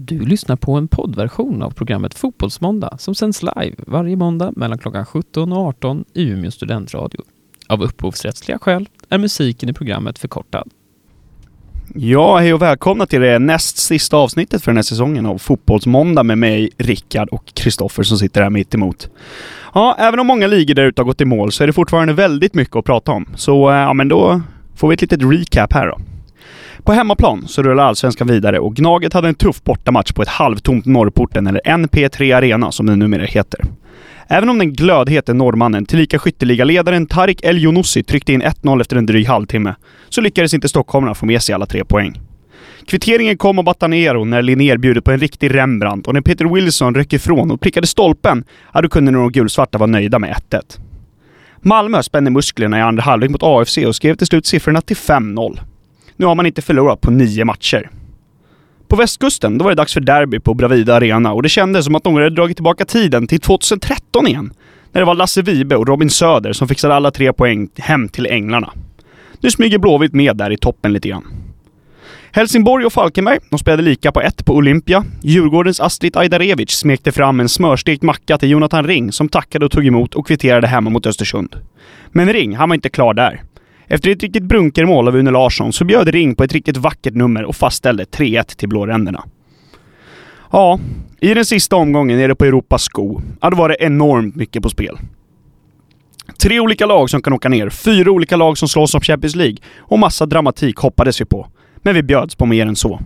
Du 0.00 0.18
lyssnar 0.18 0.56
på 0.56 0.72
en 0.74 0.88
poddversion 0.88 1.62
av 1.62 1.70
programmet 1.70 2.14
Fotbollsmåndag 2.14 2.96
som 2.98 3.14
sänds 3.14 3.42
live 3.42 3.74
varje 3.86 4.16
måndag 4.16 4.52
mellan 4.56 4.78
klockan 4.78 5.06
17 5.06 5.52
och 5.52 5.58
18 5.58 6.04
i 6.14 6.28
Umeå 6.28 6.50
studentradio. 6.50 7.20
Av 7.66 7.82
upphovsrättsliga 7.82 8.58
skäl 8.58 8.88
är 9.08 9.18
musiken 9.18 9.68
i 9.68 9.72
programmet 9.72 10.18
förkortad. 10.18 10.70
Ja, 11.94 12.38
hej 12.38 12.54
och 12.54 12.62
välkomna 12.62 13.06
till 13.06 13.20
det 13.20 13.38
näst 13.38 13.76
sista 13.76 14.16
avsnittet 14.16 14.62
för 14.62 14.70
den 14.70 14.76
här 14.76 14.82
säsongen 14.82 15.26
av 15.26 15.38
Fotbollsmåndag 15.38 16.22
med 16.22 16.38
mig, 16.38 16.70
Rickard 16.76 17.28
och 17.28 17.46
Kristoffer 17.54 18.02
som 18.02 18.18
sitter 18.18 18.42
här 18.42 18.50
mitt 18.50 18.74
emot. 18.74 19.10
Ja, 19.74 19.96
även 19.98 20.20
om 20.20 20.26
många 20.26 20.46
ligor 20.46 20.74
där 20.74 20.84
ute 20.84 21.02
har 21.02 21.06
gått 21.06 21.20
i 21.20 21.24
mål 21.24 21.52
så 21.52 21.62
är 21.62 21.66
det 21.66 21.72
fortfarande 21.72 22.12
väldigt 22.12 22.54
mycket 22.54 22.76
att 22.76 22.84
prata 22.84 23.12
om. 23.12 23.26
Så, 23.36 23.70
eh, 23.70 23.76
ja 23.76 23.92
men 23.92 24.08
då 24.08 24.40
får 24.76 24.88
vi 24.88 24.94
ett 24.94 25.00
litet 25.00 25.22
recap 25.22 25.72
här 25.72 25.86
då. 25.86 25.98
På 26.88 26.92
hemmaplan 26.92 27.48
så 27.48 27.62
rullar 27.62 27.84
Allsvenskan 27.84 28.26
vidare 28.28 28.58
och 28.58 28.76
Gnaget 28.76 29.12
hade 29.12 29.28
en 29.28 29.34
tuff 29.34 29.62
bortamatch 29.62 30.12
på 30.12 30.22
ett 30.22 30.28
halvtomt 30.28 30.86
Norrporten, 30.86 31.46
eller 31.46 31.60
NP3 31.60 32.36
Arena 32.36 32.72
som 32.72 32.86
det 32.86 32.96
numera 32.96 33.24
heter. 33.24 33.64
Även 34.28 34.48
om 34.48 34.58
den 34.58 34.72
glödhete 34.72 35.34
norrmannen, 35.34 35.86
tillika 35.86 36.18
skytteligaledaren 36.18 37.06
Tarik 37.06 37.44
El 37.44 37.58
Yonossi 37.58 38.02
tryckte 38.02 38.32
in 38.32 38.42
1-0 38.42 38.80
efter 38.80 38.96
en 38.96 39.06
dryg 39.06 39.26
halvtimme, 39.26 39.74
så 40.08 40.20
lyckades 40.20 40.54
inte 40.54 40.68
stockholmarna 40.68 41.14
få 41.14 41.26
med 41.26 41.42
sig 41.42 41.54
alla 41.54 41.66
tre 41.66 41.84
poäng. 41.84 42.20
Kvitteringen 42.86 43.36
kom 43.36 43.58
av 43.58 43.64
Batanero 43.64 44.24
när 44.24 44.42
Linnér 44.42 44.76
bjudit 44.76 45.04
på 45.04 45.12
en 45.12 45.20
riktig 45.20 45.54
Rembrandt 45.54 46.06
och 46.06 46.14
när 46.14 46.20
Peter 46.20 46.54
Wilson 46.54 46.94
ryckte 46.94 47.16
ifrån 47.16 47.50
och 47.50 47.60
prickade 47.60 47.86
stolpen, 47.86 48.44
ja 48.74 48.82
då 48.82 48.88
kunde 48.88 49.10
nog 49.10 49.22
de 49.22 49.32
gulsvarta 49.32 49.78
vara 49.78 49.90
nöjda 49.90 50.18
med 50.18 50.36
1-1. 50.50 50.60
Malmö 51.60 52.02
spände 52.02 52.30
musklerna 52.30 52.78
i 52.78 52.82
andra 52.82 53.02
halvlek 53.02 53.30
mot 53.30 53.42
AFC 53.42 53.78
och 53.78 53.96
skrev 53.96 54.14
till 54.14 54.26
slut 54.26 54.46
siffrorna 54.46 54.80
till 54.80 54.96
5-0. 54.96 55.58
Nu 56.18 56.26
har 56.26 56.34
man 56.34 56.46
inte 56.46 56.62
förlorat 56.62 57.00
på 57.00 57.10
nio 57.10 57.44
matcher. 57.44 57.90
På 58.88 58.96
västkusten, 58.96 59.58
då 59.58 59.64
var 59.64 59.70
det 59.70 59.74
dags 59.74 59.94
för 59.94 60.00
derby 60.00 60.40
på 60.40 60.54
Bravida 60.54 60.94
Arena 60.94 61.32
och 61.32 61.42
det 61.42 61.48
kändes 61.48 61.84
som 61.84 61.94
att 61.94 62.04
någon 62.04 62.14
hade 62.14 62.30
dragit 62.30 62.56
tillbaka 62.56 62.84
tiden 62.84 63.26
till 63.26 63.40
2013 63.40 64.26
igen. 64.26 64.52
När 64.92 65.00
det 65.00 65.04
var 65.04 65.14
Lasse 65.14 65.42
Vibe 65.42 65.76
och 65.76 65.88
Robin 65.88 66.10
Söder 66.10 66.52
som 66.52 66.68
fixade 66.68 66.94
alla 66.94 67.10
tre 67.10 67.32
poäng 67.32 67.68
hem 67.76 68.08
till 68.08 68.26
Änglarna. 68.26 68.72
Nu 69.40 69.50
smyger 69.50 69.78
Blåvitt 69.78 70.12
med 70.12 70.36
där 70.36 70.50
i 70.50 70.56
toppen 70.56 70.92
lite 70.92 71.08
grann. 71.08 71.24
Helsingborg 72.32 72.86
och 72.86 72.92
Falkenberg, 72.92 73.38
de 73.50 73.58
spelade 73.58 73.82
lika 73.82 74.12
på 74.12 74.20
ett 74.20 74.44
på 74.44 74.54
Olympia. 74.54 75.04
Djurgårdens 75.22 75.80
Astrid 75.80 76.16
Ajdarevic 76.16 76.70
smekte 76.70 77.12
fram 77.12 77.40
en 77.40 77.48
smörstekt 77.48 78.02
macka 78.02 78.38
till 78.38 78.50
Jonathan 78.50 78.86
Ring 78.86 79.12
som 79.12 79.28
tackade 79.28 79.64
och 79.64 79.70
tog 79.70 79.86
emot 79.86 80.14
och 80.14 80.26
kvitterade 80.26 80.66
hemma 80.66 80.90
mot 80.90 81.06
Östersund. 81.06 81.56
Men 82.12 82.32
Ring, 82.32 82.56
han 82.56 82.68
var 82.68 82.74
inte 82.74 82.88
klar 82.88 83.14
där. 83.14 83.42
Efter 83.88 84.10
ett 84.10 84.22
riktigt 84.22 84.42
brunkermål 84.42 85.08
av 85.08 85.16
Une 85.16 85.30
Larsson 85.30 85.72
så 85.72 85.84
bjöd 85.84 86.08
Ring 86.08 86.34
på 86.34 86.44
ett 86.44 86.52
riktigt 86.52 86.76
vackert 86.76 87.14
nummer 87.14 87.44
och 87.44 87.56
fastställde 87.56 88.04
3-1 88.04 88.56
till 88.56 88.68
blåränderna. 88.68 89.24
Ja, 90.52 90.78
i 91.20 91.34
den 91.34 91.44
sista 91.44 91.76
omgången 91.76 92.18
nere 92.18 92.34
på 92.34 92.44
Europas 92.44 92.82
sko, 92.82 93.20
ja 93.40 93.50
då 93.50 93.56
var 93.56 93.68
det 93.68 93.76
enormt 93.80 94.36
mycket 94.36 94.62
på 94.62 94.68
spel. 94.68 94.98
Tre 96.42 96.60
olika 96.60 96.86
lag 96.86 97.10
som 97.10 97.22
kan 97.22 97.32
åka 97.32 97.48
ner, 97.48 97.70
fyra 97.70 98.10
olika 98.10 98.36
lag 98.36 98.58
som 98.58 98.68
slåss 98.68 98.94
om 98.94 99.00
Champions 99.00 99.36
League 99.36 99.56
och 99.78 99.98
massa 99.98 100.26
dramatik 100.26 100.76
hoppades 100.76 101.20
vi 101.20 101.24
på. 101.24 101.48
Men 101.76 101.94
vi 101.94 102.02
bjöds 102.02 102.34
på 102.34 102.46
mer 102.46 102.66
än 102.66 102.76
så. 102.76 103.00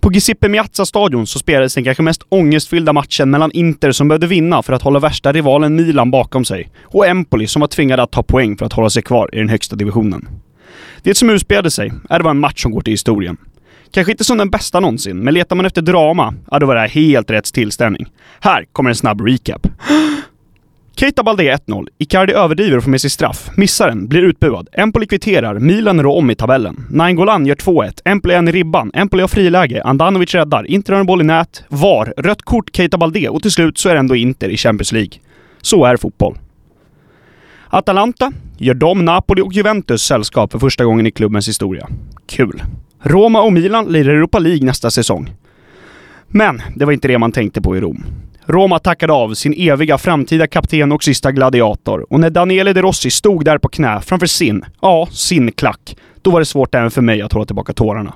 På 0.00 0.12
Giuseppe 0.12 0.48
Meazza-stadion 0.48 1.26
så 1.26 1.38
spelades 1.38 1.74
den 1.74 1.84
kanske 1.84 2.02
mest 2.02 2.22
ångestfyllda 2.28 2.92
matchen 2.92 3.30
mellan 3.30 3.50
Inter 3.52 3.92
som 3.92 4.08
behövde 4.08 4.26
vinna 4.26 4.62
för 4.62 4.72
att 4.72 4.82
hålla 4.82 4.98
värsta 4.98 5.32
rivalen 5.32 5.76
Milan 5.76 6.10
bakom 6.10 6.44
sig 6.44 6.70
och 6.82 7.06
Empoli 7.06 7.46
som 7.46 7.60
var 7.60 7.68
tvingade 7.68 8.02
att 8.02 8.12
ta 8.12 8.22
poäng 8.22 8.56
för 8.56 8.66
att 8.66 8.72
hålla 8.72 8.90
sig 8.90 9.02
kvar 9.02 9.30
i 9.32 9.38
den 9.38 9.48
högsta 9.48 9.76
divisionen. 9.76 10.28
Det 11.02 11.14
som 11.14 11.30
utspelade 11.30 11.70
sig, 11.70 11.92
är 12.10 12.18
det 12.18 12.24
var 12.24 12.30
en 12.30 12.40
match 12.40 12.62
som 12.62 12.72
går 12.72 12.80
till 12.80 12.92
historien. 12.92 13.36
Kanske 13.90 14.12
inte 14.12 14.24
som 14.24 14.38
den 14.38 14.50
bästa 14.50 14.80
någonsin, 14.80 15.18
men 15.18 15.34
letar 15.34 15.56
man 15.56 15.66
efter 15.66 15.82
drama, 15.82 16.34
ja 16.50 16.58
då 16.58 16.66
var 16.66 16.74
det 16.74 16.80
här 16.80 16.88
helt 16.88 17.30
rätt 17.30 17.52
tillställning. 17.52 18.06
Här 18.40 18.64
kommer 18.72 18.90
en 18.90 18.96
snabb 18.96 19.20
recap. 19.20 19.66
Keita 20.98 21.22
Balde 21.22 21.42
1-0. 21.42 21.88
Icardi 21.98 22.32
överdriver 22.32 22.76
och 22.76 22.82
får 22.82 22.90
med 22.90 23.00
sig 23.00 23.10
straff. 23.10 23.50
Missar 23.56 23.88
den, 23.88 24.08
blir 24.08 24.22
utbuad. 24.22 24.68
Empoli 24.72 25.06
kvitterar. 25.06 25.58
Milan 25.58 26.02
rår 26.02 26.16
om 26.16 26.30
i 26.30 26.34
tabellen. 26.34 26.86
Nainggolan 26.90 27.46
gör 27.46 27.54
2-1. 27.54 28.00
Empoli 28.04 28.34
är 28.34 28.38
en 28.38 28.48
i 28.48 28.52
ribban. 28.52 28.90
Empoli 28.94 29.20
har 29.20 29.28
friläge. 29.28 29.82
Andanovic 29.82 30.34
räddar. 30.34 30.66
Inter 30.66 30.92
har 30.92 31.00
en 31.00 31.06
boll 31.06 31.20
i 31.20 31.24
nät. 31.24 31.64
VAR. 31.68 32.14
Rött 32.16 32.42
kort 32.42 32.76
Keita 32.76 32.98
Balde 32.98 33.28
och 33.28 33.42
till 33.42 33.50
slut 33.50 33.78
så 33.78 33.88
är 33.88 33.94
det 33.94 34.00
ändå 34.00 34.16
Inter 34.16 34.48
i 34.48 34.56
Champions 34.56 34.92
League. 34.92 35.10
Så 35.62 35.84
är 35.84 35.96
fotboll. 35.96 36.38
Atalanta 37.68 38.32
gör 38.58 38.74
de 38.74 39.04
Napoli 39.04 39.42
och 39.42 39.52
Juventus 39.52 40.02
sällskap 40.02 40.52
för 40.52 40.58
första 40.58 40.84
gången 40.84 41.06
i 41.06 41.10
klubbens 41.10 41.48
historia. 41.48 41.88
Kul. 42.26 42.62
Roma 43.02 43.42
och 43.42 43.52
Milan 43.52 43.92
lirar 43.92 44.12
Europa 44.12 44.38
League 44.38 44.66
nästa 44.66 44.90
säsong. 44.90 45.34
Men 46.28 46.62
det 46.76 46.84
var 46.84 46.92
inte 46.92 47.08
det 47.08 47.18
man 47.18 47.32
tänkte 47.32 47.60
på 47.60 47.76
i 47.76 47.80
Rom. 47.80 48.04
Roma 48.48 48.78
tackade 48.78 49.12
av 49.12 49.34
sin 49.34 49.54
eviga 49.56 49.98
framtida 49.98 50.46
kapten 50.46 50.92
och 50.92 51.04
sista 51.04 51.32
gladiator. 51.32 52.06
Och 52.12 52.20
när 52.20 52.30
Daniele 52.30 52.72
De 52.72 52.82
Rossi 52.82 53.10
stod 53.10 53.44
där 53.44 53.58
på 53.58 53.68
knä 53.68 54.00
framför 54.00 54.26
sin, 54.26 54.64
ja, 54.80 55.08
sin 55.10 55.52
klack, 55.52 55.96
då 56.22 56.30
var 56.30 56.40
det 56.40 56.46
svårt 56.46 56.74
även 56.74 56.90
för 56.90 57.02
mig 57.02 57.22
att 57.22 57.32
hålla 57.32 57.46
tillbaka 57.46 57.72
tårarna. 57.72 58.14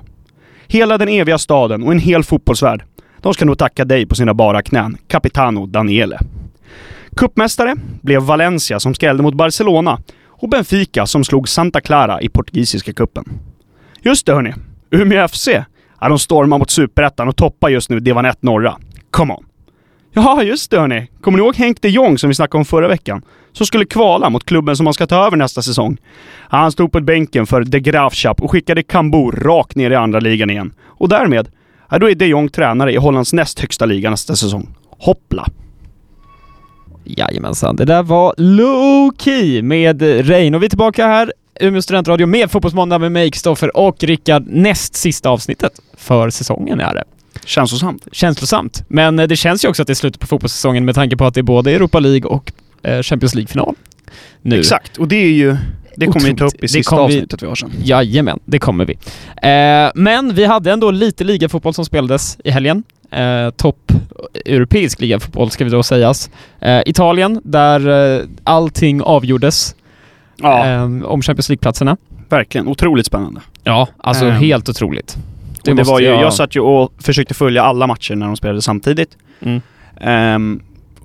Hela 0.67 0.97
den 0.97 1.09
eviga 1.09 1.37
staden 1.37 1.83
och 1.83 1.91
en 1.91 1.99
hel 1.99 2.23
fotbollsvärld, 2.23 2.83
de 3.21 3.33
ska 3.33 3.45
nog 3.45 3.57
tacka 3.57 3.85
dig 3.85 4.05
på 4.05 4.15
sina 4.15 4.33
bara 4.33 4.61
knän, 4.61 4.97
Capitano 5.07 5.65
Daniele. 5.65 6.19
Kuppmästare 7.17 7.75
blev 8.01 8.21
Valencia 8.21 8.79
som 8.79 8.93
skrällde 8.93 9.23
mot 9.23 9.33
Barcelona 9.33 9.99
och 10.25 10.49
Benfica 10.49 11.05
som 11.05 11.23
slog 11.23 11.49
Santa 11.49 11.81
Clara 11.81 12.21
i 12.21 12.29
portugisiska 12.29 12.93
kuppen. 12.93 13.25
Just 14.01 14.25
det 14.25 14.33
hörni, 14.33 14.53
Umeå 14.91 15.27
FC, 15.27 15.47
ja, 15.99 16.09
de 16.09 16.19
stormar 16.19 16.57
mot 16.57 16.71
Superettan 16.71 17.27
och 17.27 17.35
toppar 17.35 17.69
just 17.69 17.89
nu 17.89 17.99
divan 17.99 18.25
1 18.25 18.43
norra. 18.43 18.77
Come 19.11 19.33
on! 19.33 19.50
Ja, 20.13 20.43
just 20.43 20.71
det 20.71 20.79
hörni. 20.79 21.07
Kommer 21.21 21.37
ni 21.37 21.43
ihåg 21.43 21.55
Henk 21.55 21.81
de 21.81 21.89
Jong 21.89 22.17
som 22.17 22.27
vi 22.27 22.33
snackade 22.33 22.59
om 22.59 22.65
förra 22.65 22.87
veckan? 22.87 23.21
Som 23.51 23.65
skulle 23.65 23.85
kvala 23.85 24.29
mot 24.29 24.43
klubben 24.43 24.75
som 24.75 24.85
han 24.85 24.93
ska 24.93 25.07
ta 25.07 25.25
över 25.25 25.37
nästa 25.37 25.61
säsong. 25.61 25.97
Han 26.49 26.71
stod 26.71 26.91
på 26.91 27.01
bänken 27.01 27.47
för 27.47 27.63
De 27.63 27.79
Graafschap 27.79 28.41
och 28.41 28.51
skickade 28.51 28.83
Kambur 28.83 29.31
rakt 29.31 29.75
ner 29.75 29.91
i 29.91 29.95
andra 29.95 30.19
ligan 30.19 30.49
igen. 30.49 30.73
Och 30.83 31.09
därmed, 31.09 31.47
ja, 31.89 31.99
då 31.99 32.09
är 32.09 32.15
de 32.15 32.25
Jong 32.25 32.49
tränare 32.49 32.93
i 32.93 32.97
Hollands 32.97 33.33
näst 33.33 33.59
högsta 33.59 33.85
liga 33.85 34.09
nästa 34.09 34.35
säsong. 34.35 34.75
Hoppla! 34.89 35.47
Jajamensan, 37.03 37.75
det 37.75 37.85
där 37.85 38.03
var 38.03 38.33
Low 38.37 39.11
Key 39.17 39.61
med 39.61 40.01
Rein 40.01 40.55
och 40.55 40.61
vi 40.61 40.65
är 40.65 40.69
tillbaka 40.69 41.07
här, 41.07 41.33
Umeå 41.59 41.81
studentradio 41.81 42.27
med 42.27 42.51
Fotbollsmåndag 42.51 42.99
med 42.99 43.11
mig, 43.11 43.31
Kristoffer 43.31 43.77
och 43.77 44.03
Rickard, 44.03 44.43
näst 44.47 44.95
sista 44.95 45.29
avsnittet 45.29 45.79
för 45.97 46.29
säsongen 46.29 46.79
är 46.79 46.93
det. 46.93 47.03
Känslosamt. 47.45 48.07
Känslosamt. 48.11 48.83
Men 48.87 49.19
eh, 49.19 49.27
det 49.27 49.35
känns 49.35 49.65
ju 49.65 49.69
också 49.69 49.81
att 49.81 49.87
det 49.87 49.93
är 49.93 49.95
slutet 49.95 50.21
på 50.21 50.27
fotbollssäsongen 50.27 50.85
med 50.85 50.95
tanke 50.95 51.17
på 51.17 51.25
att 51.25 51.33
det 51.33 51.39
är 51.41 51.43
både 51.43 51.71
Europa 51.71 51.99
League 51.99 52.29
och 52.29 52.51
eh, 52.83 53.01
Champions 53.01 53.35
League-final. 53.35 53.75
Nu. 54.41 54.59
Exakt, 54.59 54.97
och 54.97 55.07
det 55.07 55.15
är 55.15 55.31
ju... 55.31 55.57
Det 55.95 56.05
kommer 56.05 56.25
vi 56.25 56.35
ta 56.35 56.45
upp 56.45 56.63
i 56.63 56.67
sista 56.67 56.95
vi- 56.95 57.01
avsnittet 57.01 57.43
vi 57.43 57.47
har 57.47 57.55
sen. 57.55 57.71
Jajamän, 57.83 58.39
det 58.45 58.59
kommer 58.59 58.85
vi. 58.85 58.93
Eh, 59.47 59.91
men 59.95 60.33
vi 60.35 60.45
hade 60.45 60.71
ändå 60.71 60.91
lite 60.91 61.23
ligafotboll 61.23 61.73
som 61.73 61.85
spelades 61.85 62.37
i 62.43 62.51
helgen. 62.51 62.83
Eh, 63.11 63.49
Topp 63.49 63.91
europeisk 64.45 64.99
ligafotboll 65.01 65.51
ska 65.51 65.63
vi 65.63 65.69
då 65.69 65.83
sägas. 65.83 66.29
Eh, 66.61 66.81
Italien, 66.85 67.41
där 67.43 67.89
eh, 68.19 68.25
allting 68.43 69.01
avgjordes 69.01 69.75
Ja, 70.37 70.67
eh, 70.67 70.83
om 71.03 71.21
Champions 71.21 71.49
League-platserna. 71.49 71.97
verkligen. 72.29 72.67
Otroligt 72.67 73.05
spännande. 73.05 73.41
Ja, 73.63 73.87
alltså 73.97 74.29
helt 74.29 74.69
otroligt. 74.69 75.17
Det 75.63 75.73
måste 75.73 75.91
var 75.91 75.99
ju, 75.99 76.05
jag- 76.05 76.21
jag 76.21 76.33
satt 76.33 76.55
ju 76.55 76.59
och 76.59 76.93
försökte 76.99 77.33
följa 77.33 77.63
alla 77.63 77.87
matcher 77.87 78.15
när 78.15 78.25
de 78.27 78.37
spelade 78.37 78.61
samtidigt. 78.61 79.17
Mm. 79.41 79.61
Ehm, 80.01 80.61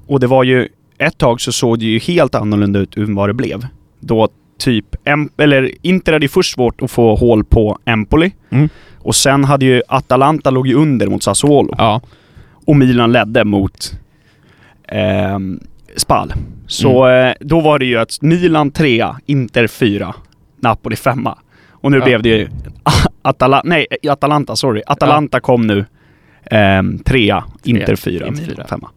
och 0.07 0.21
det 0.21 0.27
var 0.27 0.45
ju, 0.45 0.69
ett 0.99 1.19
tag 1.19 1.41
så 1.41 1.53
såg 1.53 1.79
det 1.79 1.85
ju 1.85 1.99
helt 1.99 2.35
annorlunda 2.35 2.79
ut 2.79 2.97
än 2.97 3.15
vad 3.15 3.29
det 3.29 3.35
blev. 3.35 3.67
Då 4.01 4.29
typ, 4.59 4.87
em, 5.05 5.31
eller 5.37 5.71
Inter 5.83 6.13
hade 6.13 6.25
ju 6.25 6.29
först 6.29 6.55
svårt 6.55 6.83
att 6.83 6.91
få 6.91 7.15
hål 7.17 7.45
på 7.45 7.79
Empoli. 7.85 8.33
Mm. 8.51 8.69
Och 8.99 9.17
sen 9.17 9.45
hade 9.45 9.65
ju 9.65 9.83
Atalanta 9.89 10.51
låg 10.51 10.67
ju 10.67 10.75
under 10.75 11.07
mot 11.07 11.23
Sassuolo. 11.23 11.75
Ja, 11.79 12.01
Och 12.67 12.77
Milan 12.77 13.13
ledde 13.13 13.45
mot 13.45 13.93
ehm, 14.89 15.61
Spal. 15.97 16.33
Så 16.67 17.05
Mm. 17.05 17.29
eh, 17.29 17.35
då 17.41 17.61
var 17.61 17.79
det 17.79 17.85
ju 17.85 17.97
att 17.99 18.23
Milan 18.23 18.71
trea, 18.71 19.17
Inter 19.27 19.67
fyra, 19.67 20.15
Napoli 20.61 20.97
femma. 20.97 21.39
Och 21.71 21.91
nu 21.91 21.99
Ja. 21.99 22.05
blev 22.05 22.23
det 22.23 22.29
ju 22.29 22.49
Atala 23.29 23.61
nej, 23.65 23.87
Atalanta, 24.09 24.57
sorry. 24.57 24.83
Atalanta 24.87 25.41
kom 25.41 25.67
nu 25.67 25.85
ehm, 26.51 26.99
trea, 26.99 27.45
Inter 27.65 27.97
fyra, 27.97 28.33
fyra. 28.47 28.67
femma. 28.69 28.89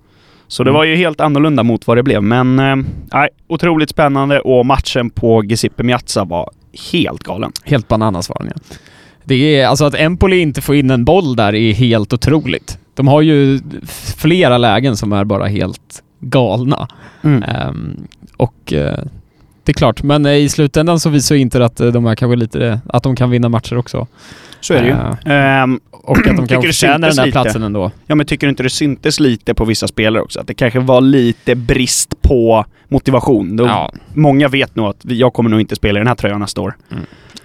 Så 0.48 0.64
det 0.64 0.70
Mm. 0.70 0.78
var 0.78 0.84
ju 0.84 0.96
helt 0.96 1.22
annorlunda 1.22 1.64
mot 1.64 1.88
vad 1.88 1.98
det 1.98 2.04
blev. 2.04 2.24
Men 2.24 2.60
eh, 2.60 2.76
nej, 3.14 3.30
otroligt 3.48 3.90
spännande 3.90 4.40
och 4.40 4.66
matchen 4.66 5.10
på 5.10 5.44
Giuseppe 5.44 5.84
Meazza 5.84 6.24
var 6.24 6.50
helt 6.92 7.24
galen. 7.24 7.52
helt 7.64 7.88
bananas 7.88 8.30
var 8.30 8.38
den 8.40 8.52
ja. 8.56 8.76
Det 9.24 9.36
är, 9.60 9.68
alltså 9.68 9.86
att 9.86 9.96
Empoli 9.96 10.40
inte 10.40 10.62
får 10.62 10.76
in 10.76 10.90
en 10.90 11.06
boll 11.06 11.36
där 11.36 11.56
är 11.56 11.74
helt 11.74 12.14
otroligt. 12.14 12.78
De 12.94 13.08
har 13.08 13.22
ju 13.22 13.60
flera 14.18 14.58
lägen 14.58 14.98
som 14.98 15.14
är 15.14 15.24
bara 15.24 15.46
helt 15.48 16.04
galna. 16.20 16.88
Ehm, 17.24 18.08
och 18.38 18.74
eh, 18.74 19.00
det 19.64 19.72
är 19.72 19.74
klart. 19.74 20.04
Men 20.04 20.26
eh, 20.26 20.34
i 20.36 20.50
slutändan 20.50 21.00
så 21.00 21.10
visar 21.10 21.36
ju 21.36 21.42
inte 21.42 21.66
att 21.66 21.80
eh, 21.80 21.88
de 21.88 22.06
är 22.06 22.16
kanske 22.16 22.36
lite, 22.36 22.82
att 22.86 23.04
de 23.04 23.16
kan 23.16 23.30
vinna 23.30 23.50
matcher 23.50 23.78
också. 23.78 24.08
Så 24.62 24.74
är 24.74 24.82
det 24.82 24.88
ju. 24.88 24.94
Eh, 24.94 25.62
Ehm, 25.62 25.80
och 25.92 26.18
att 26.18 26.24
de 26.26 26.36
Tycker 26.48 26.48
kan 26.56 26.62
det 26.62 26.68
förtjäna 26.68 27.08
den 27.08 27.16
där 27.16 27.26
lite? 27.26 27.32
platsen 27.42 27.64
ändå. 27.64 27.92
ja 28.08 28.16
men 28.16 28.26
tycker 28.26 28.48
du 28.48 28.50
inte 28.50 28.64
det 28.64 28.70
syntes 28.70 29.20
lite 29.20 29.54
på 29.54 29.66
vissa 29.66 29.88
spelare 29.88 30.24
också? 30.24 30.40
Att 30.40 30.48
det 30.48 30.54
kanske 30.54 30.80
var 30.80 31.02
lite 31.02 31.56
brist 31.56 32.22
på 32.22 32.66
motivation. 32.88 33.56
De, 33.56 33.68
Ja, 33.68 33.92
Många 34.14 34.48
vet 34.48 34.76
nog 34.76 34.86
att 34.88 34.98
jag 35.04 35.34
kommer 35.34 35.50
nog 35.50 35.60
inte 35.60 35.76
spela 35.76 36.00
i 36.00 36.02
den 36.02 36.08
här 36.08 36.16
tröjan 36.16 36.40
nästa 36.40 36.62
år. 36.62 36.76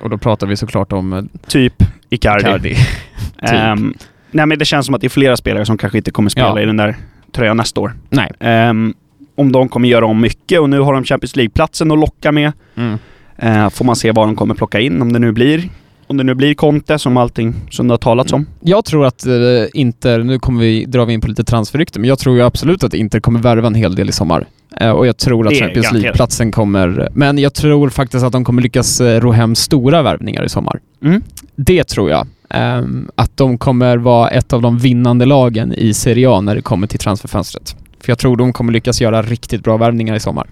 och 0.01 0.11
då 0.11 0.19
pratar 0.19 0.47
vi 0.47 0.57
såklart 0.57 0.93
om 0.93 1.13
eh, 1.13 1.23
Typ 1.47 1.75
Icardi. 2.11 2.41
Icardi. 2.43 2.77
Ehm, 3.43 3.95
nej 4.31 4.47
men 4.47 4.59
det 4.59 4.65
känns 4.65 4.87
som 4.87 4.95
att 4.95 5.01
det 5.01 5.07
är 5.07 5.09
flera 5.09 5.37
spelare 5.37 5.67
som 5.67 5.79
kanske 5.79 5.99
inte 5.99 6.11
kommer 6.11 6.31
spela 6.31 6.47
Ja. 6.49 6.61
i 6.61 6.65
den 6.67 6.77
där 6.77 6.97
tröjan 7.33 7.57
nästa 7.57 7.81
år. 7.81 7.93
Nej. 8.11 8.31
Ehm, 8.41 8.95
om 9.37 9.53
de 9.53 9.69
kommer 9.69 9.89
göra 9.89 10.07
om 10.07 10.21
mycket 10.21 10.61
och 10.61 10.71
nu 10.71 10.81
har 10.81 10.93
de 10.93 11.05
Champions 11.05 11.37
League-platsen 11.37 11.91
att 11.91 11.99
locka 11.99 12.33
med. 12.33 12.53
Mm. 12.75 12.99
Eh, 13.37 13.71
får 13.71 13.85
man 13.85 13.97
se 13.97 14.13
vad 14.13 14.29
de 14.29 14.37
kommer 14.37 14.55
plocka 14.55 14.81
in, 14.81 15.03
om 15.03 15.13
det 15.13 15.19
nu 15.19 15.33
blir 15.33 15.69
om 16.07 16.17
det 16.17 16.25
nu 16.25 16.35
blir 16.35 16.55
Conte 16.55 16.99
som 16.99 17.17
allting 17.17 17.55
som 17.71 17.89
det 17.89 17.93
har 17.93 17.99
talats 17.99 18.33
om. 18.33 18.47
Jag 18.61 18.85
tror 18.85 19.07
att 19.07 19.27
eh, 19.27 19.33
Inter, 19.75 20.19
nu 20.19 20.39
kommer 20.39 20.61
vi, 20.61 20.85
drar 20.85 21.07
vi 21.07 21.13
in 21.13 21.21
på 21.21 21.29
lite 21.29 21.45
transferrykte, 21.45 22.01
men 22.01 22.09
jag 22.09 22.19
tror 22.19 22.37
ju 22.37 22.43
absolut 22.43 22.85
att 22.85 22.95
Inter 22.95 23.21
kommer 23.21 23.41
värva 23.41 23.67
en 23.67 23.75
hel 23.75 23.95
del 23.95 24.09
i 24.09 24.13
sommar. 24.13 24.47
Eh, 24.81 24.91
och 24.91 25.07
jag 25.07 25.17
tror 25.17 25.49
att 25.49 25.55
Champions. 25.55 25.93
League-platsen 25.93 26.53
kommer... 26.53 27.09
Men 27.15 27.39
jag 27.39 27.55
tror 27.55 27.89
faktiskt 27.89 28.25
att 28.25 28.33
de 28.33 28.45
kommer 28.45 28.63
lyckas 28.63 29.01
eh, 29.01 29.21
ro 29.21 29.31
hem 29.31 29.55
stora 29.55 30.03
värvningar 30.03 30.45
i 30.45 30.49
sommar. 30.49 30.81
Mm. 31.03 31.23
Det 31.57 31.85
tror 31.85 32.11
jag. 32.11 32.27
Ehm, 32.51 33.09
att 33.15 33.37
de 33.37 33.59
kommer 33.59 33.97
vara 33.97 34.29
ett 34.29 34.53
av 34.53 34.63
de 34.63 34.79
vinnande 34.79 35.27
lagen 35.27 35.75
i 35.75 35.95
Serie 35.95 36.31
A 36.31 36.41
när 36.41 36.55
det 36.55 36.63
kommer 36.63 36.87
till 36.87 36.99
transferfönstret. 36.99 37.77
För 38.05 38.11
jag 38.11 38.19
tror 38.19 38.37
de 38.37 38.53
kommer 38.53 38.73
lyckas 38.73 39.01
göra 39.01 39.23
riktigt 39.23 39.63
bra 39.65 39.77
värvningar 39.77 40.15
i 40.15 40.21
sommar. 40.21 40.47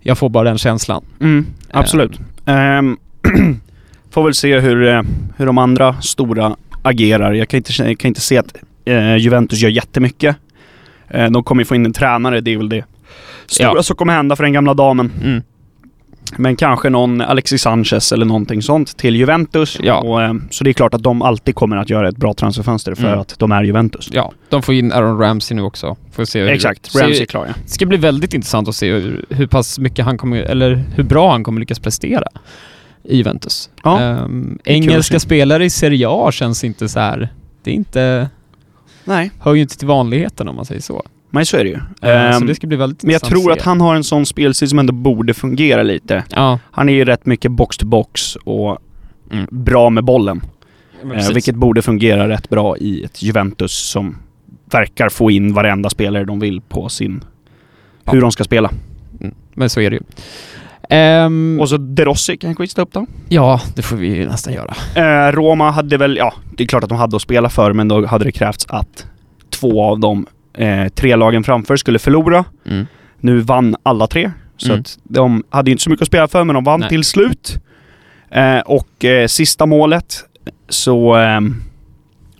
Jag 0.00 0.18
får 0.18 0.28
bara 0.28 0.44
den 0.48 0.58
känslan. 0.58 1.04
Mm, 1.20 1.46
absolut. 1.70 2.20
Ehm, 2.46 2.96
får 4.10 4.24
väl 4.24 4.34
se 4.34 4.58
hur, 4.60 4.88
eh, 4.88 5.02
hur 5.36 5.46
de 5.46 5.58
andra 5.58 6.02
stora 6.02 6.56
agerar. 6.82 7.32
Jag 7.32 7.48
kan 7.48 7.56
inte, 7.58 7.72
jag 7.82 7.98
kan 7.98 8.08
inte 8.08 8.20
se 8.20 8.38
att 8.38 8.54
eh, 8.84 9.16
Juventus 9.16 9.58
gör 9.58 9.70
jättemycket. 9.70 10.36
Eh, 11.08 11.30
de 11.30 11.44
kommer 11.44 11.60
ju 11.62 11.64
få 11.64 11.74
in 11.74 11.86
en 11.86 11.92
tränare, 11.92 12.40
det 12.40 12.52
är 12.52 12.56
väl 12.56 12.68
det 12.68 12.84
stora 13.46 13.72
Ja. 13.76 13.82
som 13.82 13.96
kommer 13.96 14.12
hända 14.12 14.36
för 14.36 14.42
den 14.44 14.52
gamla 14.52 14.74
damen. 14.74 15.12
Mm. 15.22 15.42
Men 16.36 16.56
kanske 16.56 16.90
någon 16.90 17.20
Alexis 17.20 17.62
Sanchez 17.62 18.12
eller 18.12 18.26
någonting 18.26 18.62
sånt 18.62 18.96
till 18.96 19.16
Juventus. 19.16 19.78
Ja. 19.82 19.96
Och, 20.00 20.22
eh, 20.22 20.34
så 20.50 20.64
det 20.64 20.70
är 20.70 20.72
klart 20.74 20.94
att 20.94 21.02
de 21.02 21.22
alltid 21.22 21.54
kommer 21.54 21.76
att 21.76 21.90
göra 21.90 22.08
ett 22.08 22.16
bra 22.16 22.34
transferfönster 22.34 22.94
för 22.94 23.06
Mm. 23.08 23.18
att 23.20 23.34
de 23.38 23.52
är 23.52 23.62
Juventus. 23.64 24.08
Ja, 24.12 24.32
de 24.48 24.62
får 24.62 24.74
in 24.74 24.92
Aaron 24.92 25.18
Ramsey 25.18 25.54
nu 25.56 25.62
också. 25.62 25.96
Får 26.12 26.24
se 26.24 26.40
hur, 26.40 26.48
Exakt, 26.48 26.92
se- 26.92 26.98
Ramsey 27.02 27.22
är 27.22 27.26
klar 27.26 27.46
ja. 27.46 27.52
Det 27.64 27.70
ska 27.70 27.86
bli 27.86 27.96
väldigt 27.96 28.34
intressant 28.34 28.68
att 28.68 28.74
se 28.76 28.92
hur, 28.92 29.24
hur 29.28 29.46
pass 29.46 29.78
mycket 29.78 30.04
han 30.04 30.18
kommer, 30.18 30.42
eller 30.42 30.84
hur 30.94 31.02
bra 31.04 31.30
han 31.30 31.44
kommer 31.44 31.60
lyckas 31.60 31.78
prestera 31.78 32.24
i 33.04 33.16
Juventus. 33.16 33.70
Ja, 33.82 34.00
att 34.00 34.30
engelska 34.64 35.20
spelare 35.20 35.64
i 35.64 35.70
Serie 35.70 36.06
A 36.10 36.30
känns 36.32 36.64
inte 36.64 36.88
så 36.88 37.00
här. 37.00 37.28
Det 37.64 37.70
är 37.70 37.74
inte, 37.74 38.28
Nej, 39.04 39.30
hör 39.40 39.54
ju 39.54 39.62
inte 39.62 39.78
till 39.78 39.88
vanligheten 39.88 40.48
om 40.48 40.56
man 40.56 40.64
säger 40.64 40.80
så. 40.80 41.02
Men 41.32 41.46
så 41.46 41.56
är 41.56 41.64
det 41.64 41.70
ju. 41.70 41.78
Så 42.00 42.06
Ehm, 42.06 42.46
det 42.46 42.54
ska 42.54 42.66
men 42.66 43.10
jag 43.12 43.22
tror 43.22 43.52
att 43.52 43.62
han 43.62 43.80
har 43.80 43.94
en 43.94 44.04
sån 44.04 44.26
spelstil 44.26 44.68
som 44.68 44.78
ändå 44.78 44.92
borde 44.92 45.34
fungera 45.34 45.82
lite. 45.82 46.24
Ja, 46.30 46.58
Han 46.70 46.88
är 46.88 46.92
ju 46.92 47.04
rätt 47.04 47.26
mycket 47.26 47.50
box 47.50 47.76
to 47.76 47.86
box 47.86 48.36
och 48.36 48.78
Mm. 49.30 49.46
bra 49.50 49.90
med 49.90 50.04
bollen. 50.04 50.40
Eh, 51.14 51.28
vilket 51.34 51.54
borde 51.54 51.82
fungera 51.82 52.28
rätt 52.28 52.48
bra 52.48 52.76
i 52.76 53.04
ett 53.04 53.22
Juventus 53.22 53.72
som 53.72 54.16
verkar 54.64 55.08
få 55.08 55.30
in 55.30 55.54
varenda 55.54 55.90
spelare 55.90 56.24
de 56.24 56.40
vill 56.40 56.60
på 56.60 56.88
sin... 56.88 57.24
Ja. 58.04 58.12
Hur 58.12 58.20
de 58.20 58.32
ska 58.32 58.44
spela. 58.44 58.70
Mm, 59.20 59.34
men 59.54 59.70
så 59.70 59.80
är 59.80 59.90
det 59.90 59.96
ju. 59.96 60.02
Ehm, 60.88 61.58
Och 61.60 61.68
så 61.68 61.76
De 61.76 62.04
Rossi 62.04 62.36
kan 62.36 62.50
jag 62.50 62.56
skicka 62.58 62.82
upp 62.82 62.92
då. 62.92 63.06
ja, 63.28 63.60
det 63.74 63.82
får 63.82 63.96
vi 63.96 64.16
ju 64.16 64.26
nästan 64.26 64.52
göra. 64.54 64.74
Eh, 65.28 65.32
Roma 65.32 65.70
hade 65.70 65.96
väl, 65.96 66.16
ja, 66.16 66.34
det 66.56 66.62
är 66.62 66.68
klart 66.68 66.82
att 66.82 66.88
de 66.88 66.98
hade 66.98 67.16
att 67.16 67.22
spela 67.22 67.48
för, 67.48 67.72
men 67.72 67.88
då 67.88 68.06
hade 68.06 68.24
det 68.24 68.32
krävts 68.32 68.66
att 68.68 69.06
två 69.50 69.84
av 69.84 70.00
de 70.00 70.26
eh, 70.54 70.88
tre 70.88 71.16
lagen 71.16 71.44
framför 71.44 71.76
skulle 71.76 71.98
förlora. 71.98 72.44
Mm. 72.66 72.86
Nu 73.20 73.38
vann 73.40 73.76
alla 73.82 74.06
tre, 74.06 74.30
så 74.56 74.68
Mm. 74.68 74.80
att 74.80 74.98
de 75.02 75.42
hade 75.50 75.70
inte 75.70 75.82
så 75.82 75.90
mycket 75.90 76.02
att 76.02 76.08
spela 76.08 76.28
för, 76.28 76.44
men 76.44 76.54
de 76.54 76.64
vann 76.64 76.80
Nej. 76.80 76.88
till 76.88 77.04
slut. 77.04 77.58
Eh, 78.30 78.58
och 78.58 79.04
eh, 79.04 79.26
sista 79.26 79.66
målet 79.66 80.14
så, 80.68 81.14
ehm, 81.14 81.54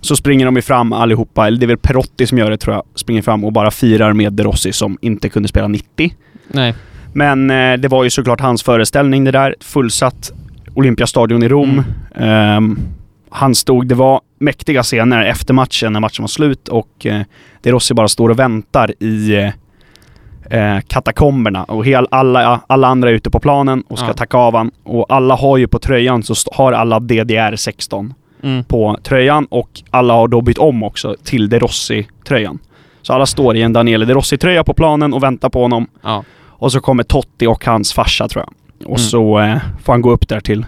så 0.01 0.15
springer 0.15 0.45
de 0.45 0.55
ju 0.55 0.61
fram 0.61 0.93
allihopa, 0.93 1.47
eller 1.47 1.57
det 1.59 1.65
är 1.65 1.67
väl 1.67 1.77
Perotti 1.77 2.27
som 2.27 2.37
gör 2.37 2.49
det 2.51 2.57
tror 2.57 2.75
jag, 2.75 2.83
springer 2.95 3.21
fram 3.21 3.43
och 3.45 3.53
bara 3.53 3.71
firar 3.71 4.13
med 4.13 4.33
De 4.33 4.43
Rossi 4.43 4.73
som 4.73 4.97
inte 5.01 5.29
kunde 5.29 5.49
spela 5.49 5.67
90. 5.67 6.13
Nej. 6.47 6.75
Men 7.13 7.49
eh, 7.49 7.73
det 7.77 7.87
var 7.87 8.03
ju 8.03 8.09
såklart 8.09 8.41
hans 8.41 8.63
föreställning 8.63 9.23
det 9.23 9.31
där. 9.31 9.55
Fullsatt 9.59 10.31
Olympiastadion 10.73 11.43
i 11.43 11.47
Rom. 11.49 11.83
Mm. 12.15 12.79
Han 13.33 13.55
stod, 13.55 13.87
det 13.87 13.95
var 13.95 14.21
mäktiga 14.39 14.83
scener 14.83 15.25
efter 15.25 15.53
matchen, 15.53 15.93
när 15.93 15.99
matchen 15.99 16.23
var 16.23 16.27
slut 16.27 16.67
och 16.67 17.05
eh, 17.05 17.21
De 17.61 17.71
Rossi 17.71 17.93
bara 17.93 18.07
står 18.07 18.29
och 18.29 18.39
väntar 18.39 19.03
i 19.03 19.35
eh, 19.35 19.49
eh, 20.75 20.81
katakomberna 20.87 21.63
och 21.63 21.85
hel, 21.85 22.07
alla, 22.11 22.61
alla 22.67 22.87
andra 22.87 23.09
är 23.09 23.13
ute 23.13 23.29
på 23.29 23.39
planen 23.39 23.83
och 23.87 23.97
ska 23.99 24.07
Ja. 24.07 24.13
tacka 24.13 24.37
av 24.37 24.55
han. 24.55 24.71
Och 24.83 25.05
alla 25.09 25.35
har 25.35 25.57
ju 25.57 25.67
på 25.67 25.79
tröjan 25.79 26.23
så 26.23 26.33
har 26.53 26.71
alla 26.73 26.99
DDR 26.99 27.55
16 27.55 28.13
Mm. 28.43 28.63
på 28.63 28.97
tröjan 29.03 29.45
och 29.45 29.69
alla 29.89 30.13
har 30.13 30.27
då 30.27 30.41
bytt 30.41 30.57
om 30.57 30.83
också 30.83 31.15
till 31.23 31.49
De 31.49 31.59
Rossi-tröjan. 31.59 32.59
Så 33.01 33.13
alla 33.13 33.25
står 33.25 33.55
i 33.55 33.61
en 33.61 33.73
Daniele 33.73 34.05
De 34.05 34.13
Rossi-tröja 34.13 34.63
på 34.63 34.73
planen 34.73 35.13
och 35.13 35.23
väntar 35.23 35.49
på 35.49 35.61
honom. 35.61 35.87
Ja. 36.03 36.23
Och 36.45 36.71
så 36.71 36.79
kommer 36.79 37.03
Totti 37.03 37.47
och 37.47 37.65
hans 37.65 37.93
farsa 37.93 38.27
tror 38.27 38.43
jag. 38.47 38.53
Och 38.91 38.97
Mm. 38.97 39.09
så 39.09 39.39
eh, 39.39 39.57
får 39.83 39.93
han 39.93 40.01
gå 40.01 40.11
upp 40.11 40.27
där 40.27 40.39
till 40.39 40.65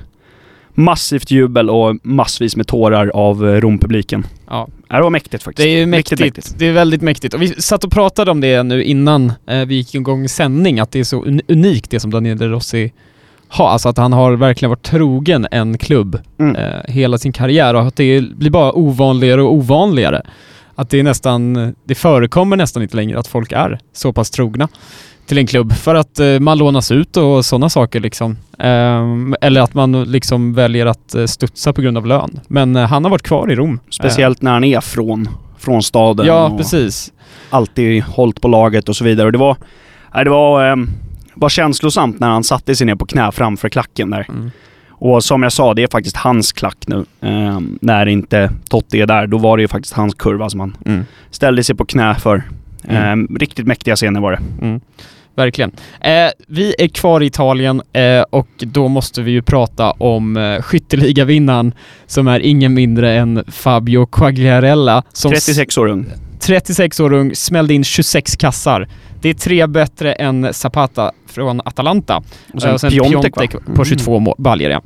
massivt 0.76 1.32
jubel 1.32 1.70
och 1.70 1.96
massvis 2.04 2.56
med 2.56 2.68
tårar 2.68 3.08
av 3.14 3.48
eh, 3.50 3.62
Rompubliken. 3.62 4.28
Ja. 4.48 4.68
Ja, 4.90 4.96
Det 4.96 5.02
var 5.04 5.10
mäktigt 5.10 5.44
faktiskt. 5.44 5.66
Det 5.66 5.70
är 5.70 5.86
ju 5.86 5.92
Riktigt 5.92 6.20
mäktigt. 6.20 6.56
Det 6.60 6.68
är 6.68 6.74
väldigt 6.74 7.02
mäktigt. 7.02 7.34
Och 7.34 7.42
vi 7.42 7.48
satt 7.48 7.84
och 7.84 7.92
pratade 7.92 8.32
om 8.32 8.42
det 8.42 8.64
nu 8.64 8.84
innan 8.84 9.34
eh, 9.48 9.66
vi 9.66 9.76
gick 9.76 9.96
igång 9.96 10.30
sändning, 10.30 10.80
att 10.80 10.92
det 10.92 11.00
är 11.00 11.04
så 11.04 11.24
un- 11.24 11.42
unikt 11.48 11.90
det 11.92 12.00
som 12.00 12.12
Daniel 12.12 12.38
Rossi 12.40 12.92
har. 13.48 13.70
Alltså 13.70 13.90
att 13.90 13.98
han 13.98 14.14
har 14.14 14.32
verkligen 14.34 14.70
varit 14.70 14.84
trogen 14.84 15.48
en 15.52 15.78
klubb 15.78 16.20
Mm. 16.40 16.56
eh, 16.56 16.80
hela 16.88 17.18
sin 17.18 17.32
karriär 17.34 17.74
och 17.74 17.82
att 17.82 17.96
det 17.96 18.22
blir 18.22 18.50
bara 18.50 18.74
ovanligare 18.78 19.42
och 19.42 19.54
ovanligare. 19.54 20.22
Att 20.76 20.90
det 20.90 21.00
är 21.00 21.04
nästan, 21.04 21.74
det 21.84 21.96
förekommer 21.96 22.58
nästan 22.58 22.84
inte 22.84 22.96
längre 22.96 23.20
att 23.20 23.28
folk 23.28 23.52
är 23.52 23.80
så 23.94 24.14
pass 24.14 24.30
trogna 24.30 24.68
till 25.26 25.38
en 25.38 25.48
klubb 25.48 25.74
för 25.74 25.96
att 25.96 26.20
eh, 26.20 26.40
man 26.40 26.58
lånas 26.58 26.92
ut 26.92 27.18
och 27.18 27.46
sådana 27.46 27.70
saker 27.70 28.00
liksom. 28.00 28.38
Ehm, 28.60 29.36
eller 29.42 29.62
att 29.62 29.74
man 29.74 30.04
liksom 30.04 30.54
väljer 30.54 30.86
att 30.86 31.16
eh, 31.16 31.26
studsa 31.26 31.74
på 31.74 31.82
grund 31.82 31.98
av 31.98 32.06
lön. 32.08 32.40
Men 32.48 32.76
eh, 32.76 32.88
han 32.88 33.04
har 33.04 33.12
varit 33.12 33.24
kvar 33.24 33.52
i 33.52 33.56
Rom. 33.56 33.80
Speciellt 33.90 34.42
när 34.42 34.52
han 34.52 34.64
är 34.64 34.82
från, 34.82 35.30
från 35.58 35.84
staden. 35.84 36.26
Ja, 36.26 36.58
precis. 36.58 37.12
alltid 37.50 38.04
hållit 38.04 38.42
på 38.42 38.48
laget 38.48 38.90
och 38.90 38.96
så 38.96 39.04
vidare. 39.04 39.26
Och 39.26 39.32
det 39.32 39.38
var, 39.38 39.58
det 40.24 40.30
var, 40.30 40.70
eh, 40.70 40.76
var 41.34 41.50
känslosamt 41.50 42.20
när 42.20 42.30
han 42.30 42.44
satte 42.44 42.76
sig 42.76 42.88
ner 42.88 42.96
på 42.96 43.06
knä 43.06 43.32
framför 43.32 43.70
klacken 43.70 44.10
där. 44.10 44.26
Mm. 44.30 44.52
Och 44.98 45.24
som 45.24 45.44
jag 45.44 45.52
sa, 45.52 45.74
det 45.74 45.84
är 45.84 45.88
faktiskt 45.88 46.18
hans 46.18 46.52
klack 46.52 46.78
nu. 46.88 47.06
Eh, 47.22 47.60
när 47.82 48.06
inte 48.06 48.52
Totti 48.70 49.02
är 49.02 49.06
där, 49.06 49.28
då 49.28 49.38
var 49.38 49.58
det 49.58 49.62
ju 49.62 49.68
faktiskt 49.68 49.94
hans 49.94 50.16
kurva 50.16 50.50
som 50.50 50.60
han 50.60 50.78
Mm. 50.86 51.06
ställde 51.32 51.64
sig 51.64 51.76
på 51.76 51.86
knä 51.86 52.16
för. 52.16 52.44
Eh, 52.90 53.12
Mm. 53.12 53.38
Riktigt 53.40 53.68
mäktiga 53.68 53.96
scener 53.96 54.20
var 54.22 54.32
det. 54.32 54.66
Mm. 54.66 54.80
Verkligen. 55.36 55.72
Eh, 56.02 56.30
vi 56.48 56.76
är 56.78 56.88
kvar 56.88 57.24
i 57.24 57.26
Italien 57.26 57.82
eh, 57.94 58.22
och 58.22 58.48
då 58.58 58.88
måste 58.88 59.22
vi 59.22 59.32
ju 59.32 59.42
prata 59.42 59.92
om 59.92 60.38
eh, 60.38 60.62
skytteligavinnaren 60.62 61.74
som 62.08 62.28
är 62.28 62.40
ingen 62.40 62.74
mindre 62.74 63.14
än 63.14 63.44
Fabio 63.48 64.06
Quagliarella 64.06 65.04
som 65.14 65.32
36 65.32 65.78
år 65.78 65.88
ung. 65.88 66.06
36 66.40 67.00
år 67.00 67.14
ung, 67.14 67.36
smällde 67.36 67.74
in 67.74 67.84
26 67.84 68.36
kassar. 68.36 68.88
Det 69.22 69.30
är 69.30 69.34
tre 69.34 69.68
bättre 69.68 70.14
än 70.14 70.54
Zapata 70.54 71.12
från 71.28 71.62
Atalanta. 71.66 72.24
Och 72.54 72.62
sen, 72.62 72.70
Eh, 72.70 72.74
och 72.74 72.82
sen 72.82 72.90
Piontek, 72.92 73.36
Piontek 73.36 73.76
på 73.76 73.86
22 73.86 74.20
mål, 74.20 74.36
baljor 74.38 74.72
ja. 74.72 74.82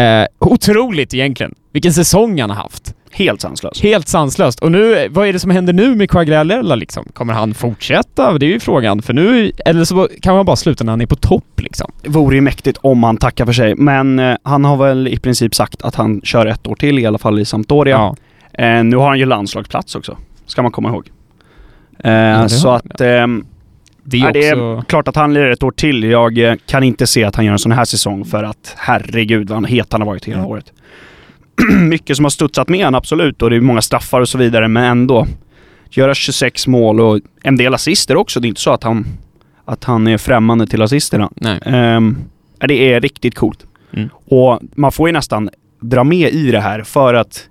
Eh, 0.00 0.26
otroligt 0.38 1.14
egentligen. 1.14 1.54
Vilken 1.72 1.92
säsong 1.92 2.40
han 2.40 2.50
har 2.50 2.56
haft. 2.56 2.94
Helt 3.18 3.40
sanslös. 3.40 3.82
Helt 3.82 4.08
sanslöst. 4.08 4.60
Och 4.60 4.72
nu, 4.72 5.08
vad 5.10 5.28
är 5.28 5.32
det 5.32 5.38
som 5.38 5.50
händer 5.50 5.72
nu 5.72 5.94
med 5.94 6.10
Quagliarella 6.10 6.74
liksom? 6.74 7.04
Kommer 7.12 7.32
han 7.34 7.54
fortsätta? 7.54 8.38
Det 8.38 8.46
är 8.46 8.50
ju 8.50 8.60
frågan. 8.60 9.02
För 9.02 9.12
nu, 9.14 9.52
eller 9.64 9.84
så 9.84 10.08
kan 10.22 10.36
man 10.36 10.46
bara 10.46 10.56
sluta 10.56 10.84
när 10.84 10.92
han 10.92 11.00
är 11.00 11.06
på 11.06 11.16
topp 11.16 11.60
liksom. 11.60 11.92
Vore 12.06 12.34
ju 12.34 12.40
mäktigt 12.40 12.78
om 12.82 13.02
han 13.02 13.16
tackar 13.16 13.46
för 13.46 13.52
sig. 13.52 13.74
Men 13.74 14.18
eh, 14.18 14.36
han 14.42 14.64
har 14.64 14.76
väl 14.76 15.08
i 15.08 15.18
princip 15.18 15.54
sagt 15.54 15.82
att 15.82 15.94
han 15.94 16.20
kör 16.24 16.46
ett 16.46 16.66
år 16.66 16.74
till, 16.74 16.98
i 16.98 17.06
alla 17.06 17.18
fall 17.18 17.38
i 17.38 17.44
Sampdoria. 17.44 18.14
Eh, 18.52 18.84
nu 18.84 18.96
har 18.96 19.08
han 19.08 19.18
ju 19.18 19.26
landslagsplats 19.26 19.94
också, 19.94 20.16
ska 20.46 20.62
man 20.62 20.72
komma 20.72 20.88
ihåg. 20.88 21.10
Eh, 22.04 22.42
det 22.42 22.48
så 22.48 22.70
att... 22.70 23.00
ehm, 23.00 23.46
Det 24.04 24.16
är 24.16 24.20
Ja, 24.24 24.32
det 24.32 24.48
är 24.48 24.82
klart 24.82 25.08
att 25.08 25.16
han 25.16 25.34
lirar 25.34 25.50
ett 25.50 25.62
år 25.62 25.70
till. 25.70 26.04
Jag 26.04 26.38
eh, 26.38 26.54
kan 26.66 26.82
inte 26.82 27.06
se 27.06 27.24
att 27.24 27.36
han 27.36 27.44
gör 27.44 27.52
en 27.52 27.58
sån 27.58 27.72
här 27.72 27.84
säsong 27.84 28.24
för 28.24 28.44
att 28.44 28.74
herregud 28.76 29.50
vad 29.50 29.66
het 29.66 29.92
han 29.92 30.00
har 30.00 30.06
varit 30.06 30.24
hela 30.24 30.38
Mm. 30.38 30.50
året. 30.50 30.72
Mycket 31.80 32.16
som 32.16 32.24
har 32.24 32.30
studsat 32.30 32.68
med 32.68 32.84
han 32.84 32.94
absolut 32.94 33.42
och 33.42 33.50
det 33.50 33.56
är 33.56 33.60
många 33.60 33.82
straffar 33.82 34.20
och 34.20 34.28
så 34.28 34.38
vidare 34.38 34.68
men 34.68 34.84
ändå. 34.84 35.26
Göra 35.90 36.14
26 36.14 36.66
mål 36.66 37.00
och 37.00 37.20
en 37.42 37.56
del 37.56 37.74
assister 37.74 38.16
också. 38.16 38.40
Det 38.40 38.46
är 38.46 38.48
inte 38.48 38.60
så 38.60 38.70
att 38.70 38.82
han, 38.84 39.06
att 39.64 39.84
han 39.84 40.06
är 40.06 40.18
främmande 40.18 40.66
till 40.66 40.82
assisterna. 40.82 41.30
Nej. 41.34 41.60
Ja, 42.58 42.66
Det 42.66 42.92
är 42.92 43.00
riktigt 43.00 43.34
coolt. 43.34 43.66
Mm. 43.92 44.08
Och 44.24 44.60
man 44.74 44.92
får 44.92 45.08
ju 45.08 45.12
nästan 45.12 45.50
dra 45.80 46.04
med 46.04 46.32
i 46.32 46.50
det 46.50 46.60
här 46.60 46.82
för 46.82 47.14
att 47.14 47.48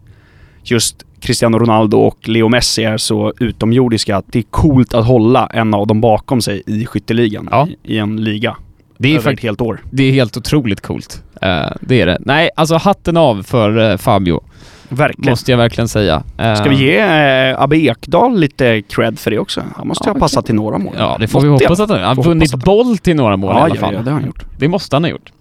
just 0.64 1.06
Cristiano 1.20 1.60
Ronaldo 1.60 1.98
och 1.98 2.30
Leo 2.30 2.50
Messi 2.50 2.84
är 2.84 2.98
så 2.98 3.34
utomjordiska 3.40 4.18
att 4.18 4.26
det 4.28 4.40
är 4.40 4.44
coolt 4.44 4.94
att 4.94 5.06
hålla 5.06 5.48
en 5.54 5.74
av 5.74 5.88
dem 5.88 6.02
bakom 6.02 6.42
sig 6.42 6.64
i 6.66 6.86
skytteligan. 6.86 7.48
Ja. 7.52 7.68
I, 7.84 7.96
I 7.96 7.98
en 7.98 8.24
liga. 8.24 8.58
Det 8.98 9.13
är, 9.13 9.18
över 9.18 9.34
ett 9.34 9.39
helt 9.39 9.62
år. 9.62 9.82
det 9.92 10.04
är 10.04 10.12
helt 10.12 10.38
otroligt 10.38 10.82
coolt. 10.82 11.24
Eh, 11.42 11.66
det 11.82 12.01
är 12.01 12.06
det. 12.06 12.18
Nej, 12.20 12.50
alltså 12.56 12.75
hatten 12.75 13.18
av 13.18 13.44
för 13.44 13.92
eh, 13.92 13.98
Fabio, 13.98 14.44
Verkligen. 14.89 15.30
måste 15.32 15.51
jag 15.51 15.58
verkligen 15.58 15.88
säga. 15.88 16.24
Eh, 16.38 16.56
Ska 16.56 16.70
vi 16.70 16.75
ge 16.75 16.98
eh, 17.00 17.62
Abbe 17.62 17.77
Ekdal 17.77 18.39
lite 18.39 18.82
cred 18.82 19.20
för 19.20 19.32
det 19.32 19.39
också? 19.39 19.63
Han 19.75 19.88
måste 19.88 20.10
Ja, 20.10 20.13
ha 20.13 20.20
passat 20.20 20.46
till 20.46 20.56
några 20.56 20.77
mål. 20.77 20.96
Ja, 20.98 21.18
det 21.20 21.27
får 21.27 21.42
vi 21.42 21.48
hoppas 21.48 21.80
att 21.80 21.89
han 21.89 22.00
Han 22.00 22.08
har 22.08 22.16
Får 22.16 22.24
vunnit 22.24 22.56
boll 22.56 22.98
till 22.98 23.16
några 23.16 23.38
mål 23.38 23.51
i 23.51 23.58
Ja, 23.58 23.63
alla 23.66 23.75
ja, 23.75 23.82
fall. 23.82 23.94
ja, 23.94 24.00
det 24.01 24.12
har 24.12 24.20
han 24.20 24.25
gjort. 24.27 24.46
Det 24.58 24.68
måste 24.68 24.96
han 24.96 25.04
ha 25.04 25.10
gjort. 25.12 25.32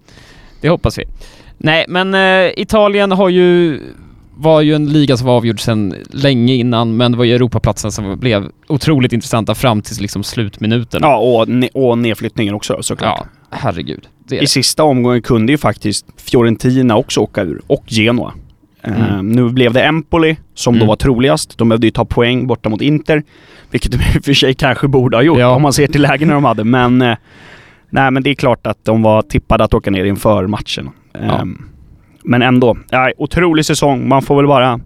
Det 0.61 0.69
hoppas 0.69 0.99
vi. 0.99 1.05
Nej, 1.59 1.85
men 1.89 2.15
eh, 2.15 2.51
Italien 2.57 3.13
har 3.13 3.29
ju 3.29 3.81
var 4.39 4.61
ju 4.61 4.75
en 4.75 4.87
liga 4.93 5.17
som 5.17 5.27
var 5.27 5.35
avgjord 5.37 5.61
sedan 5.61 5.95
länge 6.11 6.55
innan, 6.55 6.97
men 6.97 7.13
det 7.13 7.19
var 7.19 7.25
ju 7.25 7.35
Europaplatsen 7.35 7.93
som 7.93 8.19
blev 8.19 8.49
otroligt 8.69 9.13
intressanta 9.13 9.55
fram 9.55 9.83
till 9.83 9.97
liksom 10.01 10.23
slutminuten. 10.23 11.01
Ja, 11.03 11.17
och, 11.19 11.47
ne- 11.49 11.69
och 11.75 11.99
nedflyttningen 11.99 12.55
också 12.55 12.83
såklart. 12.83 13.19
ja 13.21 13.27
herregud. 13.61 14.09
Det 14.29 14.37
I 14.37 14.41
det. 14.41 14.47
sista 14.47 14.85
omgången 14.85 15.23
kunde 15.23 15.53
ju 15.53 15.59
faktiskt 15.59 16.07
Fiorentina 16.17 16.97
också 16.97 17.21
åka 17.21 17.43
ur, 17.43 17.61
och 17.67 17.85
Genoa. 17.87 18.33
Mm. 18.83 19.01
Eh, 19.03 19.23
nu 19.23 19.49
blev 19.49 19.73
det 19.73 19.83
Empoli 19.83 20.37
som 20.55 20.75
då 20.75 20.79
Mm. 20.79 20.89
var 20.89 20.97
troligast. 20.97 21.59
De 21.59 21.69
behövde 21.69 21.87
ju 21.87 21.91
ta 21.91 22.05
poäng 22.05 22.47
borta 22.47 22.69
mot 22.69 22.81
Inter, 22.83 23.23
vilket 23.71 23.93
de 23.93 23.97
i 24.17 24.19
och 24.19 24.25
för 24.25 24.33
sig 24.35 24.55
kanske 24.55 24.89
borde 24.89 25.17
ha 25.17 25.23
gjort 25.23 25.39
Ja. 25.39 25.49
om 25.55 25.63
man 25.63 25.73
ser 25.73 25.87
till 25.87 26.03
lägena 26.03 26.35
de 26.35 26.45
hade. 26.45 26.65
Men, 26.65 27.03
eh, 27.03 27.17
nej, 27.91 28.11
men 28.11 28.23
det 28.23 28.31
är 28.31 28.35
klart 28.35 28.67
att 28.67 28.85
de 28.85 29.03
var 29.03 29.23
tippade 29.23 29.65
att 29.65 29.75
åka 29.75 29.91
ner 29.91 30.05
inför 30.05 30.47
matchen. 30.47 30.91
Ja. 31.13 31.19
Ehm, 31.19 31.63
Men 32.25 32.43
ändå, 32.43 32.77
ja, 32.91 33.11
otrolig 33.19 33.65
säsong. 33.65 34.09
Man 34.09 34.23
får 34.23 34.37
väl 34.37 34.47
bara 34.47 34.81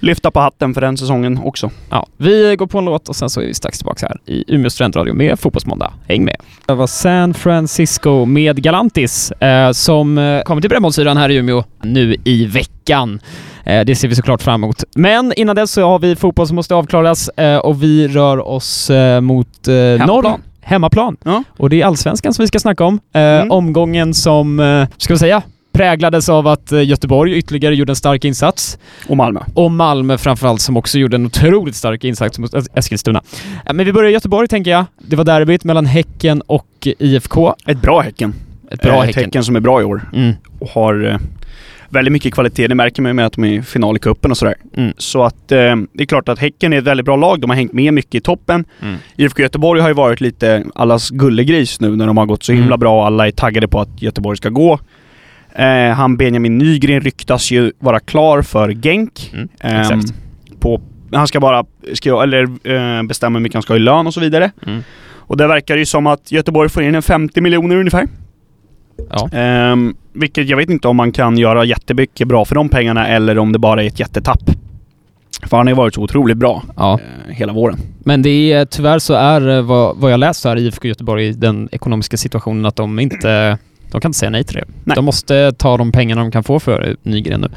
lyfta 0.00 0.30
på 0.30 0.40
hatten 0.40 0.74
för 0.74 0.80
den 0.80 0.96
säsongen 0.96 1.38
också. 1.44 1.70
Ja, 1.90 2.06
vi 2.16 2.56
går 2.58 2.66
på 2.66 2.78
en 2.78 2.84
låt 2.84 3.08
och 3.08 3.16
sen 3.16 3.30
så 3.30 3.40
är 3.40 3.46
vi 3.46 3.54
strax 3.54 3.78
tillbaka 3.78 4.06
här 4.06 4.16
i 4.34 4.44
Umeå 4.54 4.70
studentradio 4.70 5.14
med 5.14 5.38
Fotbollsmåndag. 5.40 5.92
Häng 6.08 6.24
med! 6.24 6.36
Det 6.66 6.74
var 6.74 6.86
San 6.86 7.34
Francisco 7.34 8.24
med 8.24 8.62
Galantis 8.62 9.32
eh, 9.32 9.70
som 9.72 10.18
eh, 10.18 10.42
kommer 10.42 10.60
till 10.60 10.70
Brännbollsyran 10.70 11.16
här 11.16 11.28
i 11.30 11.36
Umeå 11.36 11.64
nu 11.82 12.16
i 12.24 12.46
veckan. 12.46 13.20
Eh, 13.64 13.84
det 13.84 13.94
ser 13.96 14.08
vi 14.08 14.14
såklart 14.14 14.42
fram 14.42 14.64
emot. 14.64 14.84
Men 14.96 15.32
innan 15.36 15.56
dess 15.56 15.72
så 15.72 15.82
har 15.88 15.98
vi 15.98 16.16
fotboll 16.16 16.46
som 16.46 16.56
måste 16.56 16.74
avklaras 16.74 17.28
eh, 17.28 17.56
och 17.56 17.82
vi 17.82 18.08
rör 18.08 18.48
oss 18.48 18.90
eh, 18.90 19.20
mot 19.20 19.68
eh, 19.68 19.74
norr. 20.06 20.34
Hemmaplan. 20.62 21.16
Ja. 21.24 21.44
Och 21.56 21.70
det 21.70 21.80
är 21.82 21.86
Allsvenskan 21.86 22.34
som 22.34 22.42
vi 22.42 22.46
ska 22.46 22.58
snacka 22.58 22.84
om. 22.84 23.00
Eh, 23.14 23.20
Mm. 23.20 23.50
Omgången 23.50 24.14
som, 24.14 24.60
eh, 24.60 24.86
ska 24.96 25.14
vi 25.14 25.18
säga, 25.18 25.42
präglades 25.84 26.28
av 26.28 26.46
att 26.46 26.72
eh, 26.72 26.82
Göteborg 26.88 27.36
ytterligare 27.38 27.74
gjorde 27.74 27.92
en 27.92 27.96
stark 27.96 28.24
insats. 28.24 28.78
Och 29.08 29.16
Malmö. 29.16 29.40
Och 29.54 29.70
Malmö 29.70 30.18
framförallt 30.18 30.60
som 30.60 30.76
också 30.76 30.98
gjorde 30.98 31.16
en 31.16 31.26
otroligt 31.26 31.76
stark 31.76 32.04
insats 32.04 32.38
mot 32.38 32.52
Es- 32.54 32.68
Eskilstuna. 32.74 33.22
Eh, 33.66 33.72
Men 33.72 33.86
vi 33.86 33.92
börjar 33.92 34.10
i 34.10 34.12
Göteborg 34.12 34.48
tänker 34.48 34.70
jag. 34.70 34.84
Det 34.98 35.16
var 35.16 35.24
derbyt 35.24 35.64
mellan 35.64 35.86
Häcken 35.86 36.40
och 36.46 36.66
IFK. 36.98 37.54
Ett 37.66 37.82
bra 37.82 38.00
Häcken. 38.00 38.34
Ett 38.70 38.82
bra 38.82 38.92
Eh, 38.92 39.00
Häcken. 39.02 39.24
Häcken 39.24 39.44
som 39.44 39.56
är 39.56 39.60
bra 39.60 39.80
i 39.80 39.84
år. 39.84 40.10
Mm. 40.14 40.32
och 40.58 40.68
har 40.68 41.08
eh, 41.08 41.16
väldigt 41.88 42.12
mycket 42.12 42.34
kvalitet. 42.34 42.68
Det 42.68 42.74
märker 42.74 43.02
man 43.02 43.10
ju 43.10 43.14
med 43.14 43.26
att 43.26 43.32
de 43.32 43.44
är 43.44 43.52
i 43.52 43.62
final 43.62 43.96
i 43.96 43.98
cupen 43.98 44.30
och 44.30 44.36
sådär. 44.36 44.54
Mm. 44.76 44.92
Så 44.98 45.22
att 45.22 45.52
eh, 45.52 45.58
det 45.92 46.02
är 46.02 46.06
klart 46.06 46.28
att 46.28 46.38
Häcken 46.38 46.72
är 46.72 46.78
ett 46.78 46.84
väldigt 46.84 47.04
bra 47.06 47.16
lag. 47.16 47.40
De 47.40 47.50
har 47.50 47.56
hängt 47.56 47.72
med 47.72 47.94
mycket 47.94 48.14
i 48.14 48.20
toppen. 48.20 48.64
Mm. 48.82 48.96
IFK 49.16 49.42
Göteborg 49.42 49.80
har 49.80 49.88
ju 49.88 49.94
varit 49.94 50.20
lite 50.20 50.64
allas 50.74 51.10
gullegris 51.10 51.80
nu 51.80 51.96
när 51.96 52.06
de 52.06 52.16
har 52.16 52.26
gått 52.26 52.42
så 52.42 52.52
himla 52.52 52.66
Mm. 52.66 52.80
bra 52.80 53.00
och 53.00 53.06
alla 53.06 53.26
är 53.26 53.30
taggade 53.30 53.68
på 53.68 53.80
att 53.80 54.02
Göteborg 54.02 54.36
ska 54.36 54.48
gå. 54.48 54.78
Eh, 55.54 55.94
han 55.94 56.16
Benjamin 56.16 56.58
Nygren 56.58 57.00
ryktas 57.00 57.50
ju 57.50 57.72
vara 57.78 58.00
klar 58.00 58.42
för 58.42 58.72
Genk. 58.72 59.32
Mm. 59.32 59.48
Exakt. 59.80 60.14
På, 60.60 60.80
han 61.12 61.28
ska 61.28 61.40
bara 61.40 61.64
ska, 61.92 62.22
eller, 62.22 62.42
eh, 62.42 63.02
bestämma 63.02 63.38
hur 63.38 63.42
mycket 63.42 63.54
han 63.54 63.62
ska 63.62 63.72
ha 63.72 63.78
i 63.78 63.80
lön 63.80 64.06
och 64.06 64.14
så 64.14 64.20
vidare. 64.20 64.50
Mm. 64.66 64.82
Och 65.12 65.36
där 65.36 65.48
verkar 65.48 65.74
det 65.74 65.80
ju 65.80 65.86
som 65.86 66.06
att 66.06 66.32
Göteborg 66.32 66.68
får 66.68 66.82
in 66.82 66.94
en 66.94 67.02
50 67.02 67.40
miljoner 67.40 67.76
ungefär. 67.76 68.06
Ja. 69.10 69.28
Ehm, 69.32 69.94
vilket 70.12 70.48
jag 70.48 70.56
vet 70.56 70.70
inte 70.70 70.88
om 70.88 70.96
man 70.96 71.12
kan 71.12 71.38
göra 71.38 71.64
jättemycket 71.64 72.28
bra 72.28 72.44
för 72.44 72.54
de 72.54 72.68
pengarna 72.68 73.08
eller 73.08 73.38
om 73.38 73.52
det 73.52 73.58
bara 73.58 73.82
är 73.82 73.86
ett 73.86 74.00
jättetapp. 74.00 74.50
För 75.46 75.56
han 75.56 75.66
har 75.66 75.70
ju 75.70 75.76
varit 75.76 75.94
så 75.94 76.02
otroligt 76.02 76.36
bra 76.36 76.62
ja. 76.76 77.00
eh, 77.00 77.34
hela 77.34 77.52
våren. 77.52 77.78
Men 77.98 78.22
det 78.22 78.52
är 78.52 78.64
tyvärr 78.64 78.98
så 78.98 79.14
är 79.14 79.48
eh, 79.48 79.62
vad, 79.62 79.96
vad 79.96 80.12
jag 80.12 80.20
läst 80.20 80.40
så 80.40 80.48
är 80.48 80.56
IFK 80.56 80.88
Göteborg 80.88 81.26
i 81.26 81.32
den 81.32 81.68
ekonomiska 81.72 82.16
situationen 82.16 82.66
att 82.66 82.76
de 82.76 82.98
inte 82.98 83.58
de 83.90 84.00
kan 84.00 84.08
inte 84.08 84.18
säga 84.18 84.30
nej 84.30 84.44
till 84.44 84.56
det. 84.56 84.64
Nej. 84.84 84.94
De 84.94 85.04
måste 85.04 85.52
ta 85.52 85.76
de 85.76 85.92
pengarna 85.92 86.20
de 86.22 86.30
kan 86.30 86.44
få 86.44 86.60
för 86.60 86.96
Nygren 87.02 87.40
nu. 87.40 87.48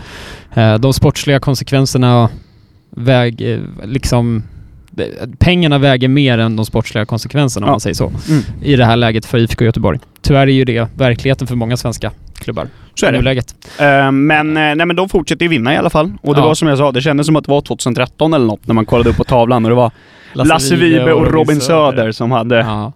Eh, 0.61 0.75
De 0.79 0.93
sportsliga 0.93 1.39
konsekvenserna 1.39 2.29
väger 2.89 3.61
liksom 3.83 4.43
det- 4.91 5.39
Pengarna 5.39 5.77
väger 5.77 6.07
mer 6.07 6.37
än 6.37 6.55
de 6.55 6.65
sportsliga 6.65 7.05
konsekvenserna 7.05 7.65
om 7.65 7.67
Ja. 7.69 7.73
man 7.73 7.79
säger 7.79 7.93
så. 7.93 8.11
Mm. 8.29 8.41
I 8.61 8.75
det 8.75 8.85
här 8.85 8.95
läget 8.95 9.25
för 9.25 9.37
IFK 9.37 9.65
Göteborg. 9.65 9.99
Tyvärr 10.21 10.47
är 10.47 10.51
ju 10.51 10.65
det 10.65 10.87
verkligheten 10.97 11.47
för 11.47 11.55
många 11.55 11.77
svenska 11.77 12.11
klubbar. 12.35 12.67
Så 12.95 13.05
är 13.05 13.11
det. 13.11 13.17
nuläget. 13.17 13.55
Ehm, 13.79 14.25
men, 14.27 14.47
eh, 14.57 14.75
nej, 14.75 14.85
men 14.85 14.95
de 14.95 15.09
fortsätter 15.09 15.43
ju 15.45 15.49
vinna 15.49 15.73
i 15.73 15.77
alla 15.77 15.89
fall. 15.89 16.11
Och 16.21 16.33
det 16.35 16.41
Ja. 16.41 16.45
var 16.45 16.55
som 16.55 16.67
jag 16.67 16.77
sa, 16.77 16.91
det 16.91 17.01
kändes 17.01 17.25
som 17.27 17.35
att 17.35 17.43
det 17.45 17.51
var 17.51 17.61
2013 17.61 18.33
eller 18.33 18.45
något 18.45 18.67
när 18.67 18.73
man 18.73 18.85
kollade 18.85 19.09
upp 19.09 19.17
på 19.17 19.23
tavlan 19.23 19.65
och 19.65 19.69
det 19.69 19.75
var 19.75 19.91
Lasse, 20.33 20.75
Vibe 20.75 21.13
och 21.13 21.31
Robin 21.33 21.61
Söder 21.61 22.11
som 22.11 22.31
hade 22.31 22.57
Ja. 22.59 22.93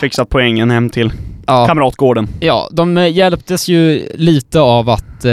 fixat 0.00 0.28
poängen 0.28 0.70
hem 0.70 0.90
till 0.90 1.12
Ja. 1.46 1.66
Kamratgården. 1.66 2.28
Ja, 2.40 2.68
de 2.72 2.98
eh, 2.98 3.12
hjälptes 3.12 3.68
ju 3.68 4.08
lite 4.14 4.60
av 4.60 4.90
att 4.90 5.24
eh, 5.24 5.32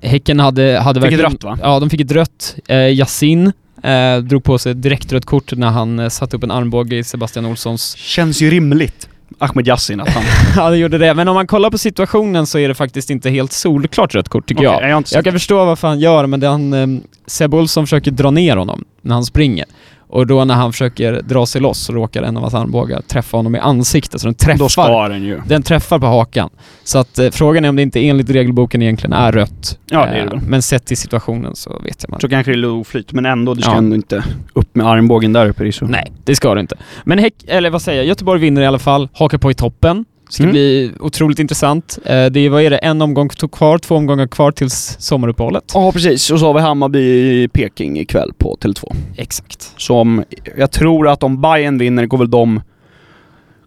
Häcken 0.00 0.40
hade, 0.40 0.78
hade 0.78 1.00
Fick 1.00 1.12
ett 1.12 1.20
rött 1.20 1.44
va? 1.44 1.58
Ja, 1.62 1.80
de 1.80 1.90
fick 1.90 2.00
ett 2.00 2.12
rött. 2.12 2.56
Eh, 2.68 2.88
Yasin 2.88 3.52
eh, 3.82 4.16
drog 4.16 4.44
på 4.44 4.58
sig 4.58 4.72
ett 4.72 4.82
direkt 4.82 5.12
rött 5.12 5.24
kort 5.24 5.52
när 5.52 5.70
han 5.70 5.98
eh, 5.98 6.08
satte 6.08 6.36
upp 6.36 6.44
en 6.44 6.50
armbåge 6.50 6.96
i 6.96 7.04
Sebastian 7.04 7.46
Olssons... 7.46 7.96
Känns 7.96 8.42
ju 8.42 8.50
rimligt. 8.50 9.08
Ahmed 9.38 9.68
Yassin 9.68 10.00
att 10.00 10.08
han... 10.08 10.22
ja, 10.56 10.70
det 10.70 10.76
gjorde 10.76 10.98
det. 10.98 11.14
Men 11.14 11.28
om 11.28 11.34
man 11.34 11.46
kollar 11.46 11.70
på 11.70 11.78
situationen 11.78 12.46
så 12.46 12.58
är 12.58 12.68
det 12.68 12.74
faktiskt 12.74 13.10
inte 13.10 13.30
helt 13.30 13.52
solklart 13.52 14.14
rött 14.14 14.28
kort, 14.28 14.48
tycker 14.48 14.68
Okej, 14.68 14.88
jag. 14.88 14.90
jag 14.90 15.04
Jag 15.12 15.24
kan 15.24 15.32
förstå 15.32 15.64
varför 15.64 15.88
han 15.88 16.00
gör 16.00 16.26
men 16.26 16.40
det 16.40 16.48
han... 16.48 16.72
Eh, 16.72 16.86
Seb 17.26 17.54
Olsson 17.54 17.86
försöker 17.86 18.10
dra 18.10 18.30
ner 18.30 18.56
honom 18.56 18.84
när 19.02 19.14
han 19.14 19.24
springer. 19.24 19.64
Och 20.12 20.26
då 20.26 20.44
när 20.44 20.54
han 20.54 20.72
försöker 20.72 21.22
dra 21.22 21.46
sig 21.46 21.60
loss 21.60 21.78
så 21.78 21.92
råkar 21.92 22.22
en 22.22 22.36
av 22.36 22.42
hans 22.42 22.54
armbågar 22.54 23.00
träffa 23.00 23.36
honom 23.36 23.54
i 23.54 23.58
ansiktet, 23.58 24.20
så 24.20 24.26
den 24.26 24.34
träffar 24.34 24.58
Då 24.58 24.68
ska 24.68 25.08
den 25.08 25.22
ju. 25.22 25.40
den 25.46 25.62
träffar 25.62 25.98
på 25.98 26.06
hakan. 26.06 26.50
Så 26.84 26.98
att 26.98 27.18
eh, 27.18 27.30
frågan 27.30 27.64
är 27.64 27.68
om 27.68 27.76
det 27.76 27.82
inte 27.82 28.00
enligt 28.08 28.30
regelboken 28.30 28.82
egentligen 28.82 29.12
är 29.12 29.32
rött. 29.32 29.78
Ja, 29.86 30.06
det 30.06 30.12
är 30.12 30.26
det 30.26 30.36
Eh. 30.36 30.42
Men 30.48 30.62
sett 30.62 30.84
till 30.86 30.96
situationen 30.96 31.56
så 31.56 31.70
vet 31.84 31.96
jag 32.02 32.10
man. 32.10 32.20
Så 32.20 32.28
kanske 32.28 32.52
det 32.52 32.58
är 32.58 32.66
oflyt, 32.70 33.12
men 33.12 33.26
ändå, 33.26 33.54
du 33.54 33.62
ska 33.62 33.70
Ja. 33.70 33.76
ändå 33.76 33.96
inte 33.96 34.24
upp 34.52 34.74
med 34.74 34.86
armbågen 34.86 35.32
där 35.32 35.48
uppe 35.48 35.64
i 35.64 35.72
så. 35.72 35.84
Nej, 35.84 36.12
det 36.24 36.34
ska 36.36 36.54
det 36.54 36.60
inte. 36.60 36.76
Men 37.04 37.18
Häck, 37.18 37.34
eller 37.46 37.70
vad 37.70 37.82
säger 37.82 37.98
jag, 37.98 38.06
Göteborg 38.06 38.40
vinner 38.40 38.62
i 38.62 38.66
alla 38.66 38.78
fall, 38.78 39.08
hakar 39.12 39.38
på 39.38 39.50
i 39.50 39.54
toppen. 39.54 40.04
Ska 40.32 40.42
Mm. 40.42 40.52
bli 40.52 40.90
otroligt 41.00 41.38
intressant. 41.38 41.98
Eh, 42.04 42.26
det 42.26 42.40
är, 42.40 42.48
vad 42.50 42.62
är 42.62 42.70
det, 42.70 42.76
en 42.76 43.02
omgång 43.02 43.28
tog 43.28 43.52
kvar, 43.52 43.78
två 43.78 43.94
omgångar 43.96 44.26
kvar 44.26 44.52
tills 44.52 44.96
sommaruppehållet. 45.00 45.64
Ja, 45.74 45.92
precis. 45.92 46.30
Och 46.30 46.38
så 46.40 46.46
har 46.46 46.54
vi 46.54 46.60
Hammarby 46.60 46.98
i 47.00 47.48
Peking 47.48 47.98
ikväll 47.98 48.32
på 48.38 48.56
Tele2. 48.60 48.94
Exakt. 49.16 49.72
Som, 49.76 50.24
jag 50.56 50.70
tror 50.70 51.08
att 51.08 51.22
om 51.22 51.40
Bayern 51.40 51.78
vinner 51.78 52.06
går 52.06 52.18
väl 52.18 52.30
de 52.30 52.60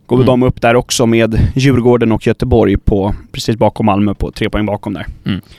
Går 0.08 0.16
Mm. 0.16 0.26
de 0.26 0.44
upp 0.44 0.62
där 0.62 0.76
också 0.76 1.06
med 1.06 1.40
Djurgården 1.56 2.12
och 2.12 2.28
Göteborg 2.28 2.78
på 2.78 3.16
precis 3.32 3.58
bakom 3.58 3.86
Malmö 3.86 4.14
på 4.14 4.32
tre 4.32 4.50
poäng 4.50 4.66
bakom 4.66 4.94
där. 4.94 5.06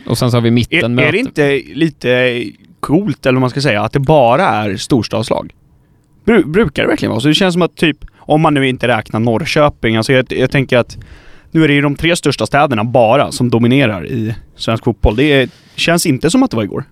Och 0.06 0.18
sen 0.18 0.30
så 0.30 0.36
har 0.36 0.42
vi 0.42 0.48
Är, 0.48 0.52
mittenmöte. 0.52 1.08
är 1.08 1.12
det 1.12 1.18
inte 1.18 1.62
lite 1.74 2.44
coolt, 2.80 3.26
eller 3.26 3.34
vad 3.34 3.40
man 3.40 3.50
ska 3.50 3.60
säga, 3.60 3.82
att 3.82 3.92
det 3.92 4.00
bara 4.00 4.48
är 4.48 4.76
storstadslag? 4.76 5.52
Bru, 6.26 6.44
brukar 6.44 6.82
det 6.82 6.88
verkligen 6.88 7.10
vara 7.10 7.20
så? 7.20 7.28
Det 7.28 7.34
känns 7.34 7.52
som 7.52 7.62
att 7.62 7.76
typ, 7.76 7.96
om 8.18 8.40
man 8.40 8.54
nu 8.54 8.68
inte 8.68 8.88
räknar 8.88 9.20
Norrköping, 9.20 9.96
alltså 9.96 10.12
jag, 10.12 10.26
jag 10.32 10.50
tänker 10.50 10.78
att 10.78 10.96
nu 11.50 11.64
är 11.64 11.68
det 11.68 11.74
ju 11.74 11.80
de 11.80 11.94
tre 11.96 12.16
största 12.16 12.46
städerna 12.46 12.84
bara 12.84 13.32
som 13.32 13.50
dominerar 13.50 14.06
i 14.06 14.34
svensk 14.56 14.84
fotboll. 14.84 15.16
Det 15.16 15.22
är, 15.32 15.48
känns 15.76 16.06
inte 16.06 16.30
som 16.30 16.42
att 16.42 16.50
det 16.50 16.56
var 16.56 16.64
igår. 16.64 16.84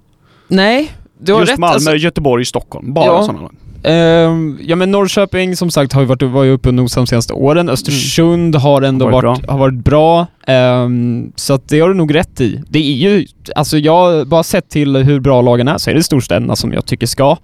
Nej, 0.48 0.92
du 1.18 1.32
har 1.32 1.40
Just 1.40 1.52
rätt. 1.52 1.58
Malmö, 1.58 1.74
Alltså, 1.74 1.96
Göteborg, 1.96 2.44
Stockholm. 2.44 2.94
Bara 2.94 3.06
Ja. 3.06 3.22
sådana 3.22 3.40
lag. 3.42 3.54
Ehm, 3.86 4.58
ja 4.62 4.76
men 4.76 4.90
Norrköping 4.90 5.56
som 5.56 5.70
sagt 5.70 5.92
har 5.92 6.00
ju 6.00 6.06
varit, 6.06 6.22
var 6.22 6.44
ju 6.44 6.50
uppe 6.50 6.68
och 6.68 6.74
nosat 6.74 6.96
de 6.96 7.06
senaste 7.06 7.32
åren. 7.32 7.68
Östersund 7.68 8.54
har 8.56 8.82
ändå 8.82 9.04
Mm. 9.04 9.14
Har 9.14 9.22
varit 9.22 9.38
varit, 9.38 9.50
har 9.50 9.58
varit 9.58 9.74
bra. 9.84 10.26
Ehm, 10.46 11.32
så 11.36 11.54
att 11.54 11.68
det 11.68 11.80
har 11.80 11.88
du 11.88 11.94
nog 11.94 12.14
rätt 12.14 12.40
i. 12.40 12.62
Det 12.68 12.78
är 12.78 13.10
ju, 13.10 13.26
alltså 13.56 13.78
jag 13.78 14.26
bara 14.28 14.42
sett 14.42 14.68
till 14.68 14.96
hur 14.96 15.20
bra 15.20 15.42
lagen 15.42 15.68
är 15.68 15.78
så 15.78 15.90
är 15.90 15.94
det 15.94 16.02
storstäderna 16.02 16.56
som 16.56 16.72
jag 16.72 16.86
tycker 16.86 17.06
ska 17.06 17.36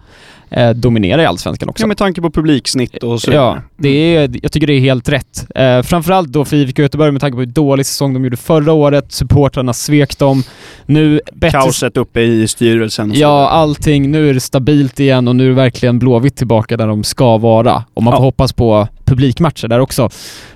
eh, 0.50 0.70
dominera 0.70 1.22
i 1.22 1.26
Allsvenskan 1.26 1.68
också. 1.68 1.82
Ja, 1.82 1.86
med 1.86 1.96
tanke 1.96 2.20
på 2.20 2.30
publiksnitt 2.30 3.02
och 3.02 3.20
så 3.22 3.32
Ja, 3.32 3.62
det 3.76 3.88
är, 4.16 4.30
jag 4.42 4.52
tycker 4.52 4.66
det 4.66 4.72
är 4.72 4.80
helt 4.80 5.08
rätt. 5.08 5.46
Eh, 5.54 5.82
framförallt 5.82 6.28
då 6.28 6.44
för 6.44 6.56
IFK 6.56 6.82
Göteborg 6.82 7.12
med 7.12 7.20
tanke 7.20 7.34
på 7.34 7.40
hur 7.40 7.46
dålig 7.46 7.86
säsong 7.86 8.14
de 8.14 8.24
gjorde 8.24 8.36
förra 8.36 8.72
året, 8.72 9.12
supportrarna 9.12 9.72
svek 9.72 10.18
dem. 10.18 10.42
Nu 10.86 11.20
bättre... 11.32 11.58
Kaoset 11.60 11.96
uppe 11.96 12.20
i 12.20 12.48
styrelsen 12.48 13.12
Ja, 13.14 13.48
allting. 13.48 14.10
Nu 14.10 14.30
är 14.30 14.34
det 14.34 14.40
stabilt 14.40 15.00
igen 15.00 15.28
och 15.28 15.36
nu 15.36 15.44
är 15.44 15.48
det 15.48 15.54
verkligen 15.54 15.98
Blåvitt 15.98 16.36
tillbaka 16.36 16.76
där 16.76 16.86
de 16.86 17.04
ska 17.04 17.38
vara. 17.38 17.84
Och 17.94 18.02
man 18.02 18.12
får 18.12 18.20
Ja. 18.20 18.24
hoppas 18.24 18.52
på 18.52 18.88
publikmatcher 19.04 19.68
där 19.68 19.80
också. 19.80 20.10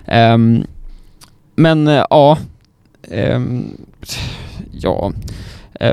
Ehm, 0.06 0.64
men 1.56 1.88
eh, 1.88 2.04
ja, 2.10 2.38
ehm, 3.10 3.64
ja, 4.72 5.12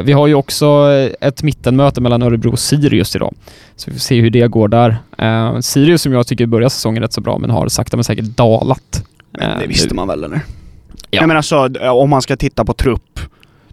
vi 0.04 0.12
har 0.12 0.28
ju 0.28 0.34
också 0.36 0.90
ett 1.22 1.44
mittenmöte 1.44 2.02
mellan 2.02 2.22
Örebro 2.22 2.52
och 2.52 2.60
Sirius 2.60 3.16
idag. 3.16 3.34
Så 3.76 3.92
vi 3.92 3.96
får 3.98 4.02
se 4.02 4.22
hur 4.22 4.30
det 4.30 4.48
går 4.48 4.68
där. 4.68 4.98
Eh, 5.18 5.60
Sirius 5.60 6.02
som 6.02 6.14
jag 6.14 6.28
tycker 6.28 6.46
börjar 6.46 6.70
säsongen 6.70 7.04
rätt 7.04 7.14
så 7.14 7.22
bra 7.22 7.38
men 7.38 7.50
har 7.50 7.68
sakta 7.68 7.98
men 7.98 8.04
säkert 8.04 8.26
dalat. 8.26 9.04
Men 9.32 9.58
det 9.58 9.64
Eh, 9.64 9.68
visste 9.68 9.96
man 9.96 10.08
väl 10.08 10.24
eller? 10.24 10.36
Ja. 10.38 10.42
Jag 11.10 11.28
menar 11.28 11.36
alltså, 11.36 11.70
om 11.92 12.10
man 12.10 12.22
ska 12.22 12.36
titta 12.38 12.66
på 12.66 12.74
trupp. 12.74 13.20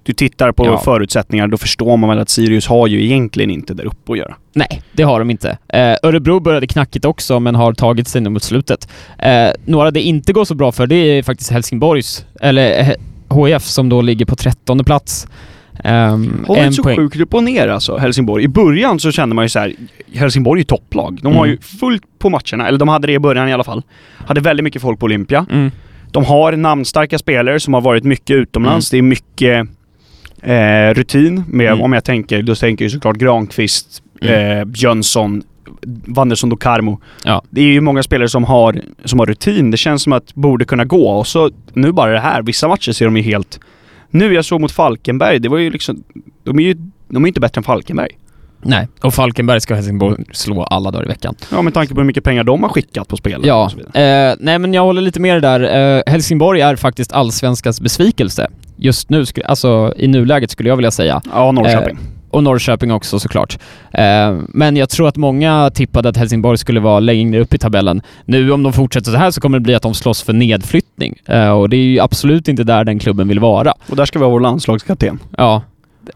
Du 0.03 0.13
tittar 0.15 0.53
på 0.53 0.67
Ja. 0.67 0.79
förutsättningar, 0.79 1.47
då 1.49 1.57
förstår 1.57 1.97
man 1.97 2.11
väl 2.11 2.19
att 2.19 2.29
Sirius 2.29 2.67
har 2.67 2.87
ju 2.87 3.05
egentligen 3.05 3.51
inte 3.51 3.75
där 3.75 3.85
uppe 3.85 4.13
att 4.13 4.19
göra. 4.19 4.35
Nej, 4.53 4.83
det 4.93 5.03
har 5.03 5.19
de 5.19 5.31
inte. 5.31 5.59
Eh, 5.69 5.95
Örebro 6.03 6.41
började 6.41 6.67
knackigt 6.67 7.05
också, 7.05 7.41
men 7.41 7.55
har 7.55 7.73
tagit 7.73 8.09
sig 8.09 8.21
nu 8.21 8.31
mot 8.31 8.43
slutet. 8.43 8.89
Eh, 9.19 9.49
några 9.65 9.91
det 9.91 10.01
inte 10.03 10.33
går 10.33 10.45
så 10.45 10.55
bra 10.55 10.73
för, 10.73 10.87
det 10.87 10.95
är 10.97 11.23
faktiskt 11.23 11.51
Helsingborgs, 11.51 12.25
eller 12.41 12.81
eh, 12.81 13.45
HIF 13.47 13.63
som 13.63 13.89
då 13.89 14.03
ligger 14.03 14.25
på 14.27 14.37
trettonde 14.37 14.85
plats. 14.85 15.27
Um, 15.85 16.45
Håller 16.49 16.63
inte 16.65 16.73
så 16.73 16.83
sjukt 16.83 17.21
upp 17.21 17.35
och 17.35 17.45
ner 17.45 17.69
alltså, 17.69 17.97
Helsingborg. 17.97 18.45
I 18.45 18.49
början 18.49 19.01
så 19.01 19.13
kände 19.13 19.35
man 19.35 19.45
ju 19.45 19.49
så 19.49 19.59
här, 19.59 19.73
Helsingborg 20.15 20.59
är 20.59 20.61
ju 20.61 20.65
topplag. 20.65 21.19
De 21.23 21.37
har 21.37 21.45
Mm. 21.45 21.51
ju 21.51 21.59
fullt 21.79 22.03
på 22.19 22.31
matcherna, 22.31 22.69
eller 22.69 22.79
de 22.79 22.89
hade 22.89 23.07
det 23.07 23.13
i 23.13 23.19
början 23.19 23.49
i 23.49 23.53
alla 23.53 23.65
fall. 23.65 23.83
Hade 24.27 24.41
väldigt 24.41 24.65
mycket 24.65 24.83
folk 24.83 24.99
på 25.01 25.05
Olympia. 25.05 25.47
Mm. 25.51 25.71
De 26.11 26.25
har 26.25 26.53
namnstarka 26.53 27.19
spelare 27.19 27.61
som 27.61 27.75
har 27.75 27.81
varit 27.81 28.05
mycket 28.05 28.37
utomlands. 28.37 28.91
Det 28.91 28.99
är 28.99 29.03
mycket 29.03 29.69
eh, 30.43 30.95
rutin 30.95 31.45
med, 31.49 31.67
Mm. 31.73 31.81
om 31.81 31.93
jag 31.93 32.05
tänker, 32.05 32.43
då 32.43 32.55
tänker 32.55 32.85
jag 32.85 32.93
såklart 32.93 33.17
Granqvist, 33.17 34.03
Mm. 34.23 34.59
eh, 34.59 34.69
Jönsson, 34.75 35.43
Wanderson 36.07 36.53
och 36.53 36.63
Karmo. 36.63 37.01
Ja. 37.25 37.43
Det 37.51 37.61
är 37.61 37.65
ju 37.65 37.81
många 37.81 38.03
spelare 38.03 38.29
som 38.29 38.45
har, 38.45 38.81
som 39.05 39.19
har 39.19 39.27
rutin. 39.27 39.71
Det 39.71 39.77
känns 39.77 40.03
som 40.03 40.13
att 40.13 40.35
borde 40.35 40.65
kunna 40.65 40.85
gå. 40.85 41.09
Och 41.11 41.27
så 41.27 41.51
nu 41.73 41.93
bara 41.93 42.13
det 42.13 42.21
här. 42.21 42.43
Vissa 42.43 42.69
matcher 42.69 42.93
ser 42.93 43.05
de 43.05 43.17
ju 43.17 43.23
helt... 43.23 43.61
Nu 44.11 44.35
jag 44.35 44.45
såg 44.45 44.61
mot 44.61 44.73
Falkenberg, 44.73 45.39
det 45.39 45.49
var 45.49 45.59
ju 45.59 45.71
liksom... 45.71 46.03
De 46.45 46.59
är 46.59 46.63
ju 46.63 46.77
de 47.09 47.25
är 47.25 47.29
inte 47.29 47.41
bättre 47.41 47.59
än 47.59 47.63
Falkenberg. 47.63 48.11
Nej, 48.63 48.89
och 49.03 49.15
Falkenberg 49.15 49.61
ska 49.61 49.75
Helsingborg 49.75 50.25
slå 50.33 50.63
alla 50.63 50.91
dagar 50.91 51.05
i 51.05 51.09
veckan. 51.09 51.35
Ja, 51.53 51.63
med 51.63 51.75
tanke 51.75 51.95
på 51.95 52.01
hur 52.01 52.07
mycket 52.07 52.25
pengar 52.25 52.45
de 52.45 52.63
har 52.63 52.71
skickat 52.71 53.09
på 53.09 53.17
spelen. 53.17 53.41
Ja, 53.45 53.71
eh, 53.95 54.35
nej 54.39 54.59
men 54.59 54.75
jag 54.75 54.83
håller 54.83 55.03
lite 55.03 55.21
med 55.21 55.35
dig 55.35 55.41
där. 55.41 55.97
Eh, 55.97 56.03
Helsingborg 56.13 56.61
är 56.61 56.77
faktiskt 56.77 57.13
allsvenskans 57.13 57.81
besvikelse. 57.81 58.47
Just 58.77 59.11
nu, 59.11 59.25
alltså 59.45 59.95
i 59.97 60.09
nuläget 60.09 60.51
skulle 60.51 60.69
jag 60.69 60.77
vilja 60.77 60.91
säga. 60.91 61.23
Ja, 61.33 61.53
Norrköping. 61.53 61.99
Och 62.31 62.43
Norrköping 62.43 62.93
också 62.93 63.19
såklart. 63.19 63.59
Eh, 63.93 64.39
men 64.49 64.77
jag 64.77 64.89
tror 64.89 65.09
att 65.09 65.17
många 65.17 65.71
tippade 65.75 66.09
att 66.09 66.17
Helsingborg 66.17 66.59
skulle 66.59 66.81
vara 66.81 67.01
längre 67.01 67.41
upp 67.41 67.55
i 67.55 67.59
tabellen. 67.59 68.03
Nu 68.25 68.53
om 68.53 68.63
de 68.63 68.73
fortsätter 68.73 69.11
så 69.11 69.17
här 69.17 69.31
så 69.31 69.41
kommer 69.41 69.59
det 69.59 69.63
bli 69.63 69.75
att 69.75 69.83
de 69.83 69.95
slåss 69.95 70.23
för 70.23 70.33
nedflyttning. 70.33 70.88
Eh, 71.27 71.51
och 71.51 71.69
det 71.69 71.77
är 71.77 71.81
ju 71.83 72.01
absolut 72.01 72.49
inte 72.49 72.65
där 72.65 72.85
den 72.85 72.99
klubben 72.99 73.29
vill 73.29 73.39
vara. 73.41 73.75
Och 73.91 73.97
där 73.97 74.05
ska 74.05 74.19
vi 74.19 74.25
ha 74.25 74.31
vår 74.31 74.41
landslagskapten. 74.41 75.19
Ja. 75.37 75.63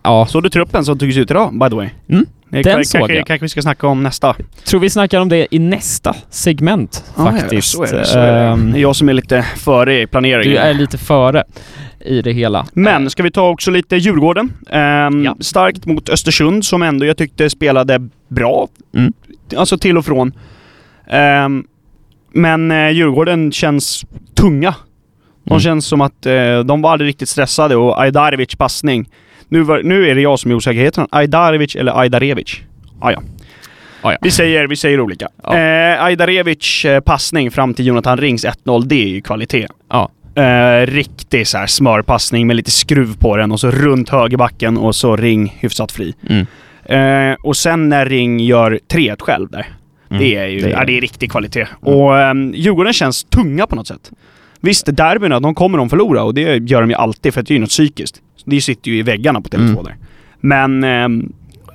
Ja, 0.02 0.26
Såg 0.26 0.42
du 0.42 0.48
truppen 0.50 0.84
som 0.84 0.98
togs 0.98 1.16
ut 1.16 1.30
idag, 1.30 1.58
by 1.58 1.68
the 1.68 1.74
way? 1.76 1.88
Mm, 2.08 2.26
Det 2.48 2.62
den 2.62 2.74
kan- 2.74 2.84
såg 2.84 2.98
kanske, 3.00 3.16
jag. 3.16 3.26
kanske 3.26 3.44
vi 3.44 3.48
ska 3.48 3.62
snacka 3.62 3.86
om 3.86 4.02
nästa. 4.02 4.36
tror 4.64 4.80
vi 4.80 4.90
snackar 4.90 5.20
om 5.20 5.28
det 5.28 5.46
i 5.54 5.58
nästa 5.58 6.14
segment 6.30 7.04
faktiskt. 7.16 7.74
Ja, 7.78 7.86
så 7.86 7.94
är 7.94 7.98
det. 7.98 8.04
Så 8.04 8.18
är 8.18 8.32
det. 8.32 8.38
Ehm, 8.38 8.74
jag 8.76 8.96
som 8.96 9.08
är 9.08 9.12
lite 9.12 9.42
före 9.56 10.02
i 10.02 10.06
planeringen. 10.06 10.50
du 10.52 10.56
är 10.56 10.74
lite 10.74 10.98
före 10.98 11.44
i 12.00 12.22
det 12.22 12.32
hela. 12.32 12.66
Men 12.72 13.10
ska 13.10 13.22
vi 13.22 13.30
ta 13.30 13.48
också 13.48 13.70
lite 13.70 13.96
Djurgården? 13.96 14.52
Ehm, 14.70 15.24
Ja. 15.24 15.36
Starkt 15.40 15.86
mot 15.86 16.08
Östersund 16.08 16.64
som 16.64 16.82
ändå 16.82 17.06
jag 17.06 17.16
tyckte 17.16 17.50
spelade 17.50 18.08
bra. 18.28 18.68
Mm. 18.96 19.12
Alltså 19.56 19.78
till 19.78 19.98
och 19.98 20.04
från. 20.04 20.32
Ehm, 21.10 21.64
men 22.34 22.70
eh, 22.70 22.90
Djurgården 22.90 23.52
känns 23.52 24.04
tunga. 24.34 24.74
De 25.44 25.50
Mm. 25.50 25.60
känns 25.60 25.86
som 25.86 26.00
att 26.00 26.26
eh, 26.26 26.58
de 26.60 26.82
var 26.82 26.92
aldrig 26.92 27.08
riktigt 27.08 27.28
stressade 27.28 27.76
och 27.76 28.02
Ajdarevic 28.02 28.54
passning. 28.56 29.08
Nu, 29.48 29.62
var, 29.62 29.82
nu 29.82 30.08
är 30.10 30.14
det 30.14 30.20
jag 30.20 30.38
som 30.38 30.50
är 30.50 30.54
osäker. 30.54 30.80
Heter 30.80 31.00
han 31.00 31.08
Ajdarevic 31.20 31.76
eller 31.76 32.00
Ajdarevic? 32.00 32.60
Ah, 33.00 33.10
ja. 33.10 33.22
Ah, 34.02 34.12
ja. 34.12 34.18
Vi 34.22 34.30
säger, 34.30 34.66
vi 34.66 34.76
säger 34.76 35.00
olika. 35.00 35.28
Ja. 35.42 35.56
Eh, 35.58 36.02
Ajdarevic 36.04 36.84
eh, 36.84 37.00
passning 37.00 37.50
fram 37.50 37.74
till 37.74 37.86
Jonathan 37.86 38.18
Rings 38.18 38.44
1-0, 38.46 38.84
det 38.84 39.02
är 39.04 39.08
ju 39.08 39.20
kvalitet. 39.20 39.66
Ja. 39.90 40.10
Eh, 40.42 40.86
riktig 40.86 41.46
så 41.46 41.58
här 41.58 41.66
smörpassning 41.66 42.46
med 42.46 42.56
lite 42.56 42.70
skruv 42.70 43.16
på 43.18 43.36
den 43.36 43.52
och 43.52 43.60
så 43.60 43.70
runt 43.70 44.08
högerbacken 44.08 44.78
och 44.78 44.94
så 44.94 45.16
Ring 45.16 45.56
hyfsat 45.60 45.92
fri. 45.92 46.14
Mm. 46.28 46.46
Eh, 46.84 47.36
och 47.42 47.56
sen 47.56 47.88
när 47.88 48.06
Ring 48.06 48.40
gör 48.40 48.78
3-1 48.92 49.16
själv 49.22 49.50
där. 49.50 49.66
Mm. 50.12 50.22
Det 50.22 50.36
är 50.36 50.46
ju 50.46 50.60
Det 50.60 50.66
är 50.66 50.70
ja, 50.70 50.84
det. 50.84 50.96
är 50.96 51.00
riktig 51.00 51.30
kvalitet. 51.30 51.66
Och 51.80 52.12
um, 52.12 52.54
Djurgården 52.54 52.92
känns 52.92 53.24
tunga 53.24 53.66
på 53.66 53.76
något 53.76 53.86
sätt. 53.86 54.10
Visst, 54.60 54.96
derbyna, 54.96 55.40
de 55.40 55.54
kommer 55.54 55.78
de 55.78 55.90
förlora 55.90 56.22
och 56.22 56.34
det 56.34 56.70
gör 56.70 56.80
de 56.80 56.90
ju 56.90 56.96
alltid 56.96 57.34
för 57.34 57.40
att 57.40 57.46
det 57.46 57.52
är 57.52 57.56
ju 57.56 57.60
något 57.60 57.68
psykiskt. 57.70 58.20
Det 58.44 58.60
sitter 58.60 58.90
ju 58.90 58.98
i 58.98 59.02
väggarna 59.02 59.40
på 59.40 59.48
Tele2 59.48 59.70
Mm. 59.70 59.84
där. 59.84 59.96
Men 60.40 60.84
ehm, 60.84 61.32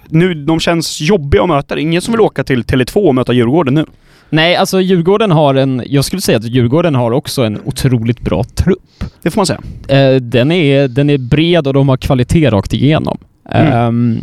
nu, 0.08 0.34
de 0.34 0.60
känns 0.60 1.02
jobbiga 1.02 1.42
att 1.44 1.50
möta. 1.50 1.76
Det 1.76 1.82
är 1.82 1.84
ingen 1.84 2.02
som 2.02 2.12
vill 2.12 2.22
åka 2.22 2.44
till 2.44 2.64
Tele2 2.64 2.96
och 2.98 3.16
möta 3.16 3.34
Djurgården 3.34 3.74
nu. 3.74 3.86
Nej, 4.30 4.56
alltså 4.56 4.82
Djurgården 4.82 5.32
har 5.32 5.56
en... 5.56 5.84
Jag 5.86 6.06
skulle 6.06 6.22
säga 6.22 6.38
att 6.38 6.44
Djurgården 6.44 6.96
har 6.96 7.12
också 7.12 7.44
en 7.44 7.60
otroligt 7.66 8.20
bra 8.22 8.44
trupp. 8.44 9.04
Det 9.22 9.32
får 9.32 9.40
man 9.40 9.46
säga. 9.46 9.60
Eh, 9.88 10.16
den, 10.22 10.52
är, 10.52 10.88
den 10.88 11.10
är 11.10 11.18
bred 11.18 11.68
och 11.68 11.74
de 11.74 11.90
har 11.90 11.98
kvalitet 11.98 12.50
rakt 12.50 12.74
igenom. 12.74 13.18
Mm. 13.52 13.74
Ehm, 13.74 14.20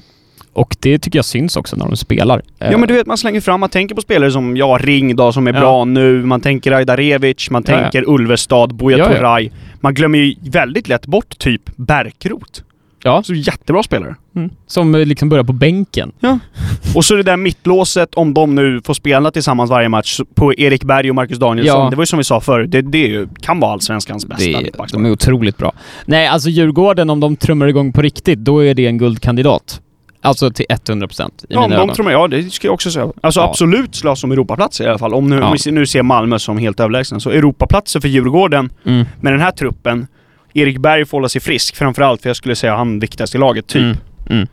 och 0.55 0.77
det 0.81 0.99
tycker 0.99 1.19
jag 1.19 1.25
syns 1.25 1.57
också 1.57 1.77
när 1.77 1.87
de 1.87 1.97
spelar. 1.97 2.43
Ja 2.59 2.79
men 2.79 2.89
du 2.89 2.95
vet, 2.95 3.07
man 3.07 3.19
slänger 3.19 3.41
fram, 3.41 3.61
man 3.61 3.69
tänker 3.69 3.95
på 3.95 4.01
spelare 4.01 4.31
som, 4.31 4.57
ja, 4.57 4.79
Ring 4.81 5.17
då, 5.17 5.33
som 5.33 5.47
är 5.47 5.53
Ja. 5.55 5.61
bra 5.61 5.85
nu. 5.85 6.23
Man 6.25 6.41
tänker 6.41 6.73
Ajdarevic, 6.73 7.51
man 7.51 7.65
Ja, 7.67 7.73
ja. 7.75 7.81
tänker 7.81 8.09
Ulvestad, 8.09 8.75
Buya 8.75 8.99
Ja, 8.99 9.05
ja. 9.13 9.17
Turay. 9.19 9.51
Man 9.81 9.95
glömmer 9.95 10.19
ju 10.19 10.35
väldigt 10.51 10.89
lätt 10.89 11.07
bort 11.07 11.39
typ 11.39 11.63
Bärkroth. 11.77 12.61
Ja. 13.07 13.23
Så 13.23 13.35
jättebra 13.35 13.83
spelare. 13.83 14.15
Mm. 14.37 14.51
Som 14.67 14.95
eh, 14.95 15.07
liksom 15.07 15.29
börjar 15.29 15.45
på 15.45 15.53
bänken. 15.53 16.13
Och 16.95 17.05
så 17.05 17.15
det 17.15 17.23
där 17.23 17.37
mittlåset, 17.37 18.15
om 18.15 18.35
de 18.35 18.55
nu 18.55 18.81
får 18.85 18.95
spela 18.95 19.31
tillsammans 19.31 19.71
varje 19.71 19.89
match, 19.89 20.21
på 20.35 20.55
Erik 20.55 20.85
Berg 20.85 21.09
och 21.09 21.15
Marcus 21.15 21.39
Danielsson. 21.39 21.85
Ja. 21.85 21.91
Det 21.91 21.97
var 21.97 22.03
ju 22.03 22.07
som 22.07 22.17
vi 22.19 22.25
sa 22.25 22.41
förr, 22.41 22.63
det, 22.67 22.83
det 22.83 22.99
ju, 22.99 23.29
kan 23.41 23.61
vara 23.61 23.73
Allsvenskans 23.73 24.27
bästa 24.27 24.61
Det, 24.61 24.71
de 24.93 25.05
är 25.07 25.11
otroligt 25.11 25.59
bra. 25.59 25.73
Nej, 26.07 26.27
alltså 26.27 26.49
Djurgården, 26.49 27.11
om 27.11 27.21
de 27.21 27.37
trummar 27.37 27.67
igång 27.67 27.93
på 27.93 28.03
riktigt, 28.03 28.39
då 28.39 28.65
är 28.65 28.75
det 28.75 28.87
en 28.87 28.99
guldkandidat. 28.99 29.81
Alltså 30.25 30.51
till 30.51 30.67
100 30.89 31.07
procent 31.09 31.45
i 31.45 31.47
Ja, 31.55 31.61
mina 31.61 31.77
de 31.77 31.83
ögon. 31.83 31.95
tror 31.95 32.13
jag, 32.13 32.23
ja 32.23 32.29
det 32.29 32.51
ska 32.53 32.67
jag 32.67 32.75
också 32.75 32.91
säga. 32.91 33.09
Alltså 33.23 33.41
Ja. 33.41 33.49
absolut 33.51 33.95
slåss 33.95 34.25
om 34.25 34.33
Europaplats 34.33 34.81
i 34.81 34.87
alla 34.87 34.99
fall. 34.99 35.15
Om, 35.15 35.31
nu, 35.31 35.37
Ja. 35.37 35.45
om 35.51 35.57
vi 35.65 35.71
nu 35.71 35.87
ser 35.87 36.03
Malmö 36.03 36.39
som 36.39 36.59
helt 36.59 36.81
överlägsna. 36.81 37.21
Så 37.21 37.31
Europaplatser 37.31 38.01
för 38.01 38.09
Djurgården 38.09 38.71
Mm. 38.87 39.05
med 39.21 39.33
den 39.33 39.41
här 39.41 39.51
truppen. 39.51 40.07
Erik 40.55 40.79
Berg 40.79 41.05
får 41.07 41.19
hålla 41.19 41.29
sig 41.29 41.41
frisk 41.41 41.77
framförallt, 41.77 42.23
för 42.23 42.29
jag 42.29 42.37
skulle 42.37 42.57
säga 42.57 42.77
han 42.77 42.99
viktigast 43.01 43.35
i 43.35 43.39
laget, 43.39 43.67
typ. 43.67 43.83
Mm. 43.83 43.97
Mm. 44.31 44.47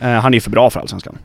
Eh, 0.00 0.20
han 0.22 0.34
är 0.34 0.40
för 0.40 0.50
bra 0.50 0.70
för 0.70 0.80
Allsvenskan. 0.80 1.18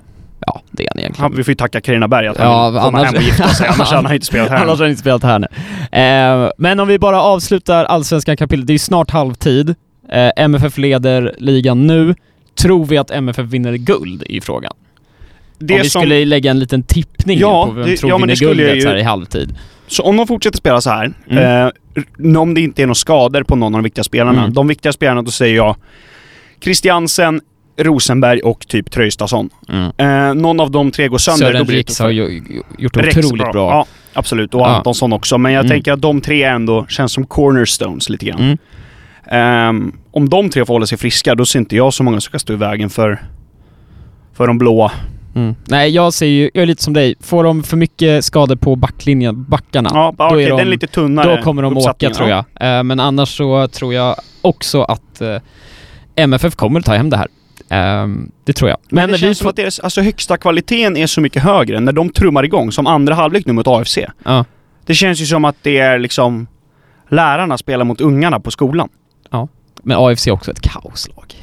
Ja, 0.47 0.61
det 0.71 0.83
är 0.83 0.87
han 0.93 0.99
egentligen. 0.99 1.21
Han, 1.23 1.35
vi 1.37 1.43
får 1.43 1.51
ju 1.51 1.55
tacka 1.55 1.81
Carina 1.81 2.07
Berg 2.07 2.27
att 2.27 2.37
han 2.37 2.47
Ja, 2.75 2.81
komma 2.83 2.97
annars- 2.97 3.05
hem 3.05 3.15
och 3.15 3.21
gifta 3.21 3.47
sig, 3.47 3.67
annars 3.67 3.91
hade 3.91 4.07
han 4.07 4.13
inte 4.13 4.25
spelat 4.25 4.49
här. 4.49 4.57
Annars 4.63 4.77
har 4.79 4.85
han 4.85 4.89
inte 4.89 5.01
spelat 5.01 5.23
här 5.23 5.39
nu. 5.39 5.47
Eh, 6.45 6.51
men 6.57 6.79
om 6.79 6.87
vi 6.87 6.99
bara 6.99 7.21
avslutar 7.21 7.85
allsvenskan 7.85 8.37
kapitel, 8.37 8.65
det 8.65 8.73
är 8.73 8.77
snart 8.77 9.09
halvtid. 9.11 9.75
Eh, 10.11 10.31
MFF 10.35 10.77
leder 10.77 11.35
ligan 11.37 11.87
nu. 11.87 12.15
Tror 12.61 12.85
vi 12.85 12.97
att 12.97 13.11
MFF 13.11 13.45
vinner 13.45 13.73
guld 13.73 14.23
i 14.23 14.41
frågan? 14.41 14.73
det 15.61 15.73
om 15.73 15.81
vi 15.81 15.89
som, 15.89 16.01
skulle 16.01 16.25
lägga 16.25 16.51
en 16.51 16.59
liten 16.59 16.83
tippning 16.83 17.39
Ja, 17.39 17.65
på 17.65 17.71
vem 17.71 17.87
det- 17.89 17.97
tror 17.97 18.09
ja, 18.09 18.17
vinner 18.17 18.27
det 18.27 18.39
guldet 18.39 18.75
ju- 18.77 18.81
så 18.81 18.87
här 18.87 18.95
i 18.97 19.03
halvtid. 19.03 19.57
Så 19.87 20.03
om 20.03 20.17
de 20.17 20.27
fortsätter 20.27 20.57
spela 20.57 20.81
så 20.81 20.89
här, 20.89 21.13
Mm. 21.29 21.71
eh, 22.33 22.39
om 22.41 22.53
det 22.53 22.61
inte 22.61 22.81
är 22.81 22.85
några 22.85 22.95
skador 22.95 23.43
på 23.43 23.55
någon 23.55 23.75
av 23.75 23.79
de 23.79 23.83
viktiga 23.83 24.03
spelarna. 24.03 24.39
Mm. 24.41 24.53
De 24.53 24.67
viktiga 24.67 24.93
spelarna, 24.93 25.21
då 25.21 25.31
säger 25.31 25.55
jag 25.55 25.75
Christiansen, 26.63 27.41
Rosenberg 27.77 28.39
och 28.41 28.67
typ 28.67 28.91
Traustason. 28.91 29.49
Mm. 29.69 29.91
Eh, 29.97 30.33
någon 30.41 30.59
av 30.59 30.71
de 30.71 30.91
tre 30.91 31.07
går 31.07 31.17
sönder, 31.17 31.51
Sören 31.51 31.65
det 31.67 31.73
Riks 31.73 31.99
har 31.99 32.09
ju 32.09 32.41
gjort 32.77 32.97
Rex 32.97 33.17
otroligt 33.17 33.51
bra. 33.51 33.69
Ja, 33.71 33.85
absolut. 34.13 34.53
Och 34.53 34.61
Ja. 34.61 34.65
Antonsson 34.67 35.13
också. 35.13 35.37
Men 35.37 35.51
jag 35.53 35.59
Mm. 35.65 35.69
tänker 35.69 35.91
att 35.93 36.01
de 36.01 36.21
tre 36.21 36.43
ändå 36.43 36.85
känns 36.89 37.11
som 37.11 37.25
cornerstones 37.25 38.09
lite 38.09 38.25
grann. 38.25 38.57
Ehm, 39.31 39.93
om 40.11 40.29
de 40.29 40.49
tre 40.49 40.65
får 40.65 40.73
hålla 40.73 40.85
sig 40.85 40.97
friska, 40.97 41.35
då 41.35 41.45
ser 41.45 41.59
inte 41.59 41.75
jag 41.75 41.93
så 41.93 42.03
många 42.03 42.15
som 42.15 42.21
ska 42.21 42.39
stå 42.39 42.53
i 42.53 42.55
vägen 42.55 42.89
för, 42.89 43.21
för 44.33 44.47
de 44.47 44.57
blåa. 44.57 44.91
Mm. 45.35 45.55
Nej, 45.67 45.89
jag 45.89 46.13
ser 46.13 46.25
ju, 46.25 46.51
jag 46.53 46.61
är 46.61 46.65
lite 46.65 46.83
som 46.83 46.93
dig. 46.93 47.15
Får 47.19 47.43
de 47.43 47.63
för 47.63 47.77
mycket 47.77 48.25
skador 48.25 48.55
på 48.55 48.75
backlinjen, 48.75 49.43
backarna, 49.43 49.89
Ja, 49.93 50.13
då, 50.17 50.25
okej, 50.25 50.43
är 50.43 50.49
de, 50.49 50.57
den 50.57 50.67
är 50.67 50.71
lite 50.71 50.87
tunnare 50.87 51.35
då 51.35 51.41
kommer 51.41 51.61
de 51.61 51.77
åka 51.77 52.09
tror 52.09 52.29
jag. 52.29 52.37
Eh, 52.37 52.83
men 52.83 52.99
annars 52.99 53.37
så 53.37 53.67
tror 53.67 53.93
jag 53.93 54.15
också 54.41 54.81
att 54.81 55.21
eh, 55.21 55.37
MFF 56.15 56.55
kommer 56.55 56.81
ta 56.81 56.95
hem 56.95 57.09
det 57.09 57.17
här. 57.17 57.27
Ehm, 57.69 58.31
det 58.45 58.53
tror 58.53 58.69
jag. 58.69 58.79
Men, 58.89 59.03
Men, 59.03 59.11
det 59.11 59.17
känns 59.17 59.37
som 59.37 59.47
att 59.47 59.55
deras, 59.55 59.79
alltså 59.79 60.01
högsta 60.01 60.37
kvaliteten 60.37 60.97
är 60.97 61.07
så 61.07 61.21
mycket 61.21 61.43
högre 61.43 61.79
när 61.79 61.91
de 61.91 62.09
trummar 62.09 62.43
igång, 62.43 62.71
som 62.71 62.87
andra 62.87 63.15
halvlek 63.15 63.45
nu 63.45 63.53
mot 63.53 63.67
AFC. 63.67 63.97
Ja. 64.23 64.45
Det 64.85 64.93
känns 64.93 65.21
ju 65.21 65.25
som 65.25 65.45
att 65.45 65.55
det 65.61 65.77
är 65.77 65.99
liksom 65.99 66.47
lärarna 67.09 67.57
spelar 67.57 67.85
mot 67.85 68.01
ungarna 68.01 68.39
på 68.39 68.51
skolan. 68.51 68.89
Men 69.83 69.97
AFC 69.99 70.27
är 70.27 70.31
också 70.31 70.51
ett 70.51 70.61
kaoslag. 70.61 71.35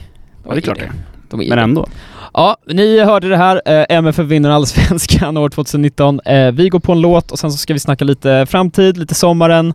Ja, 0.44 0.50
det 0.52 0.56
är 0.58 0.60
klart 0.60 0.78
det. 0.78 0.92
De 1.30 1.40
är 1.42 1.48
Men 1.48 1.58
ändå. 1.58 1.86
Ja, 2.34 2.56
ni 2.66 3.00
hörde 3.00 3.28
det 3.28 3.36
här. 3.36 3.62
Eh, 3.66 3.84
MFF 3.88 4.26
vinner 4.26 4.50
Allsvenskan 4.50 5.36
år 5.36 5.48
2019. 5.48 6.20
Eh, 6.24 6.52
vi 6.52 6.68
går 6.68 6.78
på 6.80 6.92
en 6.92 7.00
låt 7.00 7.30
och 7.32 7.38
sen 7.38 7.52
så 7.52 7.58
ska 7.58 7.72
vi 7.72 7.78
snacka 7.80 8.04
lite 8.04 8.46
framtid, 8.48 8.96
lite 8.98 9.14
sommaren, 9.14 9.74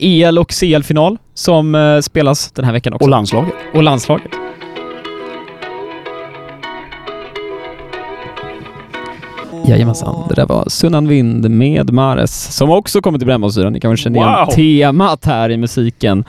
EL 0.00 0.38
och 0.38 0.50
CL-final 0.60 1.18
som 1.34 1.74
eh, 1.74 2.00
spelas 2.00 2.50
den 2.52 2.64
här 2.64 2.72
veckan 2.72 2.92
också. 2.92 3.04
Och 3.04 3.10
landslaget. 3.10 3.54
och 3.74 3.82
landslaget. 3.82 4.30
Jajamensan, 9.68 10.28
det 10.28 10.34
där 10.34 10.46
var 10.46 10.64
Sunnan 10.68 11.08
Vind 11.08 11.50
med 11.50 11.92
Mares 11.92 12.56
som 12.56 12.70
också 12.70 13.00
kommer 13.00 13.18
till 13.18 13.26
Brännbollsyran. 13.26 13.72
Ni 13.72 13.80
kan 13.80 13.90
väl 13.90 13.98
känna 13.98 14.16
igen 14.16 14.30
Wow. 14.46 14.54
temat 14.54 15.24
här 15.24 15.50
i 15.50 15.56
musiken. 15.56 16.24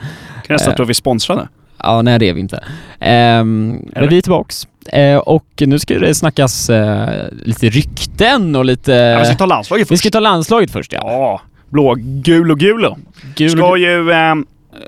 Kan 0.46 0.54
nästan 0.54 0.74
tro 0.74 0.82
att 0.82 0.88
vi 0.88 0.92
är 0.92 0.94
sponsrade. 0.94 1.48
Ja, 1.82 2.02
nej 2.02 2.18
det 2.18 2.28
är 2.28 2.34
vi 2.34 2.40
inte. 2.40 2.64
Ehm, 3.00 3.88
men 3.94 4.08
vi 4.08 4.18
är 4.18 4.22
tillbaks. 4.22 4.68
Eh, 4.92 5.16
och 5.16 5.46
nu 5.58 5.78
ska 5.78 5.98
det 5.98 6.14
snackas 6.14 6.70
eh, 6.70 7.28
lite 7.44 7.68
rykten 7.68 8.56
och 8.56 8.64
lite... 8.64 8.92
Ja, 8.92 9.18
vi 9.18 9.24
ska 9.24 9.34
ta 9.34 9.46
landslaget 9.46 9.86
vi 9.86 9.88
först. 9.88 10.02
ska 10.02 10.10
ta 10.10 10.20
landslaget 10.20 10.70
först 10.70 10.92
ja. 10.92 11.00
Ja, 11.04 11.40
blå, 11.68 11.94
gul 11.98 12.50
och 12.50 12.58
gulo. 12.58 12.96
Gul 13.34 13.50
Ska 13.50 13.76
ju 13.76 14.10
eh, 14.10 14.34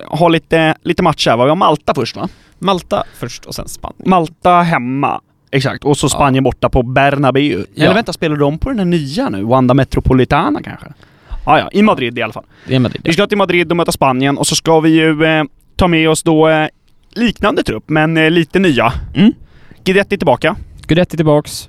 ha 0.07 0.29
lite, 0.29 0.75
lite 0.83 1.03
matcher. 1.03 1.37
Vi 1.37 1.49
har 1.49 1.57
Malta 1.57 1.95
först 1.95 2.17
va? 2.17 2.29
Malta 2.59 3.05
först 3.15 3.45
och 3.45 3.55
sen 3.55 3.69
Spanien. 3.69 4.03
Malta 4.11 4.61
hemma. 4.61 5.21
Exakt, 5.51 5.85
och 5.85 5.97
så 5.97 6.09
Spanien 6.09 6.45
borta 6.45 6.69
på 6.69 6.83
Bernabéu. 6.83 7.65
Ja. 7.75 7.85
Eller 7.85 7.95
vänta, 7.95 8.13
spelar 8.13 8.37
de 8.37 8.59
på 8.59 8.69
den 8.69 8.79
här 8.79 8.87
nya 8.87 9.29
nu? 9.29 9.43
Wanda 9.43 9.75
Metropolitana 9.75 10.63
kanske? 10.63 10.87
Ja, 11.47 11.59
ja, 11.59 11.69
i 11.73 11.83
Madrid 11.83 12.19
i 12.19 12.23
alla 12.23 12.33
fall. 12.33 12.45
Är 12.69 12.79
Madrid. 12.79 13.01
Vi 13.05 13.13
ska 13.13 13.27
till 13.27 13.39
Madrid 13.39 13.71
och 13.71 13.77
möta 13.77 13.93
Spanien 13.93 14.39
och 14.39 14.47
så 14.47 14.55
ska 14.55 14.81
vi 14.81 14.91
ju 14.91 15.25
eh, 15.25 15.45
ta 15.77 15.89
med 15.89 16.09
oss 16.11 16.23
då 16.23 16.49
eh, 16.49 16.69
liknande 17.15 17.63
trupp, 17.63 17.85
men 17.89 18.17
eh, 18.17 18.31
lite 18.31 18.59
nya. 18.59 18.93
Mm. 19.15 19.33
Guidetti 19.85 20.19
tillbaka, 20.19 20.57
Guidetti 20.87 21.17
tillbaks. 21.17 21.69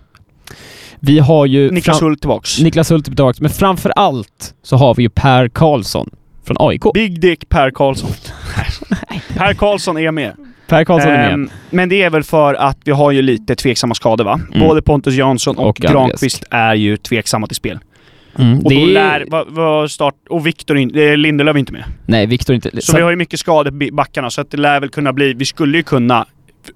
Vi 0.99 1.19
har 1.19 1.45
ju... 1.45 1.71
Niklas 1.71 2.01
Hult 2.01 2.21
tillbaks. 2.21 2.59
Niklas 2.59 2.91
Hult 2.91 3.05
tillbaks, 3.05 3.41
men 3.41 3.49
framför 3.49 3.89
allt 3.89 4.53
så 4.63 4.75
har 4.75 4.95
vi 4.95 5.03
ju 5.03 5.09
Per 5.09 5.49
Karlsson 5.49 6.09
från 6.45 6.57
AIK. 6.59 6.81
Big 6.93 7.19
Dick 7.19 7.49
Per 7.49 7.71
Karlsson. 7.71 8.09
per 9.37 9.53
Karlsson 9.53 9.97
är 9.97 10.11
med. 10.11 10.35
Per 10.67 10.85
Karlsson 10.85 11.11
är 11.11 11.17
med. 11.17 11.33
Ehm, 11.33 11.49
men 11.69 11.89
det 11.89 12.01
är 12.01 12.09
väl 12.09 12.23
för 12.23 12.53
att 12.53 12.77
vi 12.85 12.91
har 12.91 13.11
ju 13.11 13.21
lite 13.21 13.55
tveksamma 13.55 13.95
skador 13.95 14.25
va? 14.25 14.39
Mm. 14.53 14.67
Både 14.67 14.81
Pontus 14.81 15.13
Jansson 15.13 15.57
och, 15.57 15.67
Och 15.67 15.75
Granqvist 15.75 16.43
är 16.49 16.75
ju 16.75 16.97
tveksamma 16.97 17.47
till 17.47 17.55
spel. 17.55 17.79
Mm, 18.39 18.57
Och 18.57 18.63
då 18.63 18.79
är... 18.79 18.87
lär... 18.87 19.25
Vad, 19.27 19.47
vad 19.49 19.91
start... 19.91 20.15
Och 20.29 20.47
Viktor 20.47 20.77
in, 20.77 20.89
Lindelöf 21.21 21.55
är 21.55 21.59
inte 21.59 21.73
med. 21.73 21.83
Nej, 22.05 22.25
Viktor 22.25 22.55
inte... 22.55 22.81
Så, 22.81 22.95
vi 22.97 23.03
har 23.03 23.09
ju 23.09 23.15
mycket 23.15 23.39
skador 23.39 23.71
på 23.71 23.95
backarna, 23.95 24.29
så 24.29 24.41
att 24.41 24.51
det 24.51 24.57
lär 24.57 24.79
väl 24.79 24.89
kunna 24.89 25.13
bli... 25.13 25.33
Vi 25.33 25.45
skulle 25.45 25.77
ju 25.77 25.83
kunna 25.83 26.25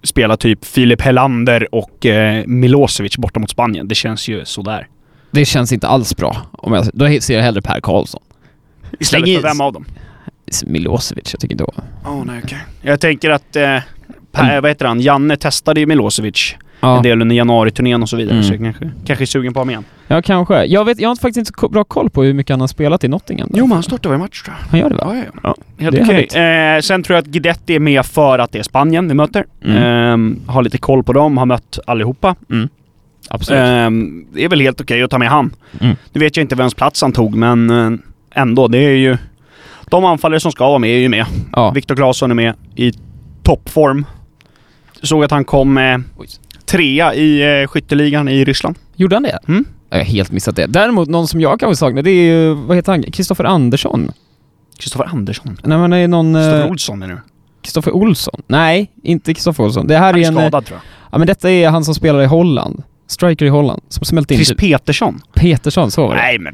spela 0.03 0.37
typ 0.37 0.65
Filip 0.65 1.01
Helander 1.01 1.75
och 1.75 2.05
eh, 2.05 2.43
Milosevic 2.47 3.17
borta 3.17 3.39
mot 3.39 3.49
Spanien. 3.49 3.87
Det 3.87 3.95
känns 3.95 4.27
ju 4.27 4.45
sådär. 4.45 4.87
Det 5.31 5.45
känns 5.45 5.71
inte 5.71 5.87
alls 5.87 6.15
bra. 6.15 6.37
Om 6.51 6.73
jag, 6.73 6.85
då 6.93 7.19
ser 7.21 7.35
jag 7.35 7.43
hellre 7.43 7.61
Per 7.61 7.79
Karlsson. 7.79 8.21
Istället 8.99 9.25
Släng 9.25 9.41
för 9.41 9.47
vem 9.47 9.61
av 9.61 9.73
dem? 9.73 9.85
Milosevic, 10.65 11.33
jag 11.33 11.39
tycker 11.39 11.53
inte 11.53 11.63
om. 11.63 11.73
Åh 12.05 12.23
nej, 12.25 12.41
okej. 12.43 12.59
Jag 12.81 12.99
tänker 12.99 13.29
att... 13.29 13.55
Eh, 13.55 13.79
per, 14.31 14.61
vad 14.61 14.71
heter 14.71 14.85
han? 14.85 15.01
Janne 15.01 15.37
testade 15.37 15.79
ju 15.79 15.85
Milosevic 15.85 16.55
Ja, 16.79 16.97
en 16.97 17.03
del 17.03 17.21
under 17.21 17.35
januariturnén 17.35 18.01
och 18.03 18.09
så 18.09 18.17
vidare. 18.17 18.33
Mm. 18.33 18.43
Så 18.43 18.57
kanske, 18.57 18.91
kanske 19.05 19.23
är 19.23 19.25
sugen 19.25 19.53
på 19.53 19.59
honom 19.59 19.69
igen. 19.69 19.83
ja 20.07 20.21
kanske. 20.21 20.65
Jag, 20.65 20.85
vet, 20.85 20.99
jag 20.99 21.09
har 21.09 21.15
faktiskt 21.15 21.37
inte 21.37 21.51
så 21.59 21.69
bra 21.69 21.83
koll 21.83 22.09
på 22.09 22.23
hur 22.23 22.33
mycket 22.33 22.53
han 22.53 22.59
har 22.61 22.67
spelat 22.67 23.03
i 23.03 23.07
Nottingham. 23.07 23.49
Jo, 23.53 23.65
men 23.67 23.71
han 23.71 23.83
startar 23.83 24.09
varje 24.09 24.19
match 24.19 24.43
tror 24.43 24.55
jag. 24.59 24.67
Han 24.69 24.79
gör 24.79 24.89
det 24.89 24.95
va? 24.95 25.15
Ja, 25.15 25.23
ja, 25.33 25.39
ja. 25.43 25.55
Helt 25.83 25.99
okej. 26.01 26.41
Eh, 26.43 26.81
sen 26.81 27.03
tror 27.03 27.15
jag 27.15 27.21
att 27.21 27.27
Guidetti 27.27 27.75
är 27.75 27.79
med 27.79 28.05
för 28.05 28.39
att 28.39 28.51
det 28.51 28.59
är 28.59 28.63
Spanien 28.63 29.07
vi 29.07 29.13
möter. 29.13 29.45
Mm. 29.65 29.83
Ehm, 29.83 30.39
har 30.47 30.63
lite 30.63 30.77
koll 30.77 31.03
på 31.03 31.13
dem, 31.13 31.37
har 31.37 31.45
mött 31.45 31.79
allihopa. 31.87 32.35
Absolut. 33.29 33.59
Ehm, 33.61 34.25
det 34.33 34.43
är 34.43 34.49
väl 34.49 34.61
helt 34.61 34.81
okej 34.81 35.03
att 35.03 35.11
ta 35.11 35.17
med 35.17 35.29
han. 35.29 35.53
Mm. 35.81 35.95
Nu 36.13 36.19
vet 36.19 36.37
jag 36.37 36.43
inte 36.43 36.55
vems 36.55 36.73
plats 36.73 37.01
han 37.01 37.11
tog, 37.11 37.35
men 37.35 37.69
eh, 37.69 37.99
ändå. 38.41 38.67
Det 38.67 38.77
är 38.77 38.89
ju... 38.95 39.17
De 39.89 40.05
anfallare 40.05 40.39
som 40.39 40.51
ska 40.51 40.67
vara 40.67 40.79
med 40.79 40.89
är 40.89 40.97
ju 40.97 41.09
med. 41.09 41.25
ja. 41.51 41.71
Viktor 41.71 41.95
Claesson 41.95 42.31
är 42.31 42.35
med 42.35 42.53
i 42.75 42.93
toppform. 43.43 44.05
Såg 45.01 45.23
att 45.23 45.31
han 45.31 45.45
kom 45.45 45.77
eh, 45.77 45.97
Oj. 46.17 46.27
Trea 46.67 47.13
i 47.13 47.61
eh, 47.61 47.67
skytteligan 47.67 48.27
i 48.27 48.45
Ryssland. 48.45 48.75
Gjorde 48.95 49.15
han 49.15 49.23
det? 49.23 49.39
Mm. 49.47 49.65
Jag 49.89 49.97
har 49.97 50.03
helt 50.05 50.31
missat 50.31 50.55
det. 50.55 50.65
Däremot 50.65 51.09
någon 51.09 51.27
som 51.27 51.41
jag 51.41 51.59
kanske 51.59 51.75
saknar, 51.75 52.01
det 52.01 52.11
är 52.11 52.23
ju, 52.33 52.53
vad 52.53 52.75
heter 52.77 52.91
han? 52.91 53.03
Kristoffer 53.03 53.43
Andersson. 53.43 54.11
Kristoffer 54.77 55.05
Andersson. 55.05 55.57
Nej 55.63 55.77
men 55.77 55.89
det 55.89 55.97
är 55.97 56.07
någon... 56.07 56.33
Kristoffer 56.33 56.63
eh, 56.65 56.71
Olsson 56.71 56.99
menar 56.99 57.13
du? 57.15 57.21
Kristoffer 57.61 57.91
Olsson? 57.91 58.41
Nej, 58.47 58.91
inte 59.03 59.33
Kristoffer 59.33 59.63
Olsson. 59.63 59.87
Det 59.87 59.97
här 59.97 60.13
Han 60.13 60.15
är 60.15 60.23
är 60.23 60.27
en... 60.27 60.33
skadad 60.33 60.65
tror 60.65 60.75
jag. 60.77 60.83
Ja 61.11 61.17
men 61.17 61.27
detta 61.27 61.51
är 61.51 61.69
han 61.69 61.85
som 61.85 61.95
spelar 61.95 62.21
i 62.21 62.25
Holland. 62.25 62.83
Striker 63.07 63.45
i 63.45 63.49
Holland. 63.49 63.81
Som 63.89 64.05
smälte 64.05 64.33
in... 64.33 64.37
Chris 64.45 64.57
Petersson? 64.57 65.21
Petersson, 65.35 65.91
så 65.91 66.07
var 66.07 66.15
det. 66.15 66.21
Nej 66.21 66.39
men 66.39 66.53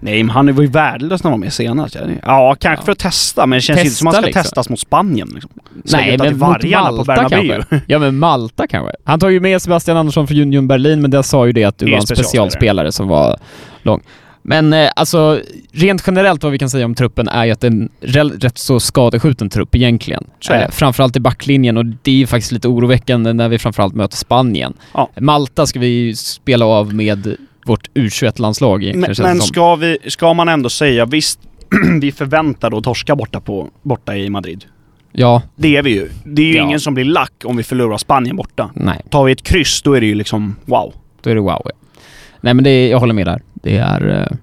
Nej 0.00 0.22
men 0.22 0.30
han 0.30 0.54
var 0.54 0.62
ju 0.62 0.68
värdelös 0.68 1.24
när 1.24 1.30
han 1.30 1.40
var 1.40 1.44
med 1.44 1.52
senast. 1.52 1.96
Ja, 2.22 2.56
kanske 2.60 2.80
Ja. 2.82 2.84
för 2.84 2.92
att 2.92 2.98
testa, 2.98 3.46
men 3.46 3.56
det 3.56 3.60
känns 3.60 3.78
inte 3.80 3.90
som 3.90 4.08
att 4.08 4.14
han 4.14 4.22
ska 4.22 4.26
Testa, 4.32 4.38
liksom. 4.40 4.50
testas 4.52 4.68
mot 4.68 4.80
Spanien. 4.80 5.28
Liksom. 5.34 5.50
Nej, 5.84 6.18
men 6.18 6.38
mot 6.38 6.64
Malta 6.64 7.28
kanske. 7.28 7.64
Ja, 7.86 7.98
men 7.98 8.18
Malta 8.18 8.66
kanske. 8.66 8.92
Han 9.04 9.20
tar 9.20 9.28
ju 9.28 9.40
med 9.40 9.62
Sebastian 9.62 9.96
Andersson 9.96 10.26
från 10.26 10.38
Union 10.38 10.68
Berlin, 10.68 11.00
men 11.02 11.10
det 11.10 11.22
sa 11.22 11.46
ju 11.46 11.52
det 11.52 11.64
att 11.64 11.78
du 11.78 11.84
Det 11.86 11.92
var 11.92 11.98
en 11.98 12.06
specialspelare 12.06 12.92
som 12.92 13.08
var 13.08 13.38
lång. 13.82 14.02
Men 14.48 14.72
eh, 14.72 14.90
alltså, 14.96 15.40
rent 15.72 16.02
generellt 16.06 16.42
vad 16.42 16.52
vi 16.52 16.58
kan 16.58 16.70
säga 16.70 16.84
om 16.84 16.94
truppen 16.94 17.28
är 17.28 17.44
ju 17.44 17.50
att 17.50 17.60
det 17.60 17.66
är 17.66 17.70
en 17.70 17.88
rätt 18.40 18.58
så 18.58 18.80
skadeskjuten 18.80 19.50
trupp 19.50 19.74
egentligen. 19.74 20.24
Eh, 20.50 20.70
framförallt 20.70 21.16
i 21.16 21.20
backlinjen 21.20 21.76
och 21.76 21.86
det 21.86 22.10
är 22.10 22.14
ju 22.14 22.26
faktiskt 22.26 22.52
lite 22.52 22.68
oroväckande 22.68 23.32
när 23.32 23.48
vi 23.48 23.58
framförallt 23.58 23.94
möter 23.94 24.16
Spanien. 24.16 24.72
Ja. 24.94 25.10
Malta 25.20 25.66
ska 25.66 25.80
vi 25.80 25.86
ju 25.86 26.14
spela 26.16 26.66
av 26.66 26.94
med 26.94 27.36
vårt 27.66 27.90
U21-landslag 27.94 28.82
egentligen 28.84 29.14
Men, 29.18 29.36
men 29.36 29.46
ska, 29.46 29.74
vi, 29.76 29.98
ska 30.06 30.34
man 30.34 30.48
ändå 30.48 30.68
säga, 30.68 31.04
visst, 31.04 31.40
vi 32.00 32.12
förväntar 32.12 32.70
då 32.70 32.80
torska 32.82 33.16
borta, 33.16 33.40
på, 33.40 33.68
borta 33.82 34.16
i 34.16 34.30
Madrid. 34.30 34.64
Ja, 35.12 35.42
Det 35.56 35.76
är 35.76 35.82
vi 35.82 35.90
ju. 35.90 36.08
Det 36.24 36.42
är 36.42 36.46
ju 36.46 36.56
Ja. 36.56 36.62
ingen 36.62 36.80
som 36.80 36.94
blir 36.94 37.04
lack 37.04 37.32
om 37.44 37.56
vi 37.56 37.62
förlorar 37.62 37.96
Spanien 37.98 38.36
borta. 38.36 38.70
nej. 38.74 39.00
Tar 39.10 39.24
vi 39.24 39.32
ett 39.32 39.42
kryss, 39.42 39.82
då 39.82 39.92
är 39.94 40.00
det 40.00 40.06
ju 40.06 40.14
liksom 40.14 40.56
wow. 40.64 40.94
Då 41.22 41.30
är 41.30 41.34
det 41.34 41.40
wow. 41.40 41.62
Ja. 41.64 41.70
Nej 42.40 42.54
men 42.54 42.64
det 42.64 42.88
jag 42.88 42.98
håller 42.98 43.14
med 43.14 43.26
där. 43.26 43.42
Det 43.66 43.76
är... 43.76 44.20
eh, 44.30 44.36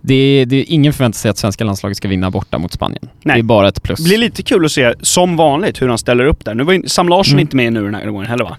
Det 0.00 0.14
är, 0.14 0.46
det 0.46 0.56
är 0.56 0.64
ingen 0.68 0.92
förväntar 0.92 1.16
sig 1.18 1.30
att 1.30 1.38
svenska 1.38 1.64
landslaget 1.64 1.96
ska 1.96 2.08
vinna 2.08 2.30
borta 2.30 2.58
mot 2.58 2.72
Spanien. 2.72 3.08
Nej. 3.22 3.34
Det 3.36 3.40
är 3.40 3.42
bara 3.42 3.68
ett 3.68 3.82
plus. 3.82 3.98
Det 3.98 4.04
blir 4.08 4.18
lite 4.18 4.42
kul 4.42 4.64
att 4.64 4.72
se, 4.72 4.94
som 5.00 5.36
vanligt, 5.36 5.82
hur 5.82 5.88
han 5.88 5.98
ställer 5.98 6.24
upp 6.24 6.44
där. 6.44 6.54
Nu 6.54 6.62
var 6.64 6.88
Sam 6.88 7.08
Larsson 7.08 7.32
Mm. 7.32 7.40
inte 7.40 7.56
med 7.56 7.72
nu 7.72 7.84
den 7.84 7.94
här 7.94 8.06
gången 8.10 8.26
heller 8.26 8.44
va? 8.44 8.56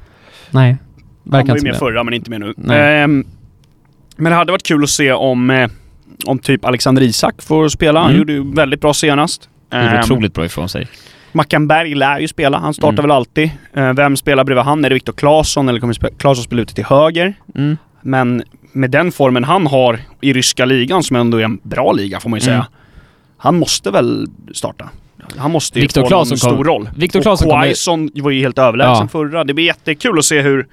Nej, 0.51 0.69
Han 0.71 1.31
verkar 1.31 1.47
var 1.47 1.55
ju 1.55 1.57
inte 1.57 1.63
med 1.63 1.71
med. 1.73 1.79
förra, 1.79 2.03
men 2.03 2.13
inte 2.13 2.29
med 2.29 2.39
nu. 2.39 2.73
Ehm, 2.75 3.25
men 4.15 4.29
det 4.31 4.35
hade 4.37 4.51
varit 4.51 4.63
kul 4.67 4.83
att 4.83 4.89
se 4.89 5.11
om, 5.13 5.49
eh, 5.49 5.69
om 6.25 6.39
typ 6.39 6.65
Alexander 6.65 7.01
Isak 7.01 7.41
får 7.41 7.69
spela. 7.69 7.99
Han 7.99 8.09
Mm. 8.09 8.19
gjorde 8.19 8.33
ju 8.33 8.53
väldigt 8.53 8.81
bra 8.81 8.93
senast. 8.93 9.49
Det 9.69 9.77
gjorde 9.77 9.89
Ehm, 9.89 9.99
otroligt 10.03 10.33
bra 10.33 10.45
ifrån 10.45 10.69
sig. 10.69 10.87
Mackan 11.31 11.67
Berg 11.67 11.95
lär 11.95 12.19
ju 12.19 12.27
spela. 12.27 12.57
Han 12.57 12.73
startar 12.73 12.93
Mm. 12.93 13.03
väl 13.03 13.11
alltid. 13.11 13.49
Eh, 13.73 13.93
vem 13.93 14.17
spelar 14.17 14.43
bredvid 14.43 14.65
han? 14.65 14.85
Är 14.85 14.89
det 14.89 14.93
Viktor 14.93 15.13
Claesson 15.13 15.69
eller 15.69 15.79
kommer 15.79 15.93
Claesson 16.17 16.43
spela 16.43 16.61
ute 16.61 16.73
till 16.75 16.85
höger? 16.85 17.33
Mm. 17.55 17.77
Men 18.01 18.43
med 18.71 18.91
den 18.91 19.11
formen 19.11 19.43
han 19.43 19.67
har 19.67 19.99
i 20.21 20.33
ryska 20.33 20.65
ligan, 20.65 21.03
som 21.03 21.15
ändå 21.15 21.37
är 21.37 21.43
en 21.43 21.59
bra 21.63 21.91
liga 21.91 22.19
får 22.19 22.29
man 22.29 22.37
ju 22.39 22.45
säga. 22.45 22.55
Mm. 22.55 22.67
Han 23.37 23.59
måste 23.59 23.91
väl 23.91 24.27
starta. 24.53 24.89
Han 25.37 25.51
måste 25.51 25.79
ju 25.79 25.81
Viktor 25.83 26.01
få 26.01 26.07
Claesson 26.07 26.37
stor 26.37 26.49
kom- 26.49 26.63
roll. 26.63 26.89
Viktor 26.97 27.19
och 27.19 27.23
Claesson 27.23 27.49
kommer- 27.49 27.63
Quaison 27.63 28.09
var 28.15 28.31
ju 28.31 28.39
helt 28.39 28.57
överlägsen 28.57 29.03
Ja. 29.03 29.07
förra. 29.07 29.43
Det 29.43 29.53
blir 29.53 29.65
jättekul 29.65 30.19
att 30.19 30.25
se 30.25 30.41
hur, 30.41 30.67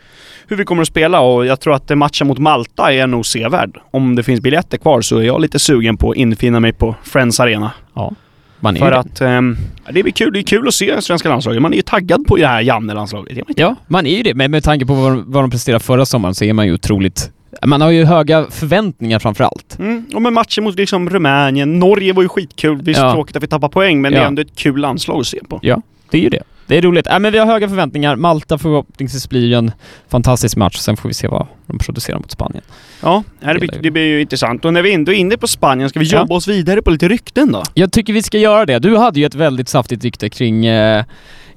hur 0.47 0.57
vi 0.57 0.65
kommer 0.65 0.83
att 0.83 0.89
spela 0.89 1.21
och 1.21 1.47
jag 1.47 1.61
tror 1.61 1.75
att 1.75 1.99
matchen 1.99 2.27
mot 2.27 2.39
Malta 2.39 2.93
är 2.93 3.07
nog 3.07 3.27
sevärd. 3.27 3.79
Om 3.91 4.15
det 4.15 4.23
finns 4.23 4.41
biljetter 4.41 4.79
kvar 4.79 5.01
så 5.01 5.19
är 5.19 5.23
jag 5.23 5.41
lite 5.41 5.59
sugen 5.59 5.97
på 5.97 6.11
att 6.11 6.17
infinna 6.17 6.61
mig 6.61 6.73
på 6.73 6.95
Friends 7.05 7.41
Arena. 7.41 7.71
Ja. 7.95 8.13
Man 8.61 8.77
är 8.77 8.81
För 8.81 8.93
att 8.93 9.21
ja, 9.21 9.93
det 9.93 10.03
blir 10.03 10.13
kul. 10.13 10.33
Det 10.33 10.39
är 10.39 10.43
kul 10.43 10.69
att 10.69 10.75
se 10.75 11.03
svenska 11.03 11.29
landslaget. 11.29 11.63
Man 11.63 11.73
är 11.73 11.77
ju 11.77 11.83
taggad 11.83 12.27
på 12.27 12.37
det 12.37 12.47
här 12.47 12.61
Janne-landslaget. 12.61 13.39
Ja, 13.57 13.75
man 13.89 14.07
är 14.07 14.17
ju 14.17 14.23
det. 14.23 14.35
Men 14.35 14.51
med 14.51 14.65
tanke 14.65 14.87
på 14.87 14.95
vad, 14.95 15.13
de- 15.13 15.25
vad 15.33 15.43
de 15.45 15.51
presterade 15.51 15.85
förra 15.85 16.07
sommaren 16.07 16.35
så 16.35 16.45
är 16.45 16.53
man 16.53 16.67
ju 16.67 16.75
otroligt... 16.75 17.31
Man 17.65 17.81
har 17.81 17.91
ju 17.91 18.05
höga 18.05 18.47
förväntningar 18.51 19.19
framför 19.19 19.45
allt. 19.45 19.79
Mm, 19.79 20.07
och 20.15 20.23
med 20.23 20.33
matcher 20.33 20.61
mot 20.63 20.77
liksom 20.77 21.11
Rumänien, 21.11 21.79
Norge 21.79 22.13
var 22.13 22.23
ju 22.23 22.29
skitkul. 22.29 22.83
Visst 22.83 23.01
Ja. 23.01 23.13
tråkigt 23.13 23.37
att 23.37 23.43
vi 23.43 23.47
tappar 23.47 23.69
poäng, 23.69 24.01
men 24.01 24.13
det 24.13 24.19
Ja. 24.19 24.25
är 24.25 24.29
ändå 24.29 24.43
ett 24.43 24.57
kul 24.57 24.81
landslag 24.81 25.21
att 25.21 25.27
se 25.27 25.41
på. 25.49 25.59
Ja, 25.63 25.83
det 26.11 26.19
är 26.19 26.23
ju 26.23 26.29
det. 26.29 26.43
Det 26.69 26.79
är 26.79 26.83
roligt. 26.83 27.07
Äh, 27.07 27.19
men 27.19 27.33
vi 27.33 27.39
har 27.39 27.47
höga 27.47 27.69
förväntningar. 27.69 28.17
Malta 28.17 28.59
förhoppningsvis 28.59 29.29
blir 29.29 29.47
ju 29.47 29.55
en 29.55 29.71
fantastisk 30.09 30.57
match. 30.57 30.77
Sen 30.77 30.97
får 30.97 31.09
vi 31.09 31.15
se 31.15 31.29
vad 31.29 31.47
de 31.67 31.79
producerar 31.79 32.19
mot 32.19 32.31
Spanien. 32.31 32.65
Ja, 33.03 33.23
det 33.41 33.55
blir, 33.59 33.71
det 33.83 33.91
blir 33.91 34.03
ju 34.03 34.21
intressant. 34.21 34.65
Och 34.65 34.73
när 34.73 34.83
vi 34.83 34.95
ändå 34.95 35.13
är 35.13 35.17
inne 35.17 35.37
på 35.37 35.47
Spanien, 35.47 35.89
ska 35.89 36.01
vi 36.01 36.07
Ja. 36.07 36.19
jobba 36.21 36.35
oss 36.35 36.49
vidare 36.49 36.83
på 36.83 36.91
lite 36.91 37.09
rykten 37.09 37.53
då? 37.53 37.63
Jag 37.75 37.93
tycker 37.93 38.13
vi 38.13 38.23
ska 38.23 38.39
göra 38.39 38.67
det. 38.67 38.79
Du 38.79 38.97
hade 38.97 39.21
ju 39.21 39.27
ett 39.27 39.35
väldigt 39.35 39.69
saftigt 39.69 40.05
rykte 40.05 40.29
kring, 40.31 40.67
eh, 40.67 41.05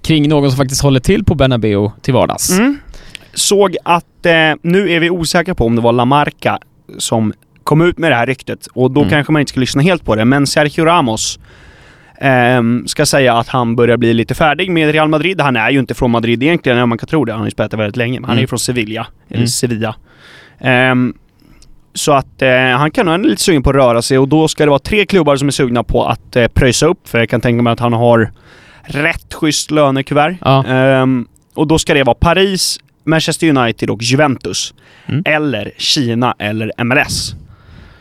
kring 0.01 0.29
någon 0.29 0.49
som 0.51 0.57
faktiskt 0.57 0.81
håller 0.81 0.99
till 0.99 1.23
på 1.23 1.35
Bernabéu 1.35 1.91
till 2.01 2.13
vardags. 2.13 2.59
Mm. 2.59 2.77
Såg 3.33 3.75
att 3.83 4.25
eh, 4.25 4.33
nu 4.61 4.91
är 4.91 4.99
vi 4.99 5.09
osäkra 5.09 5.55
på 5.55 5.65
om 5.65 5.75
det 5.75 5.81
var 5.81 5.91
La 5.93 6.05
Marca 6.05 6.59
som 6.97 7.33
kom 7.63 7.81
ut 7.81 7.97
med 7.97 8.11
det 8.11 8.15
här 8.15 8.25
ryktet 8.25 8.67
och 8.73 8.91
då 8.91 8.99
Mm. 9.01 9.09
kanske 9.09 9.31
man 9.33 9.39
inte 9.39 9.49
ska 9.49 9.59
lyssna 9.59 9.81
helt 9.81 10.05
på 10.05 10.15
det. 10.15 10.25
Men 10.25 10.47
Sergio 10.47 10.85
Ramos 10.85 11.39
ehm, 12.21 12.87
ska 12.87 13.05
säga 13.05 13.33
att 13.37 13.47
han 13.47 13.75
börjar 13.75 13.97
bli 13.97 14.13
lite 14.13 14.35
färdig 14.35 14.71
med 14.71 14.91
Real 14.91 15.07
Madrid. 15.09 15.41
Han 15.41 15.55
är 15.55 15.69
ju 15.69 15.79
inte 15.79 15.93
från 15.93 16.11
Madrid 16.11 16.43
egentligen, 16.43 16.79
om 16.79 16.89
man 16.89 16.97
kan 16.97 17.07
tro 17.09 17.25
det. 17.25 17.31
Han 17.31 17.39
har 17.41 17.47
ju 17.47 17.51
spelat 17.51 17.71
där 17.71 17.77
väldigt 17.77 17.97
länge. 17.97 18.19
Men 18.19 18.25
han 18.29 18.37
är 18.37 18.39
ju 18.39 18.43
Mm. 18.43 18.47
från 18.47 18.59
Sevilla, 18.59 19.07
eller 19.27 19.37
Mm. 19.37 19.47
Sevilla. 19.47 19.95
Ehm, 20.59 21.13
Så 21.93 22.11
att 22.11 22.41
eh, 22.41 22.49
han 22.77 22.91
kan 22.91 23.05
nog 23.05 23.15
ändå 23.15 23.29
lite 23.29 23.41
sugen 23.41 23.63
på 23.63 23.69
att 23.69 23.75
röra 23.75 24.01
sig 24.01 24.17
och 24.17 24.27
då 24.27 24.47
ska 24.47 24.63
det 24.65 24.69
vara 24.69 24.79
tre 24.79 25.05
klubbar 25.05 25.35
som 25.35 25.47
är 25.47 25.51
sugna 25.51 25.83
på 25.83 26.05
att 26.05 26.35
eh, 26.35 26.47
pröjsa 26.47 26.85
upp 26.85 27.07
för 27.09 27.19
jag 27.19 27.29
kan 27.29 27.41
tänka 27.41 27.63
mig 27.63 27.73
att 27.73 27.79
han 27.79 27.93
har 27.93 28.31
rätt 28.83 29.33
schysst 29.33 29.71
lönekuvert. 29.71 30.35
Ja. 30.41 30.65
Ehm, 30.65 31.27
och 31.53 31.67
då 31.67 31.79
ska 31.79 31.93
det 31.93 32.03
vara 32.03 32.15
Paris, 32.15 32.79
Manchester 33.09 33.49
United 33.57 33.89
och 33.89 34.03
Juventus. 34.03 34.73
Mm. 35.05 35.21
Eller 35.25 35.71
Kina 35.77 36.35
eller 36.39 36.83
MLS. 36.83 37.33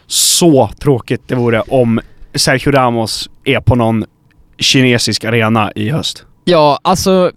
Så 0.06 0.70
tråkigt 0.80 1.22
det 1.28 1.34
vore 1.34 1.60
om 1.60 2.00
Sergio 2.34 2.70
Ramos 2.72 3.30
är 3.44 3.60
på 3.60 3.74
någon 3.74 4.04
kinesisk 4.58 5.24
arena 5.24 5.72
i 5.74 5.90
höst. 5.90 6.24
Ja, 6.44 6.78
alltså... 6.82 7.32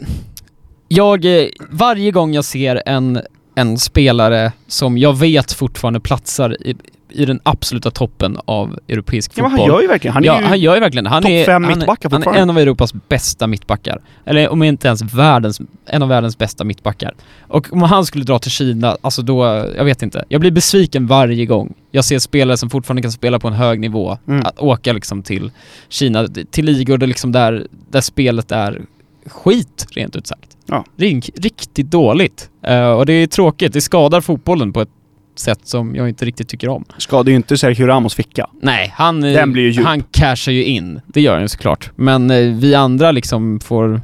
Jag... 0.87 1.25
eh, 1.25 1.47
Varje 1.69 2.11
gång 2.11 2.33
jag 2.33 2.45
ser 2.45 2.83
en, 2.85 3.21
en 3.55 3.77
spelare 3.77 4.51
som 4.67 4.97
jag 4.97 5.17
vet 5.19 5.53
fortfarande 5.53 5.99
platsar 5.99 6.57
i, 6.67 6.75
i 7.11 7.25
den 7.25 7.39
absoluta 7.43 7.91
toppen 7.91 8.37
av 8.45 8.79
europeisk 8.87 9.31
Ja, 9.35 9.43
fotboll. 9.43 9.51
men 9.51 9.59
han 9.59 9.67
gör 9.69 9.81
ju 9.81 9.87
verkligen... 9.87 10.13
Han 10.13 10.23
är 10.23 10.27
ja, 10.27 10.39
ju 10.41 10.45
han 10.45 10.59
gör 10.59 10.73
ju 10.75 10.79
verkligen. 10.79 11.05
Han 11.05 11.21
topp 11.23 11.31
är, 11.31 11.45
fem 11.45 11.63
han, 11.63 11.77
mittbackar 11.77 12.09
han 12.09 12.23
är 12.23 12.33
en 12.33 12.49
av 12.49 12.57
Europas 12.57 12.93
bästa 13.09 13.47
mittbackar. 13.47 14.01
Eller 14.25 14.49
om 14.49 14.63
inte 14.63 14.87
ens 14.87 15.01
världens, 15.01 15.61
en 15.85 16.03
av 16.03 16.09
världens 16.09 16.37
bästa 16.37 16.63
mittbackar. 16.63 17.13
Och 17.47 17.73
om 17.73 17.81
han 17.81 18.05
skulle 18.05 18.23
dra 18.23 18.39
till 18.39 18.51
Kina, 18.51 18.97
alltså 19.01 19.21
då, 19.21 19.45
jag 19.77 19.85
vet 19.85 20.01
inte. 20.03 20.25
Jag 20.29 20.41
blir 20.41 20.51
besviken 20.51 21.07
varje 21.07 21.45
gång 21.45 21.73
jag 21.91 22.05
ser 22.05 22.19
spelare 22.19 22.57
som 22.57 22.69
fortfarande 22.69 23.01
kan 23.01 23.11
spela 23.11 23.39
på 23.39 23.47
en 23.47 23.53
hög 23.53 23.79
nivå, 23.79 24.17
Mm. 24.27 24.45
att 24.45 24.59
åka 24.59 24.93
liksom 24.93 25.23
till 25.23 25.51
Kina, 25.89 26.27
till 26.51 26.65
ligor 26.65 26.97
där 26.97 27.07
liksom 27.07 27.31
där, 27.31 27.67
där 27.89 28.01
spelet 28.01 28.51
är 28.51 28.81
skit, 29.25 29.87
rent 29.91 30.15
ut 30.15 30.27
sagt. 30.27 30.57
Ja. 30.65 30.85
Rink, 30.97 31.29
riktigt 31.35 31.91
dåligt. 31.91 32.49
Eh, 32.63 32.91
och 32.91 33.05
det 33.05 33.13
är 33.13 33.27
tråkigt, 33.27 33.73
det 33.73 33.81
skadar 33.81 34.21
fotbollen 34.21 34.73
på 34.73 34.81
ett 34.81 34.89
sätt 35.39 35.59
som 35.63 35.95
jag 35.95 36.09
inte 36.09 36.25
riktigt 36.25 36.47
tycker 36.49 36.69
om. 36.69 36.85
skadar 36.97 37.29
ju 37.29 37.35
inte 37.35 37.57
Sergio 37.57 37.87
Ramos 37.87 38.15
ficka. 38.15 38.47
Nej, 38.61 38.93
han, 38.95 39.23
eh, 39.23 39.33
Den 39.33 39.51
blir 39.53 39.63
ju 39.63 39.69
djup. 39.71 39.85
han 39.85 40.03
cashar 40.11 40.51
ju 40.51 40.63
in. 40.63 41.01
Det 41.07 41.21
gör 41.21 41.33
han 41.33 41.41
ju 41.41 41.47
såklart. 41.47 41.91
Men 41.95 42.31
eh, 42.31 42.37
vi 42.37 42.75
andra 42.75 43.11
liksom 43.11 43.59
får... 43.59 44.01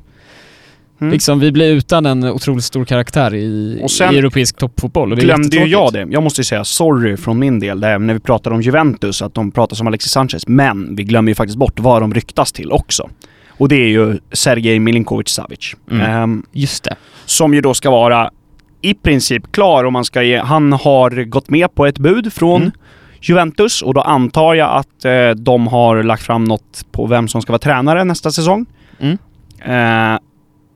Mm. 1.02 1.14
Liksom, 1.14 1.40
vi 1.40 1.52
blir 1.52 1.72
utan 1.72 2.06
en 2.06 2.24
otroligt 2.24 2.64
stor 2.64 2.86
karaktär 2.86 3.36
i, 3.36 3.80
Och 3.84 3.92
sen 3.92 4.14
i 4.14 4.18
europeisk 4.18 4.58
toppfotboll. 4.58 5.12
Och 5.12 5.18
det 5.18 5.24
glömde 5.24 5.58
ju 5.58 5.66
jag 5.66 5.94
det. 5.94 6.08
Jag 6.10 6.24
måste 6.24 6.42
ju 6.42 6.46
säga 6.46 6.64
sorry 6.64 7.18
från 7.18 7.40
min 7.40 7.60
del 7.60 7.80
där, 7.80 8.00
när 8.00 8.14
vi 8.14 8.20
pratade 8.20 8.56
om 8.56 8.62
Juventus, 8.62 9.22
att 9.22 9.34
de 9.34 9.52
pratar 9.52 9.76
som 9.76 9.88
Alexis 9.88 10.12
Sanchez. 10.12 10.48
Men 10.48 10.96
vi 10.96 11.04
glömmer 11.04 11.32
ju 11.32 11.36
faktiskt 11.36 11.58
bort 11.58 11.80
vad 11.80 12.02
de 12.02 12.14
ryktas 12.14 12.52
till 12.52 12.72
också. 12.72 13.10
Och 13.50 13.70
det 13.70 13.76
är 13.76 13.88
ju 13.88 14.20
Sergej 14.32 14.80
Milinkovic 14.80 15.30
Savic. 15.30 15.76
Mm. 15.92 16.02
Ehm, 16.24 16.44
Just 16.52 16.84
det. 16.84 16.96
som 17.26 17.54
ju 17.54 17.62
då 17.62 17.74
ska 17.74 17.90
vara 17.92 18.32
i 18.82 18.94
princip 18.94 19.52
klar 19.52 19.84
om 19.84 19.94
man 19.94 20.06
ska 20.06 20.24
ge... 20.24 20.38
Han 20.38 20.74
har 20.74 21.24
gått 21.24 21.50
med 21.50 21.76
på 21.76 21.86
ett 21.86 21.98
bud 22.00 22.34
från 22.34 22.62
Mm. 22.62 22.72
Juventus 23.22 23.82
och 23.82 23.94
då 23.94 24.02
antar 24.02 24.54
jag 24.56 24.70
att 24.78 25.06
eh, 25.06 25.30
de 25.30 25.68
har 25.68 26.04
lagt 26.04 26.24
fram 26.24 26.44
något 26.44 26.86
på 26.92 27.06
vem 27.08 27.28
som 27.28 27.42
ska 27.42 27.52
vara 27.52 27.60
tränare 27.60 28.04
nästa 28.04 28.32
säsong. 28.32 28.66
Mm. 29.00 29.18
Eh, 29.66 30.20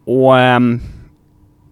och 0.05 0.39
ehm, 0.39 0.79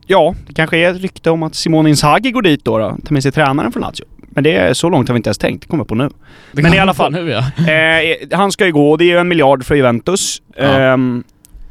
ja, 0.07 0.35
det 0.47 0.53
kanske 0.53 0.77
är 0.77 0.91
ett 0.91 1.01
rykte 1.01 1.29
om 1.31 1.43
att 1.43 1.55
Simone 1.55 1.89
Inzaghi 1.89 2.31
går 2.31 2.41
dit 2.41 2.65
då, 2.65 2.77
då 2.77 2.89
tar 3.05 3.13
med 3.13 3.23
sig 3.23 3.31
tränaren 3.31 3.71
från 3.71 3.81
Lazio. 3.81 4.05
Men 4.29 4.43
det 4.43 4.55
är 4.55 4.73
så 4.73 4.89
långt 4.89 5.07
har 5.07 5.13
vi 5.13 5.17
inte 5.17 5.27
ens 5.27 5.37
tänkt, 5.37 5.61
det 5.61 5.67
kommer 5.67 5.81
jag 5.81 5.87
på 5.87 5.95
nu. 5.95 6.09
Det 6.51 6.61
Men 6.61 6.73
i 6.73 6.79
alla 6.79 6.93
fall. 6.93 7.11
Nu, 7.11 7.29
ja. 7.29 7.71
Eh, 7.73 8.37
han 8.37 8.51
ska 8.51 8.65
ju 8.65 8.71
gå 8.71 8.91
och 8.91 8.97
det 8.97 9.03
är 9.03 9.09
ju 9.13 9.17
en 9.17 9.27
miljard 9.27 9.65
för 9.65 9.75
Juventus. 9.75 10.41
Ja. 10.57 10.63
Ehm, 10.63 11.23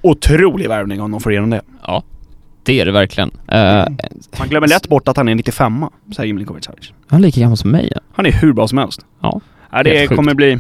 otrolig 0.03 0.69
värvning 0.69 1.01
om 1.01 1.11
de 1.11 1.21
får 1.21 1.33
igenom 1.33 1.51
det. 1.51 1.61
ja. 1.87 2.03
Det 2.69 2.81
är 2.81 2.85
det 2.85 2.93
verkligen. 2.93 3.31
Eh, 3.49 3.85
Man 4.39 4.49
glömmer 4.49 4.69
lätt 4.69 4.89
bort 4.89 5.09
att 5.09 5.17
han 5.17 5.29
är 5.29 5.35
95 5.35 5.85
säger 6.17 6.33
Milinkovic 6.35 6.65
Savic. 6.65 6.93
han 7.09 7.19
är 7.21 7.23
lika 7.23 7.41
gammal 7.41 7.57
som 7.57 7.71
mig. 7.71 7.93
Ja. 7.95 8.01
Han 8.15 8.27
är 8.27 8.33
hur 8.33 8.53
bra 8.53 8.69
som 8.69 8.79
helst. 8.79 9.01
Ja. 9.21 9.41
Ja, 9.73 9.83
det 9.83 9.91
Helt 9.91 10.09
sjukt. 10.09 10.17
kommer 10.17 10.35
bli... 10.35 10.59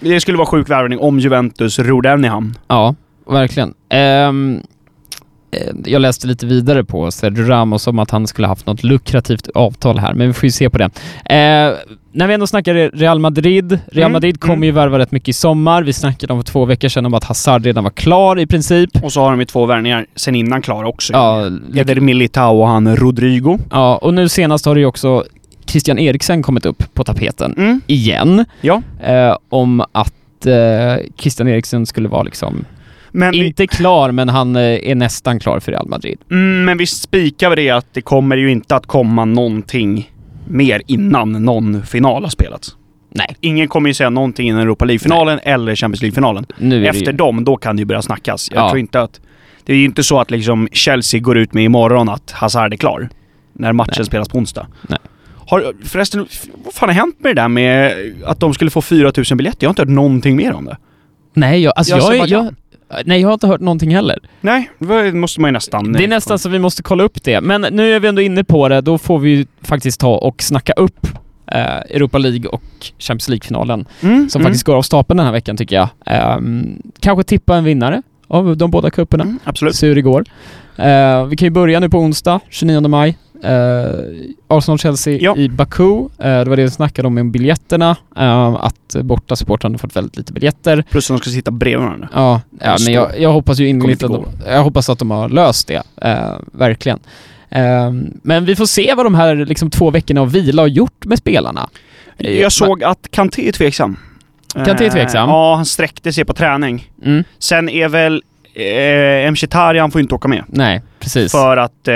Det 0.00 0.20
skulle 0.20 0.38
vara 0.38 0.46
sjuk 0.46 0.70
värvning 0.70 0.98
om 0.98 1.18
Juventus 1.18 1.78
ror 1.78 2.02
den 2.02 2.24
i 2.24 2.28
hamn. 2.28 2.58
Ja, 2.68 2.94
verkligen. 3.26 3.74
Eh, 3.88 4.32
jag 5.84 6.02
läste 6.02 6.26
lite 6.26 6.46
vidare 6.46 6.84
på 6.84 7.10
Sergio 7.10 7.44
Ramos 7.46 7.86
om 7.86 7.98
att 7.98 8.10
han 8.10 8.26
skulle 8.26 8.48
haft 8.48 8.66
något 8.66 8.82
lukrativt 8.84 9.48
avtal 9.54 9.98
här, 9.98 10.14
men 10.14 10.26
vi 10.26 10.32
får 10.32 10.44
ju 10.46 10.50
se 10.50 10.70
på 10.70 10.78
det. 10.78 10.84
Eh, 10.84 11.74
när 12.12 12.26
vi 12.26 12.34
ändå 12.34 12.46
snackar 12.46 12.74
Real 12.74 13.18
Madrid, 13.18 13.70
Real 13.86 14.02
Mm, 14.06 14.12
Madrid 14.12 14.40
kommer 14.40 14.54
mm. 14.54 14.64
ju 14.64 14.70
värva 14.70 14.98
rätt 14.98 15.12
mycket 15.12 15.28
i 15.28 15.32
sommar. 15.32 15.82
Vi 15.82 15.92
snackade 15.92 16.32
om 16.32 16.38
för 16.44 16.52
två 16.52 16.64
veckor 16.64 16.88
sedan 16.88 17.06
om 17.06 17.14
att 17.14 17.24
Hazard 17.24 17.64
redan 17.64 17.84
var 17.84 17.90
klar 17.90 18.38
i 18.38 18.46
princip. 18.46 19.04
Och 19.04 19.12
så 19.12 19.20
har 19.20 19.30
de 19.30 19.40
ju 19.40 19.46
två 19.46 19.66
värvningar 19.66 20.06
sen 20.16 20.34
innan 20.34 20.62
klara 20.62 20.88
också. 20.88 21.12
Ja, 21.12 21.46
Eder 21.74 22.00
Militao 22.00 22.60
och 22.60 22.68
han 22.68 22.96
Rodrigo. 22.96 23.58
ja, 23.70 23.96
och 23.96 24.14
nu 24.14 24.28
senast 24.28 24.66
har 24.66 24.74
det 24.74 24.80
ju 24.80 24.86
också 24.86 25.24
Christian 25.66 25.98
Eriksen 25.98 26.42
kommit 26.42 26.66
upp 26.66 26.94
på 26.94 27.04
tapeten 27.04 27.54
Mm. 27.58 27.80
igen. 27.86 28.44
Ja. 28.60 28.82
Eh, 29.04 29.36
om 29.48 29.80
att 29.92 30.46
eh, 30.46 31.04
Christian 31.16 31.48
Eriksen 31.48 31.86
skulle 31.86 32.08
vara 32.08 32.22
liksom, 32.22 32.64
Men 33.16 33.30
vi, 33.32 33.46
inte 33.46 33.66
klar, 33.66 34.10
men 34.12 34.28
han 34.28 34.56
eh, 34.56 34.62
är 34.62 34.94
nästan 34.94 35.40
klar 35.40 35.60
för 35.60 35.72
Real 35.72 35.88
Madrid. 35.88 36.18
mm, 36.30 36.64
men 36.64 36.78
vi 36.78 36.86
spikar 36.86 37.48
väl 37.50 37.56
det 37.56 37.70
att 37.70 37.86
det 37.94 38.00
kommer 38.00 38.36
ju 38.36 38.50
inte 38.50 38.76
att 38.76 38.86
komma 38.86 39.24
någonting 39.24 40.10
mer 40.48 40.82
innan 40.86 41.32
någon 41.32 41.82
final 41.86 42.22
har 42.22 42.30
spelats. 42.30 42.76
Nej, 43.10 43.36
Ingen 43.40 43.68
kommer 43.68 43.88
ju 43.90 43.94
säga 43.94 44.10
någonting 44.10 44.48
innan 44.48 44.60
Europa 44.60 44.84
League-finalen 44.84 45.40
eller 45.42 45.74
Champions 45.76 46.02
League-finalen. 46.02 46.46
Efter 46.86 47.10
ju... 47.10 47.16
dem, 47.16 47.44
då 47.44 47.56
kan 47.56 47.76
det 47.76 47.80
ju 47.80 47.86
börja 47.86 48.02
snackas. 48.02 48.48
Jag 48.54 48.64
Ja. 48.64 48.68
tror 48.68 48.78
inte 48.78 49.00
att... 49.00 49.20
Det 49.64 49.72
är 49.72 49.76
ju 49.76 49.84
inte 49.84 50.02
så 50.02 50.20
att 50.20 50.30
liksom 50.30 50.68
Chelsea 50.72 51.20
går 51.20 51.38
ut 51.38 51.52
med 51.54 51.64
imorgon 51.64 52.08
att 52.08 52.30
Hazard 52.30 52.72
är 52.72 52.76
klar. 52.76 53.08
När 53.52 53.72
matchen 53.72 53.94
Nej. 53.96 54.06
spelas 54.06 54.28
på 54.28 54.38
onsdag. 54.38 54.66
Nej. 54.88 54.98
Har, 55.46 55.72
förresten, 55.84 56.26
vad 56.64 56.74
fan 56.74 56.88
har 56.88 56.94
hänt 56.94 57.16
med 57.20 57.36
det 57.36 57.42
där 57.42 57.48
med 57.48 57.92
att 58.26 58.40
de 58.40 58.54
skulle 58.54 58.70
få 58.70 58.82
4000 58.82 59.36
biljetter? 59.36 59.58
Jag 59.64 59.68
har 59.68 59.72
inte 59.72 59.82
hört 59.82 59.88
någonting 59.88 60.36
mer 60.36 60.52
om 60.52 60.64
det. 60.64 60.76
Nej, 61.34 61.62
jag, 61.62 61.72
alltså 61.76 61.92
Ja, 61.92 61.96
jag, 61.98 62.04
Azerbaijan. 62.08 62.44
jag, 62.44 62.54
nej, 63.06 63.20
jag 63.20 63.28
har 63.28 63.34
inte 63.34 63.46
hört 63.46 63.60
någonting 63.60 63.94
heller. 63.94 64.18
Nej, 64.40 64.70
det 64.78 65.12
måste 65.12 65.40
man 65.40 65.48
ju 65.48 65.52
nästan... 65.52 65.92
Det 65.92 66.04
är 66.04 66.08
nästan 66.08 66.38
så 66.38 66.48
vi 66.48 66.58
måste 66.58 66.82
kolla 66.82 67.04
upp 67.04 67.22
det. 67.24 67.40
Men 67.40 67.60
nu 67.60 67.92
är 67.92 68.00
vi 68.00 68.08
ändå 68.08 68.22
inne 68.22 68.44
på 68.44 68.68
det, 68.68 68.80
då 68.80 68.98
får 68.98 69.18
vi 69.18 69.30
ju 69.30 69.46
faktiskt 69.62 70.00
ta 70.00 70.16
och 70.16 70.42
snacka 70.42 70.72
upp 70.72 71.06
eh, 71.46 71.76
Europa 71.76 72.18
League 72.18 72.48
och 72.48 72.62
Champions 72.98 73.28
League-finalen 73.28 73.86
mm, 74.00 74.28
som 74.28 74.40
mm, 74.40 74.50
faktiskt 74.50 74.64
går 74.64 74.76
av 74.76 74.82
stapeln 74.82 75.16
den 75.16 75.26
här 75.26 75.32
veckan 75.32 75.56
tycker 75.56 75.76
jag. 75.76 75.88
Ehm, 76.06 76.82
kanske 77.00 77.24
tippa 77.24 77.56
en 77.56 77.64
vinnare 77.64 78.02
av 78.28 78.56
de 78.56 78.70
båda 78.70 78.90
cuperna. 78.90 79.24
Mm, 79.24 79.38
absolut. 79.44 79.80
Det 79.80 80.02
går. 80.02 80.24
Eh, 80.76 81.24
vi 81.26 81.36
kan 81.36 81.46
ju 81.46 81.50
börja 81.50 81.80
nu 81.80 81.88
på 81.88 81.98
onsdag, 81.98 82.40
29 82.50 82.88
maj. 82.88 83.18
Uh, 83.44 83.50
Arsenal-Chelsea 84.48 85.18
Ja. 85.20 85.36
i 85.36 85.48
Baku. 85.48 85.98
Eh, 86.00 86.08
det 86.18 86.44
var 86.44 86.56
det 86.56 86.62
vi 86.62 86.70
snackade 86.70 87.08
om 87.08 87.14
med 87.14 87.30
biljetterna. 87.30 87.96
Uh, 88.18 88.64
att 88.64 88.96
borta 89.02 89.36
supportrarna 89.36 89.78
fått 89.78 89.96
väldigt 89.96 90.16
lite 90.16 90.32
biljetter. 90.32 90.84
Plus 90.90 91.10
att 91.10 91.16
de 91.16 91.20
ska 91.20 91.30
sitta 91.30 91.50
bredvid 91.50 91.86
varandra. 91.86 92.08
Ja, 92.14 92.40
ja 92.60 92.78
Stå. 92.78 92.84
men 92.84 92.94
jag, 92.94 93.20
jag 93.20 93.32
hoppas 93.32 93.58
ju 93.58 93.68
innerligt 93.68 94.02
att 94.02 94.10
de, 94.12 94.26
jag 94.46 94.62
hoppas 94.64 94.88
att 94.88 94.98
de 94.98 95.10
har 95.10 95.28
löst 95.28 95.68
det. 95.68 95.82
eh, 96.02 96.34
verkligen. 96.52 96.98
Eh, 97.48 97.90
men 98.22 98.44
vi 98.44 98.56
får 98.56 98.66
se 98.66 98.94
vad 98.96 99.06
de 99.06 99.14
här 99.14 99.36
liksom, 99.36 99.70
två 99.70 99.90
veckorna 99.90 100.20
av 100.20 100.32
vila 100.32 100.62
har 100.62 100.66
gjort 100.68 101.04
med 101.04 101.18
spelarna. 101.18 101.68
Eh, 102.18 102.40
Jag 102.40 102.52
såg 102.52 102.84
att 102.84 103.08
Kanté 103.10 103.48
är 103.48 103.52
tveksam. 103.52 103.96
Kanté 104.64 104.86
är 104.86 104.90
tveksam? 104.90 105.28
Eh, 105.28 105.34
ja, 105.34 105.54
han 105.56 105.66
sträckte 105.66 106.12
sig 106.12 106.24
på 106.24 106.32
träning. 106.34 106.90
Mm, 107.04 107.24
Sen 107.38 107.68
är 107.68 107.88
väl... 107.88 108.22
Eh, 108.54 109.30
Mkhitaryan 109.30 109.90
får 109.90 110.00
inte 110.00 110.14
åka 110.14 110.28
med. 110.28 110.44
nej, 110.48 110.82
precis. 111.00 111.32
För 111.32 111.56
att 111.56 111.88
eh, 111.88 111.94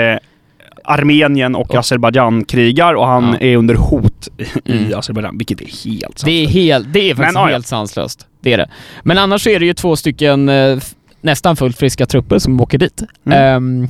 Armenien 0.83 1.55
och 1.55 1.69
Och- 1.69 1.75
Azerbajdzjan 1.75 2.43
krigar 2.45 2.93
och 2.93 3.07
han 3.07 3.37
Ja. 3.39 3.47
är 3.47 3.57
under 3.57 3.75
hot 3.75 4.27
i 4.65 4.71
Mm. 4.71 4.99
Azerbajdzjan, 4.99 5.37
vilket 5.37 5.61
är 5.61 5.89
helt 5.89 6.25
Det 6.25 6.31
är, 6.31 6.47
helt, 6.47 6.93
det 6.93 6.99
är 6.99 7.15
faktiskt 7.15 7.33
Men, 7.33 7.41
ja, 7.43 7.47
ja. 7.49 7.53
helt 7.53 7.67
sanslöst. 7.67 8.27
Det 8.41 8.53
är 8.53 8.57
det. 8.57 8.69
Men 9.03 9.17
annars 9.17 9.47
är 9.47 9.59
det 9.59 9.65
ju 9.65 9.73
två 9.73 9.95
stycken 9.95 10.49
eh, 10.49 10.77
nästan 11.21 11.55
fullt 11.55 11.77
friska 11.77 12.05
trupper 12.05 12.39
som 12.39 12.61
åker 12.61 12.77
dit. 12.77 13.03
Mm. 13.25 13.39
Ehm, 13.55 13.87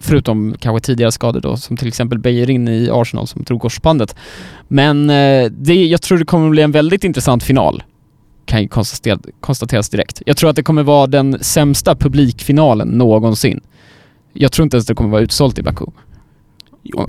förutom 0.00 0.54
kanske 0.60 0.86
tidigare 0.86 1.12
skador 1.12 1.40
då, 1.40 1.56
som 1.56 1.76
till 1.76 1.88
exempel 1.88 2.18
Beijerin 2.18 2.68
i 2.68 2.88
Arsenal 2.92 3.26
som 3.26 3.42
drog 3.42 3.60
korsbandet. 3.60 4.16
Men 4.68 5.10
eh, 5.10 5.44
det, 5.50 5.84
jag 5.86 6.02
tror 6.02 6.18
det 6.18 6.24
kommer 6.24 6.50
bli 6.50 6.62
en 6.62 6.72
väldigt 6.72 7.04
intressant 7.04 7.42
final. 7.42 7.82
Kan 8.48 8.62
ju 8.62 8.68
konstatera, 8.68 9.18
konstateras 9.40 9.88
direkt. 9.88 10.22
Jag 10.26 10.36
tror 10.36 10.50
att 10.50 10.56
det 10.56 10.62
kommer 10.62 10.82
vara 10.82 11.06
den 11.06 11.38
sämsta 11.40 11.94
publikfinalen 11.94 12.88
någonsin. 12.88 13.60
Jag 14.32 14.52
tror 14.52 14.64
inte 14.64 14.76
ens 14.76 14.86
det 14.86 14.94
kommer 14.94 15.10
vara 15.10 15.20
utsålt 15.22 15.58
i 15.58 15.62
Baku. 15.62 15.84
Jo. 16.82 17.06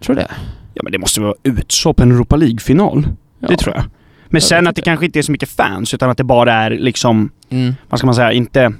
Tror 0.00 0.16
du 0.16 0.22
det? 0.22 0.30
Ja 0.74 0.82
men 0.82 0.92
det 0.92 0.98
måste 0.98 1.20
vara 1.20 1.34
utsålt 1.42 1.96
på 1.96 2.02
en 2.02 2.12
Europa 2.12 2.36
League-final. 2.36 3.08
Ja. 3.40 3.48
Det 3.48 3.56
tror 3.56 3.74
jag. 3.74 3.84
Men 3.84 3.90
Jag 4.30 4.42
sen 4.42 4.66
att 4.66 4.76
det 4.76 4.82
kanske 4.82 5.06
inte 5.06 5.18
är 5.18 5.22
så 5.22 5.32
mycket 5.32 5.48
fans 5.48 5.94
utan 5.94 6.10
att 6.10 6.18
det 6.18 6.24
bara 6.24 6.52
är 6.54 6.70
liksom, 6.70 7.30
Mm. 7.50 7.74
vad 7.88 7.98
ska 7.98 8.06
man 8.06 8.14
säga, 8.14 8.32
inte 8.32 8.72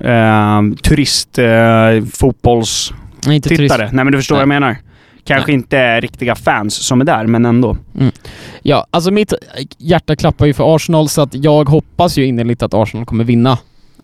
eh, 0.00 0.62
turist, 0.82 1.38
eh, 1.38 2.04
fotbollstittare. 2.12 2.98
Nej, 3.26 3.36
inte 3.36 3.48
turist. 3.48 3.74
Nej 3.78 3.90
men 3.92 4.06
du 4.12 4.18
förstår 4.18 4.36
Nej. 4.36 4.46
vad 4.46 4.54
jag 4.54 4.60
menar. 4.60 4.76
Kanske 5.24 5.52
inte 5.52 6.00
riktiga 6.00 6.34
fans 6.34 6.74
som 6.74 7.00
är 7.00 7.04
där, 7.04 7.26
men 7.26 7.46
ändå. 7.46 7.76
Ja, 8.62 8.86
alltså 8.90 9.10
mitt 9.10 9.32
hjärta 9.78 10.16
klappar 10.16 10.46
ju 10.46 10.52
för 10.54 10.74
Arsenal 10.76 11.08
så 11.08 11.22
att 11.22 11.34
jag 11.34 11.68
hoppas 11.68 12.18
ju 12.18 12.24
innerligt 12.26 12.62
att 12.62 12.74
Arsenal 12.74 13.06
kommer 13.06 13.24
vinna. 13.24 13.58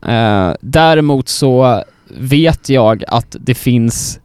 Eh, 0.07 0.55
däremot 0.61 1.29
så 1.29 1.83
vet 2.19 2.69
jag 2.69 3.05
att 3.09 3.37
det 3.41 3.55
finns 3.55 4.21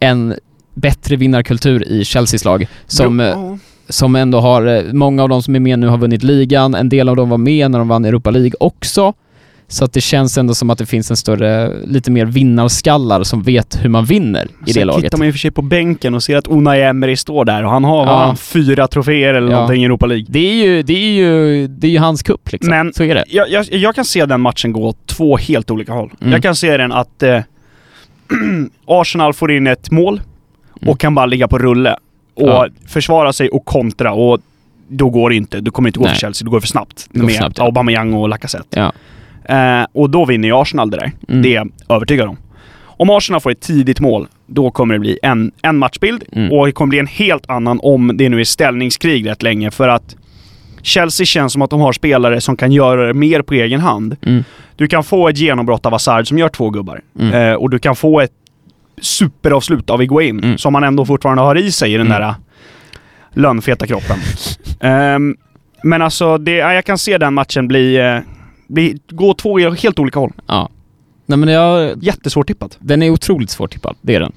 en 0.00 0.34
bättre 0.74 1.16
vinnarkultur 1.16 1.88
i 1.88 2.04
Chelseas 2.04 2.44
lag 2.44 2.66
som, 2.86 3.20
eh, 3.20 3.26
Ja. 3.26 3.58
som 3.88 4.16
ändå 4.16 4.40
har, 4.40 4.66
eh, 4.66 4.92
många 4.92 5.22
av 5.22 5.28
de 5.28 5.42
som 5.42 5.54
är 5.56 5.60
med 5.60 5.78
nu 5.78 5.86
har 5.86 5.98
vunnit 5.98 6.22
ligan, 6.22 6.74
en 6.74 6.88
del 6.88 7.08
av 7.08 7.16
dem 7.16 7.28
var 7.28 7.38
med 7.38 7.70
när 7.70 7.78
de 7.78 7.88
vann 7.88 8.04
Europa 8.04 8.30
League 8.30 8.52
också. 8.60 9.12
Så 9.72 9.84
att 9.84 9.92
det 9.92 10.00
känns 10.00 10.38
ändå 10.38 10.54
som 10.54 10.70
att 10.70 10.78
det 10.78 10.86
finns 10.86 11.10
en 11.10 11.16
större, 11.16 11.72
lite 11.86 12.10
mer 12.10 12.24
vinnarskallar 12.26 13.22
som 13.22 13.42
vet 13.42 13.84
hur 13.84 13.88
man 13.88 14.04
vinner 14.04 14.44
i 14.66 14.72
Sen 14.72 14.80
det 14.80 14.84
laget. 14.84 15.02
tittar 15.04 15.18
man 15.18 15.26
ju 15.26 15.32
för 15.32 15.38
sig 15.38 15.50
på 15.50 15.62
bänken 15.62 16.14
och 16.14 16.22
ser 16.22 16.36
att 16.36 16.46
Unai 16.48 16.82
Emery 16.82 17.16
står 17.16 17.44
där 17.44 17.64
och 17.64 17.70
han 17.70 17.84
har 17.84 18.06
Ja. 18.06 18.36
fyra 18.36 18.88
troféer 18.88 19.34
eller 19.34 19.50
Ja. 19.50 19.56
någonting 19.56 19.82
i 19.82 19.84
Europa 19.84 20.06
League. 20.06 20.26
Det 20.28 20.38
är 20.38 20.64
ju, 20.66 20.82
det 20.82 20.92
är 20.92 21.10
ju, 21.12 21.66
det 21.66 21.86
är 21.86 21.90
ju 21.90 21.98
hans 21.98 22.22
kupp 22.22 22.52
liksom. 22.52 22.70
Men- 22.70 22.92
Så 22.94 23.04
är 23.04 23.14
det. 23.14 23.24
Jag, 23.28 23.50
jag, 23.50 23.66
jag 23.70 23.94
kan 23.94 24.04
se 24.04 24.26
den 24.26 24.40
matchen 24.40 24.72
gå 24.72 24.86
åt 24.86 25.06
två 25.06 25.36
helt 25.36 25.70
olika 25.70 25.92
håll. 25.92 26.10
Mm. 26.20 26.32
Jag 26.32 26.42
kan 26.42 26.56
se 26.56 26.76
den 26.76 26.92
att 26.92 27.22
eh, 27.22 27.40
Arsenal 28.86 29.32
får 29.32 29.52
in 29.52 29.66
ett 29.66 29.90
mål 29.90 30.20
och 30.74 30.82
Mm. 30.82 30.96
kan 30.96 31.14
bara 31.14 31.26
ligga 31.26 31.48
på 31.48 31.58
rulle 31.58 31.96
och 32.34 32.48
Ja. 32.48 32.66
försvara 32.86 33.32
sig 33.32 33.48
och 33.48 33.64
kontra 33.64 34.12
och 34.12 34.40
då 34.88 35.10
går 35.10 35.30
det 35.30 35.36
inte. 35.36 35.60
Du 35.60 35.70
kommer 35.70 35.88
inte 35.88 35.98
gå 35.98 36.04
Nej. 36.04 36.14
för 36.14 36.20
Chelsea, 36.20 36.44
det 36.44 36.50
går 36.50 36.60
för 36.60 36.66
snabbt. 36.68 37.08
går 37.12 37.24
med 37.24 37.34
snabbt, 37.34 37.58
ja. 37.58 37.64
Aubameyang 37.64 38.12
och 38.14 38.28
Lacazette. 38.28 38.80
Ja. 38.80 38.92
Eh, 39.44 39.86
och 39.92 40.10
då 40.10 40.24
vinner 40.24 40.48
ju 40.48 40.54
Arsenal 40.54 40.90
det 40.90 40.96
där. 40.96 41.12
Mm. 41.28 41.42
Det 41.42 41.48
är 41.48 41.54
jag 41.54 41.70
övertygad 41.88 42.28
om. 42.28 42.36
Om 42.84 43.10
Arsenal 43.10 43.40
får 43.40 43.50
ett 43.50 43.60
tidigt 43.60 44.00
mål, 44.00 44.26
då 44.46 44.70
kommer 44.70 44.94
det 44.94 45.00
bli 45.00 45.18
en, 45.22 45.52
en 45.62 45.78
matchbild 45.78 46.24
Mm. 46.32 46.52
och 46.52 46.66
det 46.66 46.72
kommer 46.72 46.88
bli 46.90 46.98
en 46.98 47.06
helt 47.06 47.50
annan 47.50 47.80
om 47.82 48.10
det 48.14 48.28
nu 48.28 48.40
är 48.40 48.44
ställningskrig 48.44 49.28
rätt 49.28 49.42
länge 49.42 49.70
för 49.70 49.88
att 49.88 50.16
Chelsea 50.82 51.24
känns 51.26 51.52
som 51.52 51.62
att 51.62 51.70
de 51.70 51.80
har 51.80 51.92
spelare 51.92 52.40
som 52.40 52.56
kan 52.56 52.72
göra 52.72 53.06
det 53.06 53.14
mer 53.14 53.42
på 53.42 53.54
egen 53.54 53.80
hand. 53.80 54.16
Mm. 54.26 54.44
Du 54.76 54.86
kan 54.86 55.04
få 55.04 55.28
ett 55.28 55.36
genombrott 55.38 55.86
av 55.86 55.92
Hazard 55.92 56.28
som 56.28 56.38
gör 56.38 56.48
två 56.48 56.70
gubbar. 56.70 57.00
Mm. 57.20 57.34
Eh, 57.34 57.54
och 57.54 57.70
du 57.70 57.78
kan 57.78 57.96
få 57.96 58.20
ett 58.20 58.30
superavslut 59.00 59.90
av 59.90 60.02
Iguain 60.02 60.38
Mm. 60.44 60.58
som 60.58 60.74
han 60.74 60.84
ändå 60.84 61.04
fortfarande 61.06 61.42
har 61.42 61.56
i 61.58 61.72
sig 61.72 61.94
i 61.94 61.96
den 61.96 62.06
Mm. 62.06 62.20
där 62.20 62.28
äh, 62.28 62.34
lönnfeta 63.34 63.86
kroppen. 63.86 64.16
Ehm, 64.80 65.36
men 65.82 66.02
alltså, 66.02 66.38
det, 66.38 66.52
ja, 66.56 66.74
jag 66.74 66.84
kan 66.84 66.98
se 66.98 67.18
den 67.18 67.34
matchen 67.34 67.68
bli, 67.68 67.96
eh, 67.96 68.18
bli 68.72 68.98
gå 69.10 69.34
två 69.34 69.58
helt 69.58 69.98
olika 69.98 70.18
håll. 70.18 70.32
Ja. 70.46 70.68
Nej 71.26 71.38
men 71.38 71.48
jag, 71.48 72.02
Jättesvårt 72.02 72.46
tippat. 72.46 72.78
den 72.80 73.02
är 73.02 73.10
otroligt 73.10 73.50
svårtippad, 73.50 73.96
det 74.00 74.14
är 74.14 74.20
den. 74.20 74.32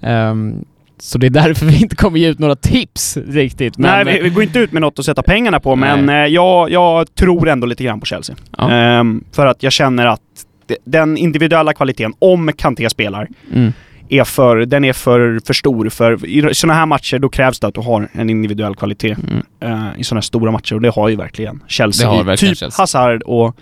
Ehm, 0.00 0.64
så 1.00 1.18
det 1.18 1.26
är 1.26 1.30
därför 1.30 1.66
vi 1.66 1.82
inte 1.82 1.96
kommer 1.96 2.18
ge 2.18 2.28
ut 2.28 2.38
några 2.38 2.56
tips 2.56 3.16
riktigt. 3.16 3.78
Men, 3.78 4.04
Nej, 4.06 4.14
vi, 4.14 4.22
vi 4.22 4.30
går 4.30 4.42
inte 4.42 4.58
ut 4.58 4.72
med 4.72 4.82
något 4.82 4.98
att 4.98 5.04
sätta 5.04 5.22
pengarna 5.22 5.60
på, 5.60 5.76
Nej. 5.76 6.02
men 6.02 6.08
eh, 6.24 6.32
jag, 6.34 6.70
jag 6.70 7.14
tror 7.14 7.48
ändå 7.48 7.66
lite 7.66 7.84
grann 7.84 8.00
på 8.00 8.06
Chelsea. 8.06 8.36
Ja. 8.58 8.70
Ehm, 8.70 9.24
för 9.32 9.46
att 9.46 9.62
jag 9.62 9.72
känner 9.72 10.06
att 10.06 10.20
den 10.84 11.16
individuella 11.16 11.72
kvaliteten, 11.72 12.14
om 12.18 12.50
Kanté 12.56 12.90
spelar, 12.90 13.28
Mm. 13.54 13.72
är 14.08 14.24
för, 14.24 14.56
den 14.56 14.84
är 14.84 14.92
för, 14.92 15.40
för 15.46 15.54
stor. 15.54 15.88
För 15.88 16.26
I 16.26 16.54
sådana 16.54 16.74
här 16.78 16.86
matcher 16.86 17.18
då 17.18 17.28
krävs 17.28 17.60
det 17.60 17.66
att 17.66 17.74
du 17.74 17.80
har 17.80 18.08
en 18.12 18.30
individuell 18.30 18.76
kvalitet 18.76 19.16
Mm. 19.22 19.42
eh, 19.60 20.00
i 20.00 20.04
sådana 20.04 20.18
här 20.18 20.22
stora 20.22 20.50
matcher 20.50 20.74
och 20.74 20.80
det 20.80 20.88
har 20.90 21.08
ju 21.08 21.16
verkligen 21.16 21.62
Chelsea. 21.66 22.10
Det 22.10 22.16
har 22.16 22.24
verkligen 22.24 22.52
typ 22.54 22.58
Chelsea. 22.58 22.82
Hazard 22.82 23.22
och 23.22 23.56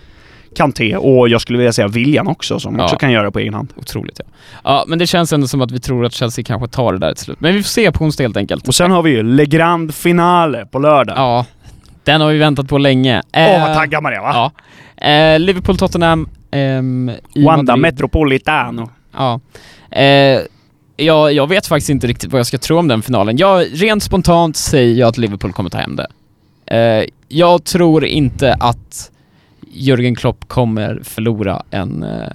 Kanté 0.57 0.97
och 0.97 1.29
jag 1.29 1.41
skulle 1.41 1.59
vilja 1.59 1.73
säga 1.73 1.89
William 1.89 2.29
också 2.29 2.61
som 2.61 2.77
Ja. 2.79 2.85
också 2.85 2.97
kan 2.97 3.13
göra 3.13 3.23
det 3.25 3.31
på 3.31 3.39
egen 3.39 3.55
hand. 3.55 3.73
Otroligt 3.77 4.19
ja. 4.19 4.25
Ja, 4.65 4.85
men 4.89 4.99
det 4.99 5.07
känns 5.07 5.33
ändå 5.33 5.47
som 5.47 5.61
att 5.63 5.71
vi 5.71 5.81
tror 5.81 6.05
att 6.05 6.13
Chelsea 6.13 6.45
kanske 6.45 6.69
tar 6.69 6.93
det 6.93 6.99
där 6.99 7.15
till 7.15 7.25
slut. 7.25 7.41
Men 7.41 7.55
vi 7.55 7.63
får 7.63 7.69
se 7.69 7.93
på 7.93 8.05
onsdag 8.05 8.25
helt 8.25 8.37
enkelt. 8.37 8.69
Och 8.69 8.75
sen 8.75 8.91
har 8.91 9.03
vi 9.03 9.11
ju 9.11 9.23
Le 9.23 9.47
Grand 9.47 9.95
Finale 9.95 10.67
på 10.67 10.79
lördag. 10.79 11.17
Ja, 11.19 11.47
den 12.05 12.21
har 12.21 12.33
vi 12.33 12.39
väntat 12.39 12.69
på 12.69 12.79
länge. 12.79 13.23
Åh 13.37 13.43
Eh, 13.43 13.67
vad 13.67 13.77
taggad 13.77 14.03
man 14.03 14.13
är 14.13 14.21
va? 14.21 14.51
Ja. 14.97 15.07
Eh, 15.09 15.39
Liverpool-Tottenham 15.39 16.29
ehm, 16.51 17.11
Wanda. 17.35 17.77
Metropolitano. 17.77 18.91
Ja. 19.17 19.41
Eh, 19.91 20.41
jag, 20.97 21.33
jag 21.33 21.47
vet 21.49 21.67
faktiskt 21.67 21.91
inte 21.91 22.07
riktigt 22.07 22.33
vad 22.33 22.39
jag 22.39 22.47
ska 22.47 22.59
tro 22.59 22.79
om 22.79 22.89
den 22.89 23.03
finalen. 23.03 23.37
Jag, 23.37 23.67
rent 23.73 24.03
spontant 24.03 24.57
säger 24.57 24.95
jag 25.01 25.09
att 25.09 25.19
Liverpool 25.19 25.53
kommer 25.53 25.71
ta 25.71 25.79
hem 25.79 25.97
det. 25.97 26.07
Eh, 26.77 27.05
jag 27.29 27.65
tror 27.65 28.05
inte 28.05 28.57
att 28.61 29.11
Jürgen 29.77 30.15
Klopp 30.15 30.49
kommer 30.49 31.01
förlora 31.05 31.63
en, 31.71 32.03
eh, 32.03 32.29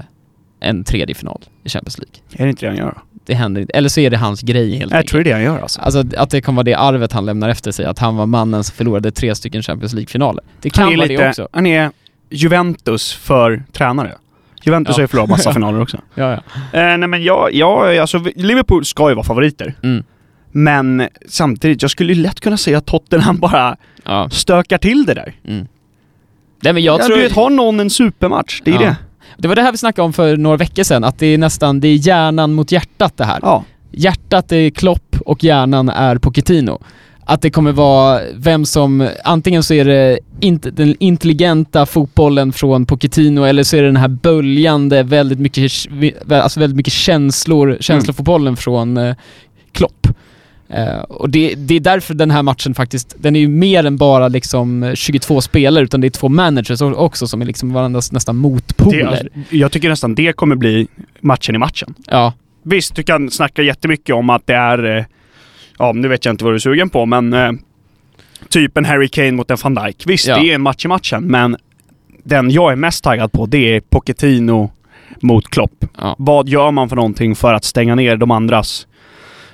en 0.59 0.83
tredje 0.83 1.15
final 1.15 1.41
i 1.63 1.69
Champions 1.69 1.97
League. 1.97 2.15
Är 2.33 2.43
det 2.43 2.49
inte 2.49 2.65
det 2.65 2.69
han 2.69 2.77
gör? 2.77 2.97
Det 3.25 3.33
händer 3.33 3.61
inte. 3.61 3.73
Eller 3.73 3.89
så 3.89 3.99
är 3.99 4.09
det 4.09 4.17
hans 4.17 4.41
grej 4.41 4.77
helt 4.77 4.91
Jag 4.93 5.07
tror 5.07 5.23
det 5.23 5.29
är 5.29 5.33
det 5.33 5.33
han 5.33 5.43
gör 5.55 5.61
alltså. 5.61 5.81
Alltså 5.81 6.03
att 6.17 6.29
det 6.29 6.41
kan 6.41 6.55
vara 6.55 6.63
det 6.63 6.73
arvet 6.73 7.11
han 7.11 7.25
lämnar 7.25 7.49
efter 7.49 7.71
sig, 7.71 7.85
att 7.85 7.99
han 7.99 8.15
var 8.15 8.25
mannen 8.25 8.63
som 8.63 8.75
förlorade 8.75 9.11
tre 9.11 9.35
stycken 9.35 9.63
Champions 9.63 9.93
League-finaler. 9.93 10.43
Det 10.61 10.69
kan 10.69 10.85
vara 10.85 10.95
lite, 10.95 11.23
det 11.23 11.29
också. 11.29 11.47
Han 11.51 11.65
är 11.67 11.91
Juventus 12.29 13.13
för 13.13 13.63
tränare. 13.71 14.15
Juventus 14.63 14.93
Ja. 14.93 14.97
har 14.97 15.01
ju 15.01 15.07
förlorat 15.07 15.29
massa 15.29 15.53
finaler 15.53 15.81
också. 15.81 15.97
Ja, 16.15 16.31
ja. 16.31 16.37
Eh, 16.79 16.97
nej 16.97 17.07
men 17.07 17.23
jag, 17.23 17.53
jag, 17.53 17.97
alltså 17.97 18.23
Liverpool 18.35 18.85
ska 18.85 19.09
ju 19.09 19.15
vara 19.15 19.25
favoriter. 19.25 19.73
Mm. 19.83 20.03
Men 20.51 21.07
samtidigt, 21.27 21.81
jag 21.81 21.91
skulle 21.91 22.13
ju 22.13 22.21
lätt 22.21 22.39
kunna 22.39 22.57
säga 22.57 22.77
att 22.77 22.85
Tottenham 22.85 23.37
bara 23.39 23.77
ja. 24.03 24.29
stökar 24.29 24.77
till 24.77 25.05
det 25.05 25.13
där. 25.13 25.33
Mm. 25.47 25.67
Nej 26.63 26.73
men 26.73 26.83
jag 26.83 26.99
ja, 26.99 27.05
tror... 27.05 27.15
Du 27.15 27.21
vet, 27.23 27.31
har 27.31 27.49
någon 27.49 27.79
en 27.79 27.89
supermatch? 27.89 28.61
Det 28.65 28.71
är 28.71 28.75
Ja. 28.75 28.79
det. 28.81 28.95
Det 29.37 29.47
var 29.47 29.55
det 29.55 29.61
här 29.61 29.71
vi 29.71 29.77
snackade 29.77 30.05
om 30.05 30.13
för 30.13 30.37
några 30.37 30.57
veckor 30.57 30.83
sedan, 30.83 31.03
att 31.03 31.19
det 31.19 31.25
är 31.27 31.37
nästan, 31.37 31.79
det 31.79 31.87
är 31.87 32.07
hjärnan 32.07 32.53
mot 32.53 32.71
hjärtat 32.71 33.17
det 33.17 33.25
här. 33.25 33.39
Ja. 33.41 33.63
Hjärtat 33.91 34.51
är 34.51 34.69
Klopp 34.69 35.15
och 35.25 35.43
hjärnan 35.43 35.89
är 35.89 36.15
Pochettino. 36.17 36.81
Att 37.25 37.41
det 37.41 37.49
kommer 37.49 37.71
vara 37.71 38.19
vem 38.35 38.65
som, 38.65 39.09
antingen 39.23 39.63
så 39.63 39.73
är 39.73 39.85
det 39.85 40.19
inte 40.39 40.71
den 40.71 40.95
intelligenta 40.99 41.85
fotbollen 41.85 42.53
från 42.53 42.85
Pochettino 42.85 43.43
eller 43.43 43.63
så 43.63 43.77
är 43.77 43.81
det 43.81 43.87
den 43.87 43.97
här 43.97 44.07
böljande, 44.07 45.03
väldigt 45.03 45.39
mycket, 45.39 45.71
alltså 46.31 46.59
väldigt 46.59 46.77
mycket 46.77 46.93
känslor, 46.93 47.77
känslofotbollen 47.79 48.57
från 48.57 48.97
eh, 48.97 49.15
Klopp. 49.71 50.07
Eh, 50.73 50.99
och 50.99 51.29
det, 51.29 51.55
det 51.55 51.75
är 51.75 51.79
därför 51.79 52.13
den 52.13 52.31
här 52.31 52.43
matchen 52.43 52.73
faktiskt, 52.75 53.15
den 53.19 53.35
är 53.35 53.39
ju 53.39 53.47
mer 53.47 53.85
än 53.85 53.97
bara 53.97 54.27
liksom 54.27 54.91
22 54.95 55.41
spelare 55.41 55.83
utan 55.83 56.01
det 56.01 56.07
är 56.07 56.09
två 56.09 56.29
managers 56.29 56.81
också 56.81 57.27
som 57.27 57.41
är 57.41 57.45
liksom 57.45 57.73
varandras 57.73 58.11
nästan 58.11 58.35
Det, 58.35 58.41
motpoler. 58.41 59.05
alltså, 59.05 59.25
jag 59.49 59.71
tycker 59.71 59.89
nästan 59.89 60.15
det 60.15 60.33
kommer 60.33 60.55
bli 60.55 60.87
matchen 61.21 61.55
i 61.55 61.57
matchen. 61.57 61.93
Ja, 62.07 62.33
Visst, 62.63 62.95
du 62.95 63.03
kan 63.03 63.31
snacka 63.31 63.61
jättemycket 63.61 64.15
om 64.15 64.29
att 64.29 64.47
det 64.47 64.53
är... 64.55 64.97
eh, 64.97 65.03
Ja, 65.79 65.91
nu 65.93 66.07
vet 66.07 66.25
jag 66.25 66.33
inte 66.33 66.43
vad 66.43 66.53
du 66.53 66.55
är 66.55 66.59
sugen 66.59 66.89
på, 66.89 67.05
men... 67.05 67.33
Eh, 67.33 67.51
typ 68.49 68.77
en 68.77 68.85
Harry 68.85 69.07
Kane 69.07 69.31
mot 69.31 69.51
en 69.51 69.57
van 69.63 69.75
Dijk. 69.75 70.03
Visst, 70.07 70.27
Ja. 70.27 70.37
det 70.39 70.51
är 70.51 70.55
en 70.55 70.61
match 70.61 70.85
i 70.85 70.87
matchen, 70.87 71.23
men 71.23 71.57
den 72.23 72.49
jag 72.51 72.71
är 72.71 72.75
mest 72.75 73.03
taggad 73.03 73.31
på, 73.31 73.45
det 73.45 73.75
är 73.75 73.81
Pochettino 73.81 74.71
mot 75.21 75.47
Klopp. 75.49 75.85
ja. 75.97 76.15
Vad 76.17 76.49
gör 76.49 76.71
man 76.71 76.89
för 76.89 76.95
någonting 76.95 77.35
för 77.35 77.53
att 77.53 77.63
stänga 77.63 77.95
ner 77.95 78.17
de 78.17 78.31
andras? 78.31 78.87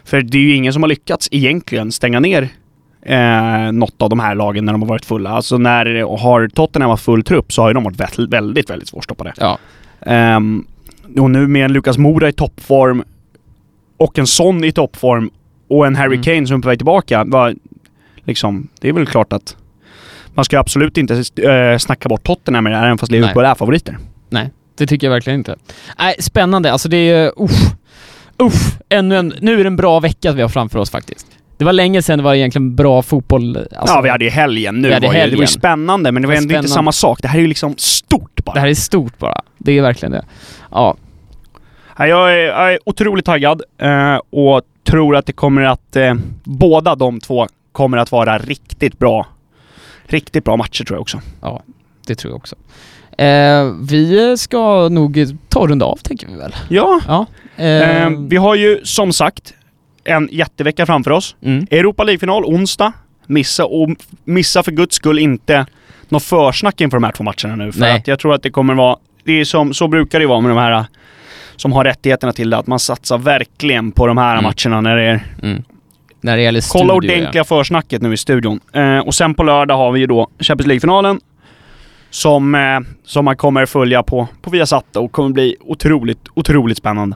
För 0.08 0.22
det 0.22 0.38
är 0.38 0.42
ju 0.42 0.56
ingen 0.56 0.74
som 0.74 0.84
har 0.84 0.88
lyckats 0.88 1.30
egentligen 1.32 1.92
stänga 1.92 2.20
ner 2.20 2.50
eh, 3.02 3.72
något 3.72 4.02
av 4.02 4.10
de 4.10 4.20
här 4.20 4.36
lagen 4.36 4.66
när 4.66 4.74
de 4.74 4.82
har 4.82 4.90
varit 4.90 5.06
fulla. 5.06 5.30
Alltså 5.30 5.58
när 5.58 6.18
har 6.18 6.48
Tottenham 6.48 6.90
haft 6.90 7.04
full 7.04 7.24
trupp 7.24 7.54
så 7.54 7.62
har 7.62 7.70
ju 7.70 7.74
de 7.74 7.84
varit 7.84 8.00
väldigt, 8.00 8.34
väldigt, 8.34 8.70
väldigt 8.70 8.90
svårstoppade. 8.90 9.34
ja. 9.38 9.58
Ehm, 10.02 10.66
och 11.20 11.32
nu 11.32 11.48
med 11.48 11.66
en 11.66 11.74
Lukas 11.74 11.98
Moura 11.98 12.30
i 12.30 12.34
toppform 12.34 13.04
och 13.98 14.20
en 14.20 14.28
Son 14.28 14.64
i 14.64 14.72
toppform 14.72 15.30
och 15.68 15.88
en 15.88 15.96
Harry 15.96 16.16
Mm. 16.16 16.24
Kane 16.24 16.48
som 16.48 16.58
är 16.58 16.62
på 16.62 16.68
väg 16.68 16.80
tillbaka. 16.80 17.24
Var, 17.24 17.56
liksom, 18.24 18.68
det 18.82 18.90
är 18.90 18.94
väl 18.94 19.06
klart 19.06 19.34
att 19.34 19.58
man 20.34 20.46
ska 20.46 20.60
absolut 20.60 20.98
inte 20.98 21.14
äh, 21.44 21.78
snacka 21.78 22.10
bort 22.10 22.24
Tottenham 22.24 22.64
med 22.64 22.74
det 22.74 22.78
här, 22.78 22.86
även 22.86 22.98
fast 22.98 23.12
Liverpool 23.12 23.46
är 23.46 23.56
favoriter. 23.56 23.98
Nej, 24.30 24.50
det 24.78 24.88
tycker 24.88 25.08
jag 25.08 25.12
verkligen 25.12 25.40
inte. 25.40 25.56
Nej, 26.00 26.16
spännande. 26.20 26.72
Alltså 26.72 26.90
det 26.90 26.98
är... 26.98 27.32
Uff. 27.38 27.52
Uff. 28.40 28.78
Ännu 28.90 29.16
en... 29.18 29.34
Nu 29.42 29.60
är 29.60 29.64
det 29.64 29.68
en 29.68 29.76
bra 29.76 30.00
vecka 30.00 30.32
vi 30.32 30.42
har 30.42 30.50
framför 30.50 30.80
oss 30.80 30.90
faktiskt. 30.92 31.28
Det 31.58 31.66
var 31.66 31.74
länge 31.74 32.02
sedan 32.02 32.18
det 32.20 32.24
var 32.24 32.34
egentligen 32.34 32.76
bra 32.76 33.02
fotboll. 33.02 33.58
Alltså, 33.58 33.96
ja, 33.96 34.02
vi 34.02 34.10
hade 34.10 34.24
ju 34.26 34.30
helgen 34.32 34.76
nu. 34.82 34.88
vi 34.88 34.94
hade 34.94 35.08
var 35.08 35.14
ju, 35.14 35.20
Det 35.20 35.24
var 35.24 35.26
ju 35.28 35.32
helgen. 35.32 35.48
spännande, 35.48 36.12
men 36.12 36.22
det 36.22 36.28
var 36.28 36.34
Det 36.36 36.38
var 36.40 36.42
ändå 36.44 36.54
inte 36.56 36.68
spännande. 36.68 36.68
samma 36.74 36.92
sak. 36.92 37.22
Det 37.22 37.28
här 37.28 37.38
är 37.38 37.42
ju 37.42 37.48
liksom 37.48 37.76
stort 37.78 38.44
bara. 38.46 38.54
Det 38.54 38.60
här 38.60 38.68
är 38.68 38.74
stort 38.74 39.18
bara. 39.18 39.42
Det 39.58 39.72
är 39.78 39.82
verkligen 39.82 40.12
det. 40.12 40.26
Ja. 40.72 40.96
Ja, 41.98 42.08
Jag 42.08 42.34
är, 42.34 42.38
jag 42.38 42.74
är 42.74 42.80
otroligt 42.86 43.26
taggad 43.26 43.62
eh, 43.82 44.16
och 44.30 44.62
tror 44.84 45.16
att 45.16 45.26
det 45.26 45.34
kommer 45.34 45.62
att... 45.62 45.96
Eh, 45.96 46.14
båda 46.44 46.96
de 46.96 47.20
två 47.20 47.48
kommer 47.72 47.98
att 47.98 48.12
vara 48.12 48.38
riktigt 48.38 49.00
bra. 49.00 49.28
Riktigt 50.06 50.44
bra 50.44 50.58
matcher 50.58 50.84
tror 50.84 50.96
jag 50.98 51.02
också. 51.02 51.22
Det 52.08 52.16
tror 52.16 52.32
jag 52.32 52.38
också. 52.38 52.56
Eh, 53.18 53.64
vi 53.90 54.36
ska 54.38 54.90
nog 54.90 55.26
ta 55.50 55.60
och 55.60 55.70
runda 55.70 55.86
av, 55.86 55.96
tänker 55.96 56.28
vi 56.28 56.36
väl? 56.38 56.56
Ja, 56.70 57.00
Ja. 57.08 57.26
eh, 57.58 58.04
Eh, 58.04 58.10
vi 58.30 58.38
har 58.38 58.56
ju 58.56 58.80
som 58.84 59.14
sagt 59.14 59.54
en 60.04 60.30
jättevecka 60.32 60.86
framför 60.86 61.12
oss. 61.12 61.36
mm. 61.44 61.68
Europa 61.72 62.04
League-final 62.04 62.46
onsdag. 62.46 62.94
Missa, 63.28 63.66
och 63.66 63.90
missa 64.24 64.64
för 64.64 64.72
guds 64.72 64.96
skull 64.96 65.20
inte 65.20 65.66
något 66.10 66.24
försnack 66.24 66.82
inför 66.82 66.98
de 66.98 67.04
här 67.04 67.12
två 67.12 67.24
matcherna 67.24 67.56
nu. 67.66 67.72
För 67.72 67.80
Nej. 67.80 67.98
att 67.98 68.08
jag 68.08 68.20
tror 68.20 68.34
att 68.34 68.44
det 68.44 68.50
kommer 68.50 68.74
vara... 68.74 68.98
Det 69.24 69.32
är 69.40 69.46
som, 69.46 69.74
så 69.74 69.88
brukar 69.88 70.20
det 70.20 70.26
vara 70.26 70.42
med 70.42 70.52
de 70.52 70.58
här 70.58 70.86
som 71.56 71.72
har 71.74 71.84
rättigheterna 71.84 72.34
till 72.34 72.50
det, 72.50 72.58
att 72.58 72.68
man 72.68 72.80
satsar 72.80 73.18
verkligen 73.18 73.92
på 73.92 74.08
de 74.08 74.18
här 74.18 74.32
Mm. 74.38 74.44
matcherna 74.44 74.82
när 74.82 74.96
det 74.96 75.04
är 75.04 75.24
Mm. 75.44 75.64
När 76.22 76.38
det 76.38 76.44
gäller 76.44 76.62
studio, 76.62 76.80
Kolla 76.82 76.94
ordentliga 76.94 77.44
försnacket 77.44 78.02
nu 78.02 78.14
i 78.14 78.18
studion. 78.18 78.60
Eh, 78.74 78.98
och 79.00 79.14
sen 79.16 79.34
på 79.34 79.44
lördag 79.44 79.78
har 79.78 79.92
vi 79.92 80.00
ju 80.00 80.08
då 80.08 80.28
Champions 80.40 80.68
League-finalen. 80.68 81.20
Som, 82.10 82.56
eh, 82.56 82.62
som 83.06 83.26
man 83.26 83.36
kommer 83.38 83.66
följa 83.66 84.04
på, 84.04 84.28
på 84.42 84.50
Viasat 84.50 84.96
och 84.96 85.12
kommer 85.12 85.30
bli 85.30 85.56
otroligt, 85.62 86.20
otroligt 86.34 86.78
spännande. 86.78 87.16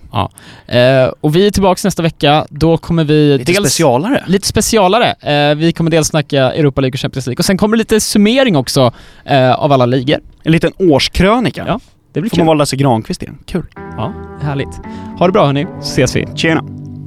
Eh, 0.67 1.11
och 1.21 1.35
vi 1.35 1.47
är 1.47 1.51
tillbaka 1.51 1.81
nästa 1.83 2.03
vecka. 2.03 2.45
Då 2.49 2.77
kommer 2.77 3.03
vi 3.03 3.37
Lite 3.37 3.51
dels... 3.51 3.57
specialare. 3.59 4.23
Lite 4.27 4.47
specialare. 4.47 5.11
Eh, 5.51 5.55
vi 5.55 5.71
kommer 5.73 5.91
dels 5.91 6.07
snacka 6.07 6.53
Europa 6.53 6.81
League 6.81 6.93
och 6.95 6.99
Champions 6.99 7.27
League 7.27 7.39
och 7.39 7.45
sen 7.45 7.57
kommer 7.57 7.77
lite 7.77 7.99
summering 7.99 8.55
också 8.55 8.91
eh, 9.25 9.53
av 9.53 9.71
alla 9.71 9.85
ligor. 9.85 10.19
En 10.43 10.51
liten 10.51 10.71
årskrönika. 10.77 11.63
Ja, 11.67 11.79
Det 12.13 12.21
blir 12.21 12.29
Får 12.29 12.37
man 12.37 12.43
kul. 12.43 12.47
vara 12.47 12.57
Lasse 12.57 12.75
Granqvist 12.75 13.23
igen. 13.23 13.37
Kul. 13.45 13.65
Ja, 13.97 14.13
härligt. 14.41 14.79
Ha 15.19 15.25
det 15.27 15.31
bra 15.33 15.45
hörni, 15.45 15.65
så 15.81 15.87
ses 15.87 16.15
vi. 16.15 16.27
Tjena! 16.35 16.80